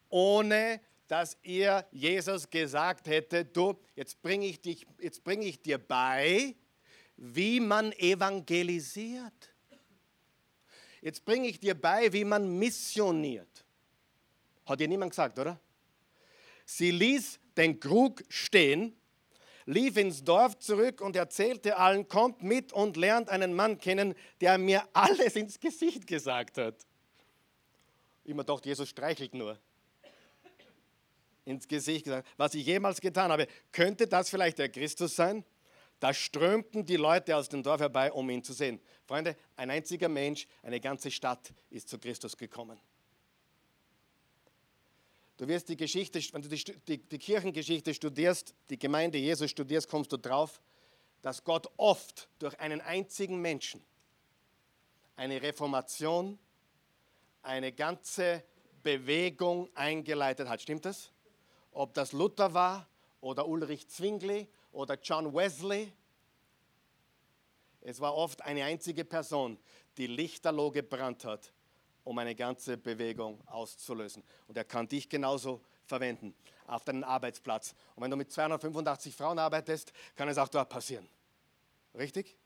Ohne 0.09 0.81
dass 1.13 1.37
ihr 1.43 1.85
Jesus 1.91 2.49
gesagt 2.49 3.05
hätte, 3.05 3.45
du, 3.45 3.75
jetzt 3.95 4.19
bringe 4.23 4.47
ich, 4.47 4.59
bring 5.23 5.43
ich 5.43 5.61
dir 5.61 5.77
bei, 5.77 6.55
wie 7.17 7.59
man 7.59 7.91
evangelisiert. 7.91 9.53
Jetzt 11.01 11.23
bringe 11.23 11.49
ich 11.49 11.59
dir 11.59 11.79
bei, 11.79 12.11
wie 12.11 12.25
man 12.25 12.57
missioniert. 12.57 13.63
Hat 14.65 14.79
dir 14.79 14.87
niemand 14.87 15.11
gesagt, 15.11 15.37
oder? 15.37 15.59
Sie 16.65 16.89
ließ 16.89 17.39
den 17.57 17.79
Krug 17.79 18.23
stehen, 18.27 18.97
lief 19.67 19.97
ins 19.97 20.23
Dorf 20.23 20.57
zurück 20.57 20.99
und 20.99 21.15
erzählte 21.15 21.77
allen, 21.77 22.07
kommt 22.07 22.41
mit 22.41 22.73
und 22.73 22.97
lernt 22.97 23.29
einen 23.29 23.53
Mann 23.53 23.77
kennen, 23.77 24.15
der 24.41 24.57
mir 24.57 24.83
alles 24.93 25.35
ins 25.35 25.59
Gesicht 25.59 26.07
gesagt 26.07 26.57
hat. 26.57 26.87
Immer 28.23 28.43
dachte, 28.43 28.67
Jesus 28.67 28.89
streichelt 28.89 29.35
nur. 29.35 29.59
Ins 31.45 31.67
Gesicht 31.67 32.05
gesagt, 32.05 32.27
was 32.37 32.53
ich 32.53 32.65
jemals 32.65 33.01
getan 33.01 33.31
habe. 33.31 33.47
Könnte 33.71 34.07
das 34.07 34.29
vielleicht 34.29 34.59
der 34.59 34.69
Christus 34.69 35.15
sein? 35.15 35.43
Da 35.99 36.13
strömten 36.13 36.85
die 36.85 36.97
Leute 36.97 37.35
aus 37.35 37.49
dem 37.49 37.63
Dorf 37.63 37.79
herbei, 37.79 38.11
um 38.11 38.29
ihn 38.29 38.43
zu 38.43 38.53
sehen. 38.53 38.79
Freunde, 39.05 39.37
ein 39.55 39.69
einziger 39.69 40.09
Mensch, 40.09 40.47
eine 40.61 40.79
ganze 40.79 41.11
Stadt 41.11 41.53
ist 41.69 41.89
zu 41.89 41.97
Christus 41.97 42.35
gekommen. 42.35 42.79
Du 45.37 45.47
wirst 45.47 45.69
die 45.69 45.77
Geschichte, 45.77 46.19
wenn 46.31 46.41
du 46.41 46.49
die, 46.49 46.63
die, 46.87 46.97
die 46.97 47.17
Kirchengeschichte 47.17 47.93
studierst, 47.93 48.53
die 48.69 48.77
Gemeinde 48.77 49.17
Jesus 49.17 49.49
studierst, 49.49 49.89
kommst 49.89 50.11
du 50.11 50.17
drauf, 50.17 50.61
dass 51.21 51.43
Gott 51.43 51.67
oft 51.77 52.29
durch 52.39 52.59
einen 52.59 52.81
einzigen 52.81 53.41
Menschen 53.41 53.81
eine 55.15 55.41
Reformation, 55.41 56.37
eine 57.41 57.71
ganze 57.71 58.43
Bewegung 58.83 59.69
eingeleitet 59.75 60.47
hat. 60.47 60.61
Stimmt 60.61 60.85
das? 60.85 61.11
Ob 61.73 61.93
das 61.93 62.11
Luther 62.11 62.53
war 62.53 62.87
oder 63.21 63.47
Ulrich 63.47 63.87
Zwingli 63.89 64.47
oder 64.71 64.97
John 65.01 65.33
Wesley. 65.33 65.91
Es 67.81 67.99
war 67.99 68.15
oft 68.15 68.41
eine 68.41 68.63
einzige 68.63 69.03
Person, 69.03 69.57
die 69.97 70.07
lichterloh 70.07 70.71
gebrannt 70.71 71.25
hat, 71.25 71.51
um 72.03 72.17
eine 72.17 72.35
ganze 72.35 72.77
Bewegung 72.77 73.39
auszulösen. 73.47 74.23
Und 74.47 74.57
er 74.57 74.63
kann 74.63 74.87
dich 74.87 75.09
genauso 75.09 75.61
verwenden 75.85 76.33
auf 76.67 76.83
deinen 76.85 77.03
Arbeitsplatz. 77.03 77.75
Und 77.95 78.03
wenn 78.03 78.11
du 78.11 78.17
mit 78.17 78.31
285 78.31 79.15
Frauen 79.15 79.39
arbeitest, 79.39 79.91
kann 80.15 80.29
es 80.29 80.37
auch 80.37 80.47
dort 80.47 80.69
passieren. 80.69 81.07
Richtig? 81.95 82.37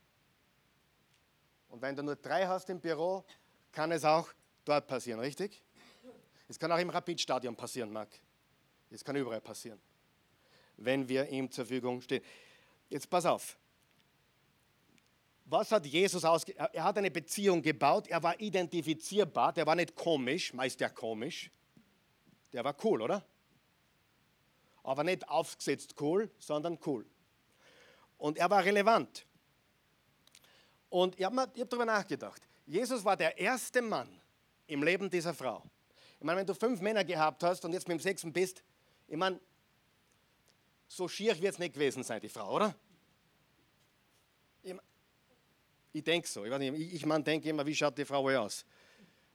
Und 1.69 1.82
wenn 1.82 1.95
du 1.95 2.03
nur 2.03 2.15
drei 2.15 2.47
hast 2.47 2.69
im 2.69 2.80
Büro, 2.80 3.23
kann 3.71 3.91
es 3.91 4.03
auch 4.03 4.30
dort 4.65 4.88
passieren, 4.88 5.19
richtig? 5.19 5.61
Es 6.47 6.57
kann 6.57 6.71
auch 6.71 6.78
im 6.78 6.89
Rapidstadion 6.89 7.55
passieren, 7.55 7.91
Marc. 7.91 8.09
Es 8.90 9.04
kann 9.04 9.16
überall 9.16 9.42
passieren 9.42 9.80
wenn 10.78 11.08
wir 11.10 11.28
ihm 11.30 11.52
zur 11.52 11.66
Verfügung 11.66 12.02
stehen. 12.02 12.24
Jetzt 12.90 13.10
pass 13.10 13.26
auf. 13.26 13.58
Was 15.46 15.72
hat 15.72 15.86
Jesus 15.86 16.24
ausge... 16.24 16.54
Er 16.56 16.84
hat 16.84 16.98
eine 16.98 17.12
Beziehung 17.12 17.62
gebaut, 17.62 18.08
er 18.08 18.22
war 18.22 18.40
identifizierbar, 18.40 19.54
der 19.54 19.66
war 19.66 19.76
nicht 19.76 19.96
komisch, 19.96 20.54
meist 20.54 20.80
der 20.80 20.90
komisch. 20.90 21.50
Der 22.54 22.64
war 22.64 22.76
cool, 22.84 23.02
oder? 23.02 23.26
Aber 24.84 25.04
nicht 25.04 25.28
aufgesetzt 25.28 25.96
cool, 26.00 26.30
sondern 26.38 26.78
cool. 26.86 27.06
Und 28.18 28.38
er 28.38 28.50
war 28.50 28.64
relevant. 28.64 29.26
Und 30.90 31.18
ich 31.20 31.26
habe 31.26 31.42
hab 31.42 31.54
darüber 31.54 31.86
nachgedacht. 31.86 32.42
Jesus 32.66 33.04
war 33.04 33.16
der 33.16 33.38
erste 33.38 33.82
Mann 33.82 34.10
im 34.68 34.84
Leben 34.84 35.10
dieser 35.10 35.34
Frau. 35.34 35.64
Ich 36.20 36.26
meine, 36.26 36.40
wenn 36.40 36.48
du 36.48 36.54
fünf 36.54 36.82
Männer 36.82 37.04
gehabt 37.04 37.44
hast 37.44 37.64
und 37.64 37.74
jetzt 37.74 37.88
mit 37.88 38.00
dem 38.00 38.02
sechsten 38.02 38.34
bist, 38.34 38.64
ich 39.08 39.18
meine, 39.18 39.39
so 40.88 41.08
schier 41.08 41.39
wird 41.41 41.53
es 41.53 41.60
nicht 41.60 41.74
gewesen 41.74 42.03
sein, 42.03 42.22
die 42.22 42.30
Frau, 42.30 42.55
oder? 42.55 42.76
Ich, 44.64 44.76
ich 45.93 46.03
denke 46.03 46.28
so. 46.28 46.45
Ich, 46.45 46.51
ich, 46.51 46.93
ich 46.95 47.05
man 47.05 47.24
denke 47.24 47.49
immer, 47.49 47.66
wie 47.66 47.76
schaut 47.76 47.97
die 47.97 48.05
Frau 48.05 48.28
aus? 48.30 48.66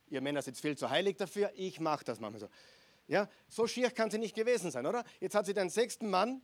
Ihr 0.08 0.20
Männer 0.20 0.42
sind 0.42 0.58
viel 0.58 0.76
zu 0.76 0.88
heilig 0.90 1.16
dafür, 1.16 1.50
ich 1.54 1.80
mache 1.80 2.04
das 2.04 2.20
manchmal 2.20 2.40
so. 2.40 2.48
Ja, 3.08 3.28
so 3.48 3.66
schier 3.66 3.90
kann 3.90 4.10
sie 4.10 4.18
nicht 4.18 4.34
gewesen 4.34 4.70
sein, 4.70 4.86
oder? 4.86 5.04
Jetzt 5.20 5.34
hat 5.34 5.46
sie 5.46 5.54
den 5.54 5.70
sechsten 5.70 6.08
Mann. 6.08 6.42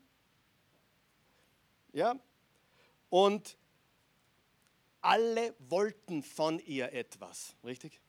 Ja, 1.92 2.18
und 3.10 3.56
alle 5.00 5.54
wollten 5.58 6.22
von 6.22 6.58
ihr 6.58 6.92
etwas, 6.92 7.54
richtig? 7.64 8.00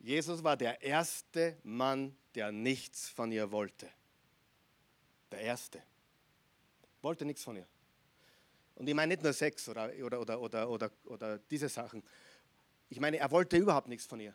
Jesus 0.00 0.42
war 0.44 0.56
der 0.56 0.82
erste 0.82 1.58
Mann, 1.62 2.16
der 2.38 2.52
nichts 2.52 3.08
von 3.08 3.32
ihr 3.32 3.50
wollte. 3.50 3.90
Der 5.32 5.40
Erste. 5.40 5.82
Wollte 7.02 7.24
nichts 7.24 7.42
von 7.42 7.56
ihr. 7.56 7.66
Und 8.76 8.88
ich 8.88 8.94
meine 8.94 9.08
nicht 9.08 9.24
nur 9.24 9.32
Sex 9.32 9.68
oder, 9.68 9.90
oder, 10.04 10.20
oder, 10.20 10.40
oder, 10.40 10.68
oder, 10.68 10.90
oder 11.06 11.38
diese 11.38 11.68
Sachen. 11.68 12.00
Ich 12.90 13.00
meine, 13.00 13.16
er 13.16 13.28
wollte 13.32 13.56
überhaupt 13.56 13.88
nichts 13.88 14.06
von 14.06 14.20
ihr. 14.20 14.32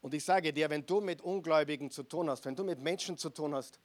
Und 0.00 0.14
ich 0.14 0.24
sage 0.24 0.52
dir, 0.52 0.70
wenn 0.70 0.86
du 0.86 1.00
mit 1.00 1.22
Ungläubigen 1.22 1.90
zu 1.90 2.04
tun 2.04 2.30
hast, 2.30 2.44
wenn 2.44 2.54
du 2.54 2.62
mit 2.62 2.78
Menschen 2.78 3.18
zu 3.18 3.30
tun 3.30 3.52
hast, 3.52 3.80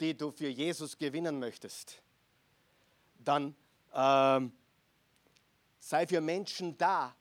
die 0.00 0.16
du 0.16 0.30
für 0.30 0.48
Jesus 0.48 0.96
gewinnen 0.96 1.38
möchtest, 1.38 2.00
dann 3.18 3.54
ähm, 3.92 4.52
sei 5.78 6.06
für 6.06 6.22
Menschen 6.22 6.78
da 6.78 7.14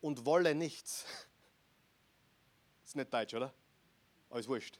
und 0.00 0.24
wolle 0.24 0.54
nichts. 0.54 1.04
Ist 2.86 2.96
nicht 2.96 3.12
deutsch, 3.12 3.34
oder? 3.34 3.52
Aber 4.28 4.40
ist 4.40 4.48
wurscht. 4.48 4.78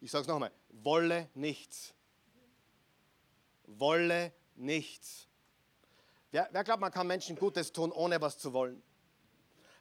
Ich 0.00 0.10
sage 0.10 0.22
es 0.22 0.28
nochmal, 0.28 0.52
wolle 0.70 1.28
nichts. 1.34 1.94
Wolle 3.66 4.32
nichts. 4.54 5.26
Wer, 6.30 6.48
wer 6.52 6.64
glaubt, 6.64 6.80
man 6.80 6.92
kann 6.92 7.06
Menschen 7.06 7.36
Gutes 7.36 7.72
tun, 7.72 7.92
ohne 7.92 8.20
was 8.20 8.38
zu 8.38 8.52
wollen? 8.52 8.82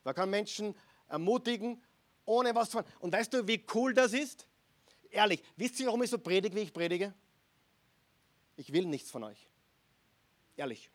Man 0.03 0.15
kann 0.15 0.29
Menschen 0.29 0.75
ermutigen, 1.07 1.81
ohne 2.25 2.55
was 2.55 2.69
zu 2.69 2.77
wollen. 2.77 2.87
Und 2.99 3.13
weißt 3.13 3.33
du, 3.33 3.47
wie 3.47 3.63
cool 3.73 3.93
das 3.93 4.13
ist? 4.13 4.47
Ehrlich, 5.09 5.43
wisst 5.55 5.79
ihr, 5.79 5.87
warum 5.87 6.03
ich 6.03 6.09
so 6.09 6.17
predige, 6.17 6.55
wie 6.55 6.61
ich 6.61 6.73
predige? 6.73 7.13
Ich 8.57 8.71
will 8.71 8.85
nichts 8.85 9.11
von 9.11 9.23
euch. 9.23 9.49
Ehrlich. 10.55 10.89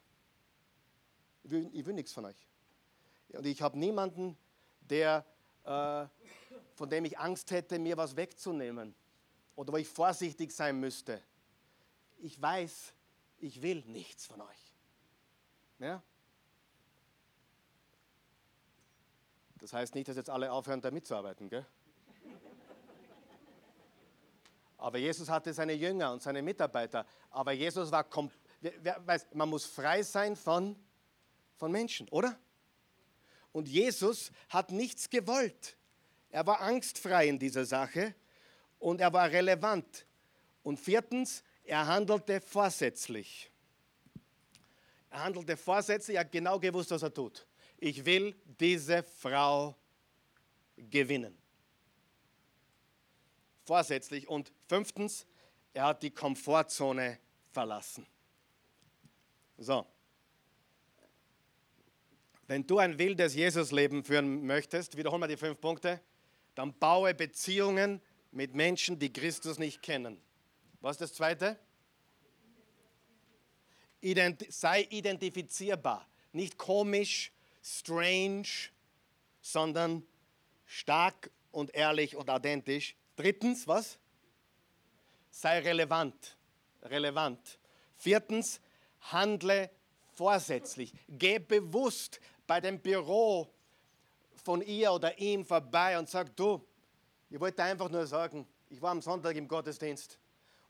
Ich 1.44 1.50
will, 1.50 1.70
ich 1.72 1.84
will 1.86 1.94
nichts 1.94 2.12
von 2.12 2.24
euch. 2.24 2.46
Und 3.32 3.46
ich 3.46 3.62
habe 3.62 3.78
niemanden, 3.78 4.36
der, 4.80 5.24
äh, 5.64 6.06
von 6.80 6.88
dem 6.88 7.04
ich 7.04 7.18
Angst 7.18 7.50
hätte, 7.50 7.78
mir 7.78 7.98
was 7.98 8.16
wegzunehmen 8.16 8.94
oder 9.54 9.70
wo 9.70 9.76
ich 9.76 9.86
vorsichtig 9.86 10.50
sein 10.50 10.80
müsste. 10.80 11.22
Ich 12.16 12.40
weiß, 12.40 12.94
ich 13.36 13.60
will 13.60 13.82
nichts 13.82 14.24
von 14.24 14.40
euch. 14.40 14.74
Ja? 15.78 16.02
Das 19.58 19.74
heißt 19.74 19.94
nicht, 19.94 20.08
dass 20.08 20.16
jetzt 20.16 20.30
alle 20.30 20.50
aufhören, 20.50 20.80
da 20.80 20.90
mitzuarbeiten. 20.90 21.50
Gell? 21.50 21.66
Aber 24.78 24.96
Jesus 24.96 25.28
hatte 25.28 25.52
seine 25.52 25.74
Jünger 25.74 26.14
und 26.14 26.22
seine 26.22 26.40
Mitarbeiter. 26.40 27.04
Aber 27.28 27.52
Jesus 27.52 27.92
war, 27.92 28.06
weiß, 29.04 29.26
man 29.34 29.50
muss 29.50 29.66
frei 29.66 30.02
sein 30.02 30.34
von, 30.34 30.82
von 31.56 31.70
Menschen, 31.70 32.08
oder? 32.08 32.38
Und 33.52 33.68
Jesus 33.68 34.32
hat 34.48 34.70
nichts 34.72 35.10
gewollt. 35.10 35.76
Er 36.30 36.46
war 36.46 36.60
angstfrei 36.60 37.28
in 37.28 37.38
dieser 37.38 37.64
Sache 37.64 38.14
und 38.78 39.00
er 39.00 39.12
war 39.12 39.30
relevant. 39.30 40.06
Und 40.62 40.78
viertens, 40.78 41.42
er 41.64 41.86
handelte 41.86 42.40
vorsätzlich. 42.40 43.50
Er 45.10 45.24
handelte 45.24 45.56
vorsätzlich, 45.56 46.16
er 46.16 46.20
hat 46.20 46.32
genau 46.32 46.58
gewusst, 46.58 46.90
was 46.92 47.02
er 47.02 47.12
tut. 47.12 47.46
Ich 47.78 48.04
will 48.04 48.34
diese 48.44 49.02
Frau 49.02 49.74
gewinnen. 50.76 51.36
Vorsätzlich. 53.64 54.28
Und 54.28 54.52
fünftens, 54.68 55.26
er 55.72 55.86
hat 55.86 56.02
die 56.02 56.10
Komfortzone 56.10 57.18
verlassen. 57.50 58.06
So. 59.58 59.86
Wenn 62.46 62.66
du 62.66 62.78
ein 62.78 62.98
wildes 62.98 63.34
Jesusleben 63.34 64.02
führen 64.02 64.44
möchtest, 64.44 64.96
wiederholen 64.96 65.22
wir 65.22 65.28
die 65.28 65.36
fünf 65.36 65.60
Punkte, 65.60 66.00
dann 66.54 66.78
baue 66.78 67.14
Beziehungen 67.14 68.00
mit 68.32 68.54
Menschen, 68.54 68.98
die 68.98 69.12
Christus 69.12 69.58
nicht 69.58 69.82
kennen. 69.82 70.20
Was 70.80 70.92
ist 70.92 71.00
das 71.00 71.14
zweite? 71.14 71.58
Ident 74.00 74.46
sei 74.48 74.86
identifizierbar. 74.90 76.06
Nicht 76.32 76.56
komisch, 76.56 77.32
strange, 77.62 78.70
sondern 79.40 80.06
stark 80.64 81.30
und 81.50 81.74
ehrlich 81.74 82.16
und 82.16 82.30
authentisch. 82.30 82.94
Drittens, 83.16 83.66
was? 83.66 83.98
Sei 85.30 85.58
relevant. 85.58 86.36
Relevant. 86.82 87.58
Viertens, 87.96 88.60
handle 89.00 89.70
vorsätzlich. 90.12 90.92
Geh 91.08 91.38
bewusst 91.38 92.20
bei 92.46 92.60
dem 92.60 92.80
Büro 92.80 93.52
von 94.50 94.62
ihr 94.62 94.92
oder 94.92 95.16
ihm 95.16 95.44
vorbei 95.44 95.96
und 95.96 96.08
sag, 96.08 96.34
du, 96.34 96.60
ich 97.28 97.38
wollte 97.38 97.62
einfach 97.62 97.88
nur 97.88 98.04
sagen, 98.04 98.44
ich 98.68 98.82
war 98.82 98.90
am 98.90 99.00
Sonntag 99.00 99.36
im 99.36 99.46
Gottesdienst 99.46 100.18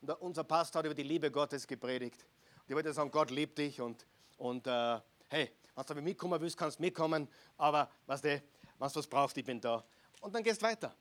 und 0.03 0.11
unser 0.21 0.45
Pastor 0.45 0.81
hat 0.81 0.85
über 0.85 0.95
die 0.95 1.03
Liebe 1.03 1.31
Gottes 1.31 1.67
gepredigt. 1.67 2.27
Und 2.59 2.65
ich 2.69 2.75
wollte 2.75 2.93
sagen, 2.93 3.11
Gott 3.11 3.31
liebt 3.31 3.57
dich 3.57 3.81
und, 3.81 4.05
und 4.37 4.67
äh, 4.67 5.01
hey, 5.29 5.51
wenn 5.75 5.97
du 5.97 6.03
mitkommen 6.03 6.39
willst, 6.43 6.59
kannst 6.59 6.79
du 6.79 6.83
mitkommen, 6.83 7.27
aber 7.57 7.91
weißt 8.05 8.25
du, 8.25 8.43
wenn 8.79 8.89
du 8.91 9.03
brauchst, 9.09 9.39
ich 9.39 9.45
bin 9.47 9.59
da. 9.59 9.83
Und 10.21 10.35
dann 10.35 10.43
gehst 10.43 10.61
weiter. 10.61 10.95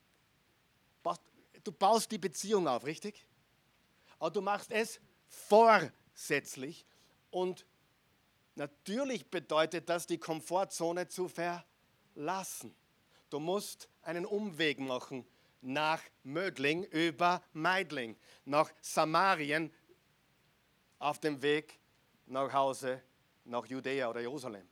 Du 1.61 1.73
baust 1.73 2.09
die 2.09 2.17
Beziehung 2.17 2.65
auf, 2.65 2.85
richtig? 2.85 3.25
Aber 4.19 4.31
du 4.31 4.39
machst 4.39 4.71
es 4.71 5.01
vorsätzlich 5.27 6.85
und 7.29 7.65
natürlich 8.55 9.29
bedeutet 9.29 9.89
das, 9.89 10.07
die 10.07 10.17
Komfortzone 10.17 11.09
zu 11.09 11.27
verlassen. 12.19 12.75
Du 13.29 13.39
musst 13.39 13.87
einen 14.01 14.25
Umweg 14.25 14.79
machen 14.79 15.25
nach 15.61 16.01
Mödling 16.23 16.83
über 16.83 17.41
Meidling, 17.53 18.17
nach 18.43 18.69
Samarien 18.81 19.71
auf 20.99 21.19
dem 21.19 21.41
Weg 21.41 21.79
nach 22.25 22.51
Hause, 22.51 23.01
nach 23.45 23.65
Judäa 23.65 24.09
oder 24.09 24.19
Jerusalem. 24.19 24.67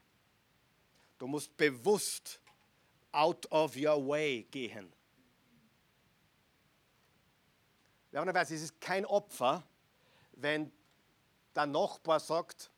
Du 1.17 1.27
musst 1.27 1.55
bewusst 1.55 2.41
out 3.13 3.49
of 3.49 3.77
your 3.77 4.05
way 4.05 4.43
gehen. 4.51 4.91
Wer 8.11 8.33
weiß, 8.33 8.51
es 8.51 8.61
ist 8.61 8.81
kein 8.81 9.05
Opfer, 9.05 9.63
wenn 10.33 10.71
der 11.55 11.65
Nachbar 11.65 12.19
sagt, 12.19 12.69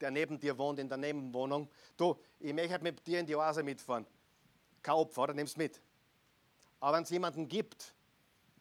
der 0.00 0.10
neben 0.10 0.38
dir 0.38 0.58
wohnt 0.58 0.78
in 0.78 0.88
der 0.88 0.98
Nebenwohnung, 0.98 1.70
du, 1.96 2.20
ich 2.38 2.52
möchte 2.52 2.78
mit 2.80 3.06
dir 3.06 3.20
in 3.20 3.26
die 3.26 3.36
Oase 3.36 3.62
mitfahren. 3.62 4.06
Kein 4.86 4.94
Opfer, 4.94 5.24
oder 5.24 5.34
nimmst 5.34 5.58
mit. 5.58 5.80
Aber 6.78 6.96
wenn 6.96 7.02
es 7.02 7.10
jemanden 7.10 7.48
gibt, 7.48 7.92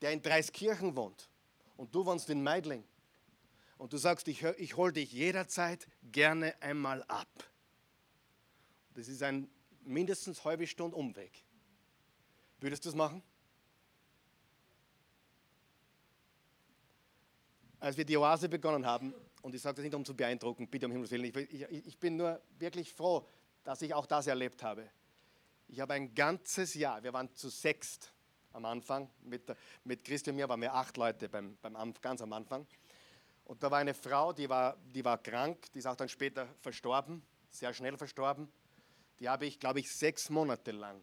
der 0.02 0.12
in 0.12 0.24
Dreiskirchen 0.24 0.96
wohnt 0.96 1.30
und 1.78 1.94
du 1.94 2.04
wohnst 2.04 2.32
in 2.32 2.42
Meidling 2.42 2.84
und 3.78 3.94
du 3.94 3.98
sagst, 3.98 4.28
ich, 4.28 4.42
ich 4.42 4.76
hole 4.76 4.92
dich 4.92 5.12
jederzeit 5.12 5.88
gerne 6.12 6.60
einmal 6.64 7.04
ab. 7.04 7.28
Das 8.96 9.08
ist 9.08 9.22
ein 9.22 9.48
mindestens 9.84 10.44
halbe 10.44 10.66
Stunde 10.66 10.98
Umweg. 10.98 11.44
Würdest 12.60 12.84
du 12.86 12.90
das 12.90 12.96
machen? 12.96 13.22
Als 17.80 17.98
wir 17.98 18.06
die 18.06 18.18
Oase 18.18 18.50
begonnen 18.50 18.88
haben, 18.88 19.14
und 19.44 19.54
ich 19.54 19.62
sage 19.62 19.76
das 19.76 19.84
nicht, 19.84 19.94
um 19.94 20.04
zu 20.04 20.16
beeindrucken, 20.16 20.68
bitte 20.68 20.88
um 20.88 20.92
Himmels 20.92 21.12
Willen, 21.12 21.26
ich, 21.26 21.36
ich, 21.36 21.86
ich 21.86 22.00
bin 22.00 22.16
nur 22.16 22.42
wirklich 22.58 22.92
froh, 22.92 23.28
dass 23.64 23.84
ich 23.84 23.94
auch 23.94 24.08
das 24.08 24.26
erlebt 24.26 24.64
habe. 24.64 24.90
Ich 25.68 25.80
habe 25.80 25.93
ein 25.93 26.13
ganzes 26.13 26.74
Jahr, 26.76 27.03
wir 27.03 27.13
waren 27.13 27.34
zu 27.36 27.49
sechst 27.49 28.13
am 28.53 28.66
Anfang, 28.66 29.09
mit, 29.22 29.43
mit 29.84 30.03
Christi 30.03 30.30
und 30.30 30.38
mir 30.38 30.47
waren 30.47 30.61
wir 30.61 30.74
acht 30.74 30.95
Leute 30.97 31.28
beim, 31.28 31.57
beim, 31.61 31.93
ganz 32.01 32.22
am 32.22 32.32
Anfang. 32.34 32.66
Und 33.43 33.61
da 33.61 33.70
war 33.70 33.80
eine 33.80 33.93
Frau, 33.93 34.34
die 34.34 34.49
war, 34.49 34.78
die 34.78 35.03
war 35.03 35.18
krank, 35.22 35.72
die 35.74 35.80
ist 35.80 35.86
auch 35.86 35.95
dann 35.95 36.09
später 36.09 36.47
verstorben, 36.61 37.22
sehr 37.49 37.74
schnell 37.74 37.97
verstorben. 37.97 38.51
Die 39.20 39.30
habe 39.30 39.45
ich, 39.45 39.59
glaube 39.59 39.80
ich, 39.80 39.91
sechs 39.91 40.30
Monate 40.30 40.72
lang. 40.72 41.01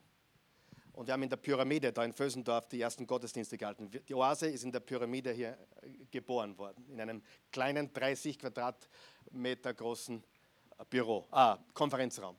Und 0.93 1.07
wir 1.07 1.15
haben 1.15 1.23
in 1.23 1.31
der 1.31 1.37
Pyramide 1.37 1.93
da 1.93 2.05
in 2.05 2.13
Vösendorf 2.13 2.69
die 2.69 2.81
ersten 2.81 3.07
Gottesdienste 3.07 3.57
gehalten. 3.57 3.91
Die 3.91 4.15
Oase 4.15 4.49
ist 4.49 4.65
in 4.65 4.73
der 4.73 4.81
Pyramide 4.81 5.33
hier 5.33 5.57
äh, 5.81 6.05
geboren 6.11 6.57
worden, 6.59 6.87
in 6.89 7.01
einem 7.01 7.23
kleinen 7.51 7.93
30 7.93 8.39
Quadratmeter 8.39 9.73
großen 9.73 10.23
Büro, 10.91 11.27
ah, 11.31 11.59
Konferenzraum. 11.73 12.37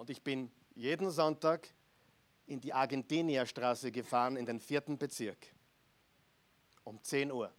Und 0.00 0.08
ich 0.08 0.22
bin 0.22 0.50
jeden 0.74 1.10
Sonntag 1.10 1.68
in 2.46 2.58
die 2.58 2.72
Argentinierstraße 2.72 3.92
gefahren, 3.92 4.36
in 4.36 4.46
den 4.46 4.58
vierten 4.58 4.96
Bezirk, 4.96 5.36
um 6.84 7.02
10 7.02 7.30
Uhr. 7.30 7.52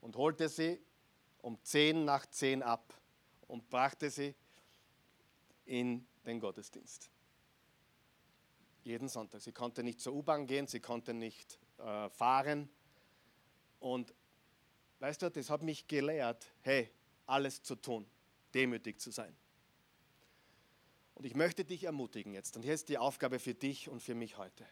Und 0.00 0.14
holte 0.14 0.48
sie 0.48 0.80
um 1.38 1.60
10 1.60 2.04
nach 2.04 2.24
10 2.26 2.62
ab 2.62 2.94
und 3.48 3.68
brachte 3.68 4.10
sie 4.10 4.36
in 5.64 6.06
den 6.24 6.38
Gottesdienst. 6.38 7.10
Jeden 8.84 9.08
Sonntag. 9.08 9.40
Sie 9.40 9.50
konnte 9.50 9.82
nicht 9.82 10.00
zur 10.00 10.14
U-Bahn 10.14 10.46
gehen, 10.46 10.68
sie 10.68 10.78
konnte 10.78 11.14
nicht 11.14 11.58
äh, 11.78 12.08
fahren. 12.10 12.70
Und 13.80 14.14
weißt 15.00 15.22
du, 15.22 15.30
das 15.32 15.50
hat 15.50 15.62
mich 15.62 15.88
gelehrt, 15.88 16.46
hey, 16.60 16.92
alles 17.26 17.60
zu 17.60 17.74
tun, 17.74 18.08
demütig 18.54 19.00
zu 19.00 19.10
sein. 19.10 19.36
Und 21.20 21.26
ich 21.26 21.34
möchte 21.34 21.66
dich 21.66 21.84
ermutigen 21.84 22.32
jetzt, 22.32 22.56
und 22.56 22.62
hier 22.62 22.72
ist 22.72 22.88
die 22.88 22.96
Aufgabe 22.96 23.38
für 23.38 23.52
dich 23.52 23.90
und 23.90 24.00
für 24.00 24.14
mich 24.14 24.38
heute. 24.38 24.64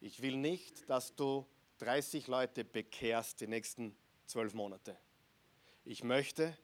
Ich 0.00 0.20
will 0.20 0.36
nicht, 0.36 0.90
dass 0.90 1.14
du 1.14 1.46
30 1.78 2.26
Leute 2.26 2.64
bekehrst 2.64 3.40
die 3.40 3.46
nächsten 3.46 3.94
zwölf 4.26 4.52
Monate. 4.52 4.98
Ich 5.84 6.02
möchte, 6.02 6.58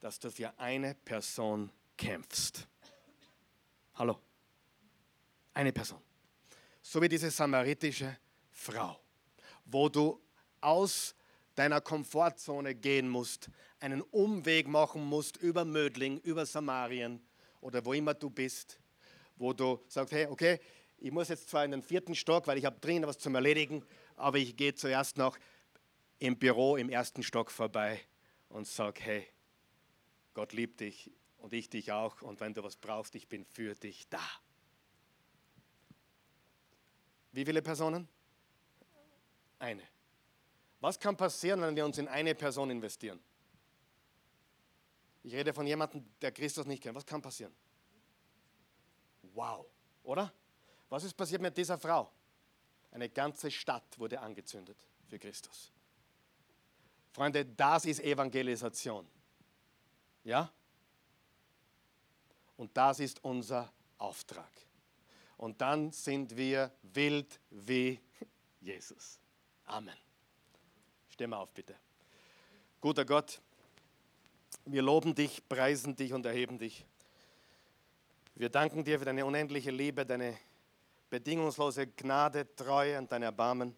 dass 0.00 0.20
du 0.20 0.30
für 0.30 0.52
eine 0.58 0.94
Person 0.94 1.72
kämpfst. 1.96 2.68
Hallo? 3.94 4.20
Eine 5.54 5.72
Person. 5.72 6.02
So 6.82 7.00
wie 7.00 7.08
diese 7.08 7.30
samaritische 7.30 8.18
Frau, 8.50 9.00
wo 9.64 9.88
du 9.88 10.20
aus 10.60 11.14
deiner 11.54 11.80
Komfortzone 11.80 12.74
gehen 12.74 13.08
musst, 13.08 13.48
einen 13.80 14.02
Umweg 14.02 14.68
machen 14.68 15.02
musst 15.02 15.38
über 15.38 15.64
Mödling, 15.64 16.18
über 16.18 16.44
Samarien 16.44 17.26
oder 17.62 17.82
wo 17.84 17.94
immer 17.94 18.12
du 18.12 18.28
bist, 18.28 18.78
wo 19.36 19.54
du 19.54 19.80
sagst, 19.88 20.12
hey, 20.12 20.26
okay, 20.26 20.60
ich 20.98 21.10
muss 21.10 21.28
jetzt 21.28 21.48
zwar 21.48 21.64
in 21.64 21.70
den 21.70 21.82
vierten 21.82 22.14
Stock, 22.14 22.46
weil 22.46 22.58
ich 22.58 22.64
habe 22.66 22.78
dringend 22.80 23.06
was 23.06 23.18
zum 23.18 23.34
Erledigen, 23.34 23.84
aber 24.16 24.36
ich 24.36 24.56
gehe 24.56 24.74
zuerst 24.74 25.16
noch 25.16 25.38
im 26.18 26.38
Büro 26.38 26.76
im 26.76 26.90
ersten 26.90 27.22
Stock 27.22 27.50
vorbei 27.50 28.00
und 28.50 28.66
sage, 28.66 29.00
hey, 29.02 29.26
Gott 30.34 30.52
liebt 30.52 30.80
dich 30.80 31.10
und 31.38 31.52
ich 31.52 31.70
dich 31.70 31.92
auch 31.92 32.20
und 32.22 32.40
wenn 32.40 32.54
du 32.54 32.62
was 32.62 32.76
brauchst, 32.76 33.14
ich 33.14 33.28
bin 33.28 33.44
für 33.44 33.74
dich 33.74 34.08
da. 34.08 34.22
Wie 37.32 37.44
viele 37.44 37.62
Personen? 37.62 38.08
Eine. 39.58 39.82
Was 40.80 40.98
kann 40.98 41.16
passieren, 41.16 41.60
wenn 41.62 41.76
wir 41.76 41.84
uns 41.84 41.98
in 41.98 42.08
eine 42.08 42.34
Person 42.34 42.70
investieren? 42.70 43.20
Ich 45.22 45.34
rede 45.34 45.54
von 45.54 45.66
jemandem, 45.66 46.04
der 46.20 46.32
Christus 46.32 46.66
nicht 46.66 46.82
kennt. 46.82 46.96
Was 46.96 47.06
kann 47.06 47.22
passieren? 47.22 47.54
Wow, 49.34 49.66
oder? 50.02 50.32
Was 50.88 51.04
ist 51.04 51.14
passiert 51.14 51.40
mit 51.40 51.56
dieser 51.56 51.78
Frau? 51.78 52.10
Eine 52.90 53.08
ganze 53.08 53.50
Stadt 53.50 53.98
wurde 53.98 54.20
angezündet 54.20 54.76
für 55.08 55.18
Christus. 55.18 55.72
Freunde, 57.12 57.44
das 57.44 57.84
ist 57.84 58.00
Evangelisation. 58.00 59.06
Ja? 60.24 60.52
Und 62.56 62.76
das 62.76 63.00
ist 63.00 63.22
unser 63.24 63.72
Auftrag. 63.98 64.50
Und 65.36 65.60
dann 65.60 65.92
sind 65.92 66.36
wir 66.36 66.70
wild 66.82 67.40
wie 67.50 68.00
Jesus. 68.60 69.18
Amen. 69.64 69.96
Steh 71.08 71.26
mal 71.26 71.38
auf, 71.38 71.52
bitte. 71.52 71.76
Guter 72.80 73.04
Gott, 73.04 73.40
wir 74.64 74.82
loben 74.82 75.14
dich, 75.14 75.46
preisen 75.48 75.96
dich 75.96 76.12
und 76.12 76.24
erheben 76.26 76.58
dich. 76.58 76.84
Wir 78.34 78.48
danken 78.48 78.84
dir 78.84 78.98
für 78.98 79.04
deine 79.04 79.26
unendliche 79.26 79.70
Liebe, 79.70 80.06
deine 80.06 80.38
bedingungslose 81.10 81.86
Gnade, 81.88 82.54
Treue 82.56 82.98
und 82.98 83.10
dein 83.12 83.22
Erbarmen. 83.22 83.76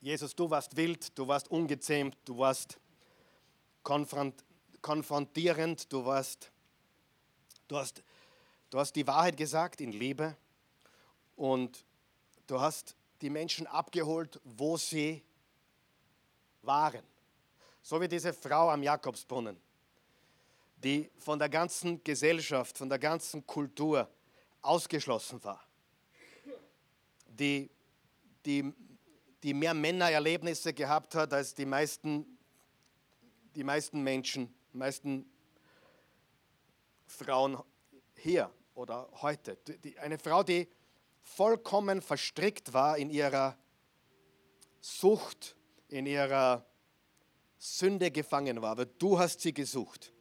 Jesus, 0.00 0.34
du 0.34 0.48
warst 0.48 0.76
wild, 0.76 1.18
du 1.18 1.26
warst 1.26 1.50
ungezähmt, 1.50 2.16
du 2.24 2.38
warst 2.38 2.78
konfront 3.82 4.44
konfrontierend, 4.80 5.92
du 5.92 6.06
warst, 6.06 6.50
du 7.68 7.76
hast, 7.76 8.02
du 8.70 8.78
hast 8.78 8.92
die 8.96 9.06
Wahrheit 9.06 9.36
gesagt 9.36 9.82
in 9.82 9.92
Liebe 9.92 10.34
und 11.36 11.84
du 12.46 12.58
hast 12.60 12.96
die 13.20 13.28
Menschen 13.28 13.66
abgeholt, 13.66 14.40
wo 14.44 14.78
sie 14.78 15.22
waren. 16.62 17.09
So 17.82 18.00
wie 18.00 18.08
diese 18.08 18.32
Frau 18.32 18.70
am 18.70 18.82
Jakobsbrunnen, 18.82 19.56
die 20.76 21.10
von 21.18 21.38
der 21.38 21.48
ganzen 21.48 22.02
Gesellschaft, 22.02 22.78
von 22.78 22.88
der 22.88 22.98
ganzen 22.98 23.46
Kultur 23.46 24.08
ausgeschlossen 24.62 25.42
war, 25.44 25.62
die, 27.26 27.70
die, 28.44 28.72
die 29.42 29.54
mehr 29.54 29.74
Männererlebnisse 29.74 30.72
gehabt 30.72 31.14
hat 31.14 31.32
als 31.32 31.54
die 31.54 31.66
meisten, 31.66 32.38
die 33.54 33.64
meisten 33.64 34.02
Menschen, 34.02 34.54
die 34.72 34.78
meisten 34.78 35.30
Frauen 37.06 37.58
hier 38.16 38.50
oder 38.74 39.08
heute. 39.22 39.56
Die, 39.56 39.98
eine 39.98 40.18
Frau, 40.18 40.42
die 40.42 40.68
vollkommen 41.22 42.02
verstrickt 42.02 42.72
war 42.72 42.98
in 42.98 43.10
ihrer 43.10 43.56
Sucht, 44.80 45.56
in 45.88 46.06
ihrer 46.06 46.64
Sünde 47.62 48.10
gefangen 48.10 48.62
war, 48.62 48.70
aber 48.70 48.86
du 48.86 49.18
hast 49.18 49.42
sie 49.42 49.52
gesucht 49.52 50.14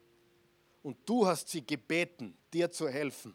und 0.84 0.98
du 1.06 1.26
hast 1.26 1.48
sie 1.48 1.66
gebeten, 1.66 2.38
dir 2.54 2.70
zu 2.70 2.90
helfen. 2.90 3.34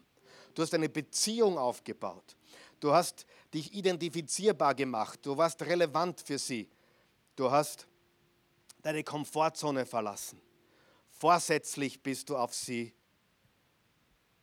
Du 0.53 0.61
hast 0.61 0.75
eine 0.75 0.89
Beziehung 0.89 1.57
aufgebaut. 1.57 2.37
Du 2.79 2.93
hast 2.93 3.25
dich 3.51 3.73
identifizierbar 3.73 4.75
gemacht. 4.75 5.25
Du 5.25 5.35
warst 5.35 5.59
relevant 5.63 6.21
für 6.21 6.37
sie. 6.37 6.69
Du 7.35 7.49
hast 7.49 7.87
deine 8.83 9.03
Komfortzone 9.03 9.87
verlassen. 9.87 10.39
Vorsätzlich 11.09 12.03
bist 12.03 12.29
du 12.29 12.37
auf 12.37 12.53
sie 12.53 12.93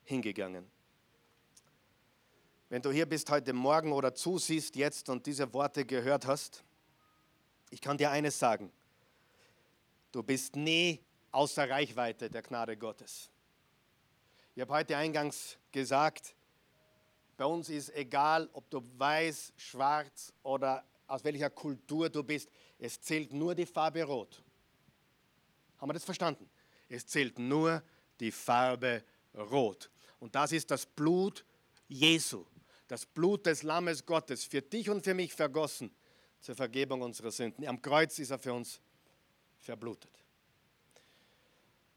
hingegangen. 0.03 0.69
Wenn 2.69 2.83
du 2.83 2.91
hier 2.91 3.07
bist 3.07 3.31
heute 3.31 3.53
Morgen 3.53 3.93
oder 3.93 4.13
zusiehst 4.13 4.75
jetzt 4.75 5.09
und 5.09 5.25
diese 5.25 5.55
Worte 5.55 5.87
gehört 5.87 6.27
hast, 6.27 6.65
ich 7.71 7.81
kann 7.81 7.97
dir 7.97 8.11
eines 8.11 8.41
sagen. 8.41 8.73
Du 10.13 10.23
bist 10.23 10.55
nie 10.57 11.03
außer 11.31 11.69
Reichweite 11.69 12.29
der 12.29 12.43
Gnade 12.43 12.77
Gottes. 12.77 13.31
Ich 14.55 14.61
habe 14.61 14.75
heute 14.75 14.95
eingangs 14.95 15.57
gesagt, 15.73 16.37
bei 17.39 17.47
uns 17.47 17.71
ist 17.71 17.95
egal, 17.95 18.49
ob 18.53 18.69
du 18.69 18.83
weiß, 18.99 19.55
schwarz 19.57 20.35
oder 20.43 20.85
aus 21.07 21.25
welcher 21.25 21.49
Kultur 21.49 22.11
du 22.11 22.23
bist, 22.23 22.51
es 22.79 23.01
zählt 23.01 23.33
nur 23.33 23.55
die 23.55 23.65
Farbe 23.65 24.05
rot. 24.05 24.43
Haben 25.79 25.89
wir 25.89 25.95
das 25.95 26.05
verstanden? 26.05 26.49
Es 26.91 27.07
zählt 27.07 27.39
nur 27.39 27.83
die 28.21 28.31
Farbe 28.31 29.03
rot. 29.35 29.91
Und 30.21 30.35
das 30.35 30.53
ist 30.53 30.71
das 30.71 30.85
Blut 30.85 31.45
Jesu, 31.89 32.45
das 32.87 33.07
Blut 33.07 33.47
des 33.47 33.63
Lammes 33.63 34.05
Gottes, 34.05 34.45
für 34.45 34.61
dich 34.61 34.91
und 34.91 35.03
für 35.03 35.15
mich 35.15 35.33
vergossen 35.33 35.91
zur 36.39 36.55
Vergebung 36.55 37.01
unserer 37.01 37.31
Sünden. 37.31 37.67
Am 37.67 37.81
Kreuz 37.81 38.19
ist 38.19 38.31
er 38.31 38.39
für 38.39 38.53
uns 38.53 38.81
verblutet. 39.63 40.11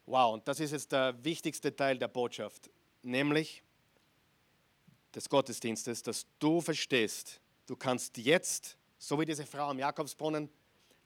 Wow, 0.06 0.36
und 0.36 0.48
das 0.48 0.60
ist 0.60 0.72
jetzt 0.72 0.92
der 0.92 1.24
wichtigste 1.24 1.76
Teil 1.76 1.98
der 1.98 2.08
Botschaft, 2.08 2.70
nämlich 3.02 3.64
des 5.14 5.28
Gottesdienstes, 5.30 6.04
dass 6.04 6.28
du 6.40 6.62
verstehst, 6.62 7.40
du 7.66 7.76
kannst 7.76 8.18
jetzt, 8.18 8.78
so 8.98 9.20
wie 9.20 9.26
diese 9.26 9.46
Frau 9.46 9.70
am 9.70 9.80
Jakobsbrunnen, 9.80 10.50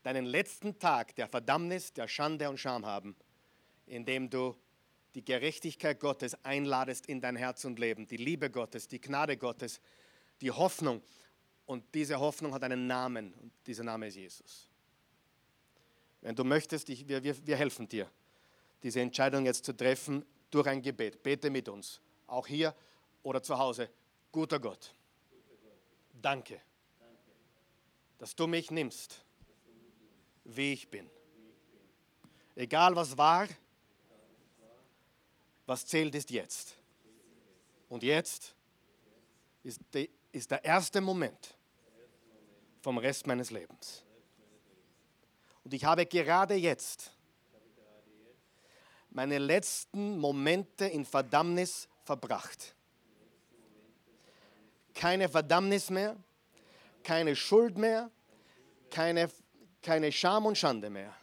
deinen 0.04 0.26
letzten 0.26 0.78
Tag 0.80 1.16
der 1.16 1.28
Verdammnis, 1.28 1.94
der 1.94 2.08
Schande 2.08 2.50
und 2.50 2.58
Scham 2.58 2.86
haben, 2.86 3.16
indem 3.86 4.30
du 4.30 4.56
die 5.16 5.24
Gerechtigkeit 5.24 6.00
Gottes 6.00 6.36
einladest 6.44 7.06
in 7.08 7.22
dein 7.22 7.36
Herz 7.36 7.66
und 7.66 7.80
Leben, 7.80 8.08
die 8.08 8.18
Liebe 8.18 8.50
Gottes, 8.50 8.88
die 8.88 9.02
Gnade 9.02 9.38
Gottes, 9.38 9.80
die 10.42 10.52
Hoffnung. 10.52 11.02
Und 11.66 11.84
diese 11.94 12.20
Hoffnung 12.20 12.54
hat 12.54 12.64
einen 12.64 12.88
Namen 12.88 13.34
und 13.36 13.52
dieser 13.66 13.84
Name 13.84 14.08
ist 14.08 14.16
Jesus. 14.16 14.69
Wenn 16.22 16.36
du 16.36 16.44
möchtest, 16.44 16.90
ich, 16.90 17.08
wir, 17.08 17.24
wir, 17.24 17.48
wir 17.48 17.56
helfen 17.56 17.88
dir, 17.88 18.10
diese 18.84 19.02
Entscheidung 19.02 19.46
jetzt 19.46 19.66
zu 19.66 19.74
treffen 19.74 20.26
durch 20.50 20.68
ein 20.68 20.82
Gebet. 20.82 21.22
Bete 21.24 21.50
mit 21.50 21.70
uns, 21.70 22.02
auch 22.28 22.48
hier 22.48 22.76
oder 23.24 23.42
zu 23.42 23.58
Hause. 23.58 23.90
Guter 24.32 24.60
Gott, 24.60 24.94
danke, 26.22 26.62
dass 28.18 28.36
du 28.36 28.48
mich 28.48 28.70
nimmst, 28.72 29.24
wie 30.44 30.74
ich 30.74 30.90
bin. 30.90 31.10
Egal 32.56 32.96
was 32.96 33.18
war, 33.18 33.48
was 35.66 35.86
zählt 35.86 36.16
ist 36.16 36.30
jetzt. 36.30 36.76
Und 37.88 38.04
jetzt 38.04 38.56
ist, 39.64 39.82
die, 39.94 40.10
ist 40.32 40.52
der 40.52 40.64
erste 40.64 41.02
Moment 41.02 41.56
vom 42.82 42.98
Rest 42.98 43.28
meines 43.28 43.52
Lebens. 43.52 44.04
Und 45.64 45.74
ich 45.74 45.84
habe 45.84 46.06
gerade 46.06 46.56
jetzt 46.56 47.12
meine 49.12 49.38
letzten 49.38 50.18
Momente 50.18 50.86
in 50.86 51.06
Verdammnis 51.06 51.88
verbracht. 52.04 52.76
Keine 54.94 55.30
Verdammnis 55.30 55.90
mehr, 55.90 56.16
keine 57.04 57.36
Schuld 57.36 57.78
mehr, 57.78 58.12
keine, 58.90 59.30
keine 59.82 60.12
Scham 60.12 60.46
und 60.46 60.58
Schande 60.58 60.90
mehr, 60.90 61.16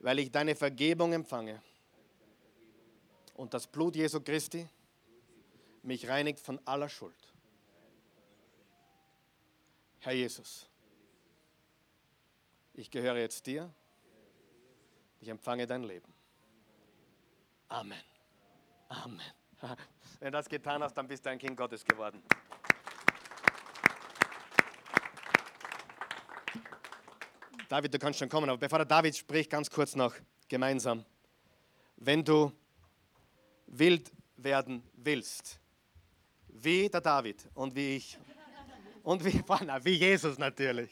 weil 0.00 0.18
ich 0.18 0.30
deine 0.30 0.54
Vergebung 0.54 1.12
empfange. 1.12 1.60
Und 3.34 3.54
das 3.54 3.66
Blut 3.66 3.96
Jesu 3.96 4.20
Christi 4.20 4.68
mich 5.82 6.08
reinigt 6.08 6.40
von 6.40 6.60
aller 6.66 6.88
Schuld. 6.88 7.16
Herr 10.00 10.12
Jesus, 10.12 10.69
ich 12.80 12.90
gehöre 12.90 13.18
jetzt 13.18 13.46
dir. 13.46 13.72
Ich 15.20 15.28
empfange 15.28 15.66
dein 15.66 15.82
Leben. 15.82 16.12
Amen. 17.68 18.00
Amen. 18.88 19.20
Wenn 20.18 20.32
du 20.32 20.38
das 20.38 20.48
getan 20.48 20.82
hast, 20.82 20.94
dann 20.94 21.06
bist 21.06 21.24
du 21.24 21.30
ein 21.30 21.38
Kind 21.38 21.56
Gottes 21.56 21.84
geworden. 21.84 22.22
David, 27.68 27.94
du 27.94 27.98
kannst 27.98 28.18
schon 28.18 28.28
kommen, 28.28 28.48
aber 28.48 28.58
bevor 28.58 28.78
der 28.78 28.86
David 28.86 29.14
spricht, 29.14 29.50
ganz 29.50 29.70
kurz 29.70 29.94
noch 29.94 30.14
gemeinsam. 30.48 31.04
Wenn 31.96 32.24
du 32.24 32.50
wild 33.66 34.10
werden 34.38 34.82
willst, 34.94 35.60
wie 36.48 36.88
der 36.88 37.02
David 37.02 37.46
und 37.54 37.74
wie 37.74 37.96
ich 37.96 38.18
und 39.02 39.22
wie, 39.24 39.34
wie 39.84 39.94
Jesus 39.94 40.38
natürlich, 40.38 40.90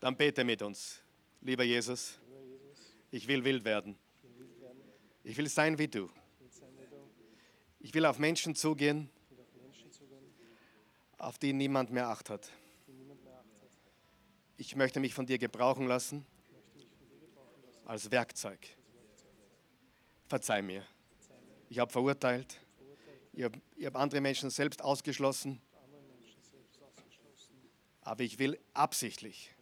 dann 0.00 0.16
bete 0.16 0.44
mit 0.44 0.62
uns. 0.62 1.00
Lieber 1.42 1.62
Jesus, 1.62 2.18
ich 3.10 3.28
will 3.28 3.44
wild 3.44 3.64
werden. 3.64 3.96
Ich 5.22 5.36
will 5.36 5.48
sein 5.48 5.78
wie 5.78 5.88
du. 5.88 6.10
Ich 7.78 7.94
will 7.94 8.04
auf 8.06 8.18
Menschen 8.18 8.54
zugehen, 8.54 9.10
auf 11.18 11.38
die 11.38 11.52
niemand 11.52 11.90
mehr 11.90 12.08
Acht 12.08 12.30
hat. 12.30 12.50
Ich 14.56 14.76
möchte 14.76 15.00
mich 15.00 15.14
von 15.14 15.26
dir 15.26 15.38
gebrauchen 15.38 15.86
lassen 15.86 16.26
als 17.84 18.10
Werkzeug. 18.10 18.58
Verzeih 20.28 20.62
mir. 20.62 20.84
Ich 21.68 21.78
habe 21.78 21.90
verurteilt. 21.90 22.58
Ich 23.32 23.44
habe 23.44 23.60
hab 23.82 23.96
andere 23.96 24.20
Menschen 24.20 24.50
selbst 24.50 24.82
ausgeschlossen. 24.82 25.60
Aber 28.02 28.22
ich 28.22 28.38
will 28.38 28.58
absichtlich 28.74 29.54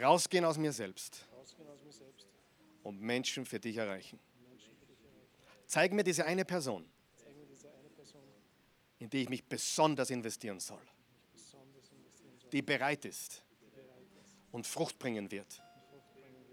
rausgehen 0.00 0.44
aus 0.44 0.58
mir 0.58 0.72
selbst 0.72 1.26
und 2.82 3.00
Menschen 3.00 3.44
für 3.44 3.58
dich 3.58 3.76
erreichen. 3.76 4.18
Zeig 5.66 5.92
mir 5.92 6.04
diese 6.04 6.24
eine 6.24 6.44
Person, 6.44 6.88
in 8.98 9.10
die 9.10 9.22
ich 9.22 9.28
mich 9.28 9.44
besonders 9.44 10.10
investieren 10.10 10.60
soll, 10.60 10.82
die 12.52 12.62
bereit 12.62 13.04
ist 13.04 13.42
und 14.52 14.66
Frucht 14.66 14.98
bringen 14.98 15.30
wird. 15.30 15.62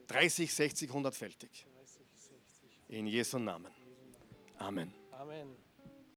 30, 0.08 0.54
60, 0.54 0.90
100-fältig. 0.92 1.66
In 2.90 3.08
Jesu 3.08 3.40
Namen. 3.40 3.72
Amen. 4.58 4.94
Amen. 5.12 5.63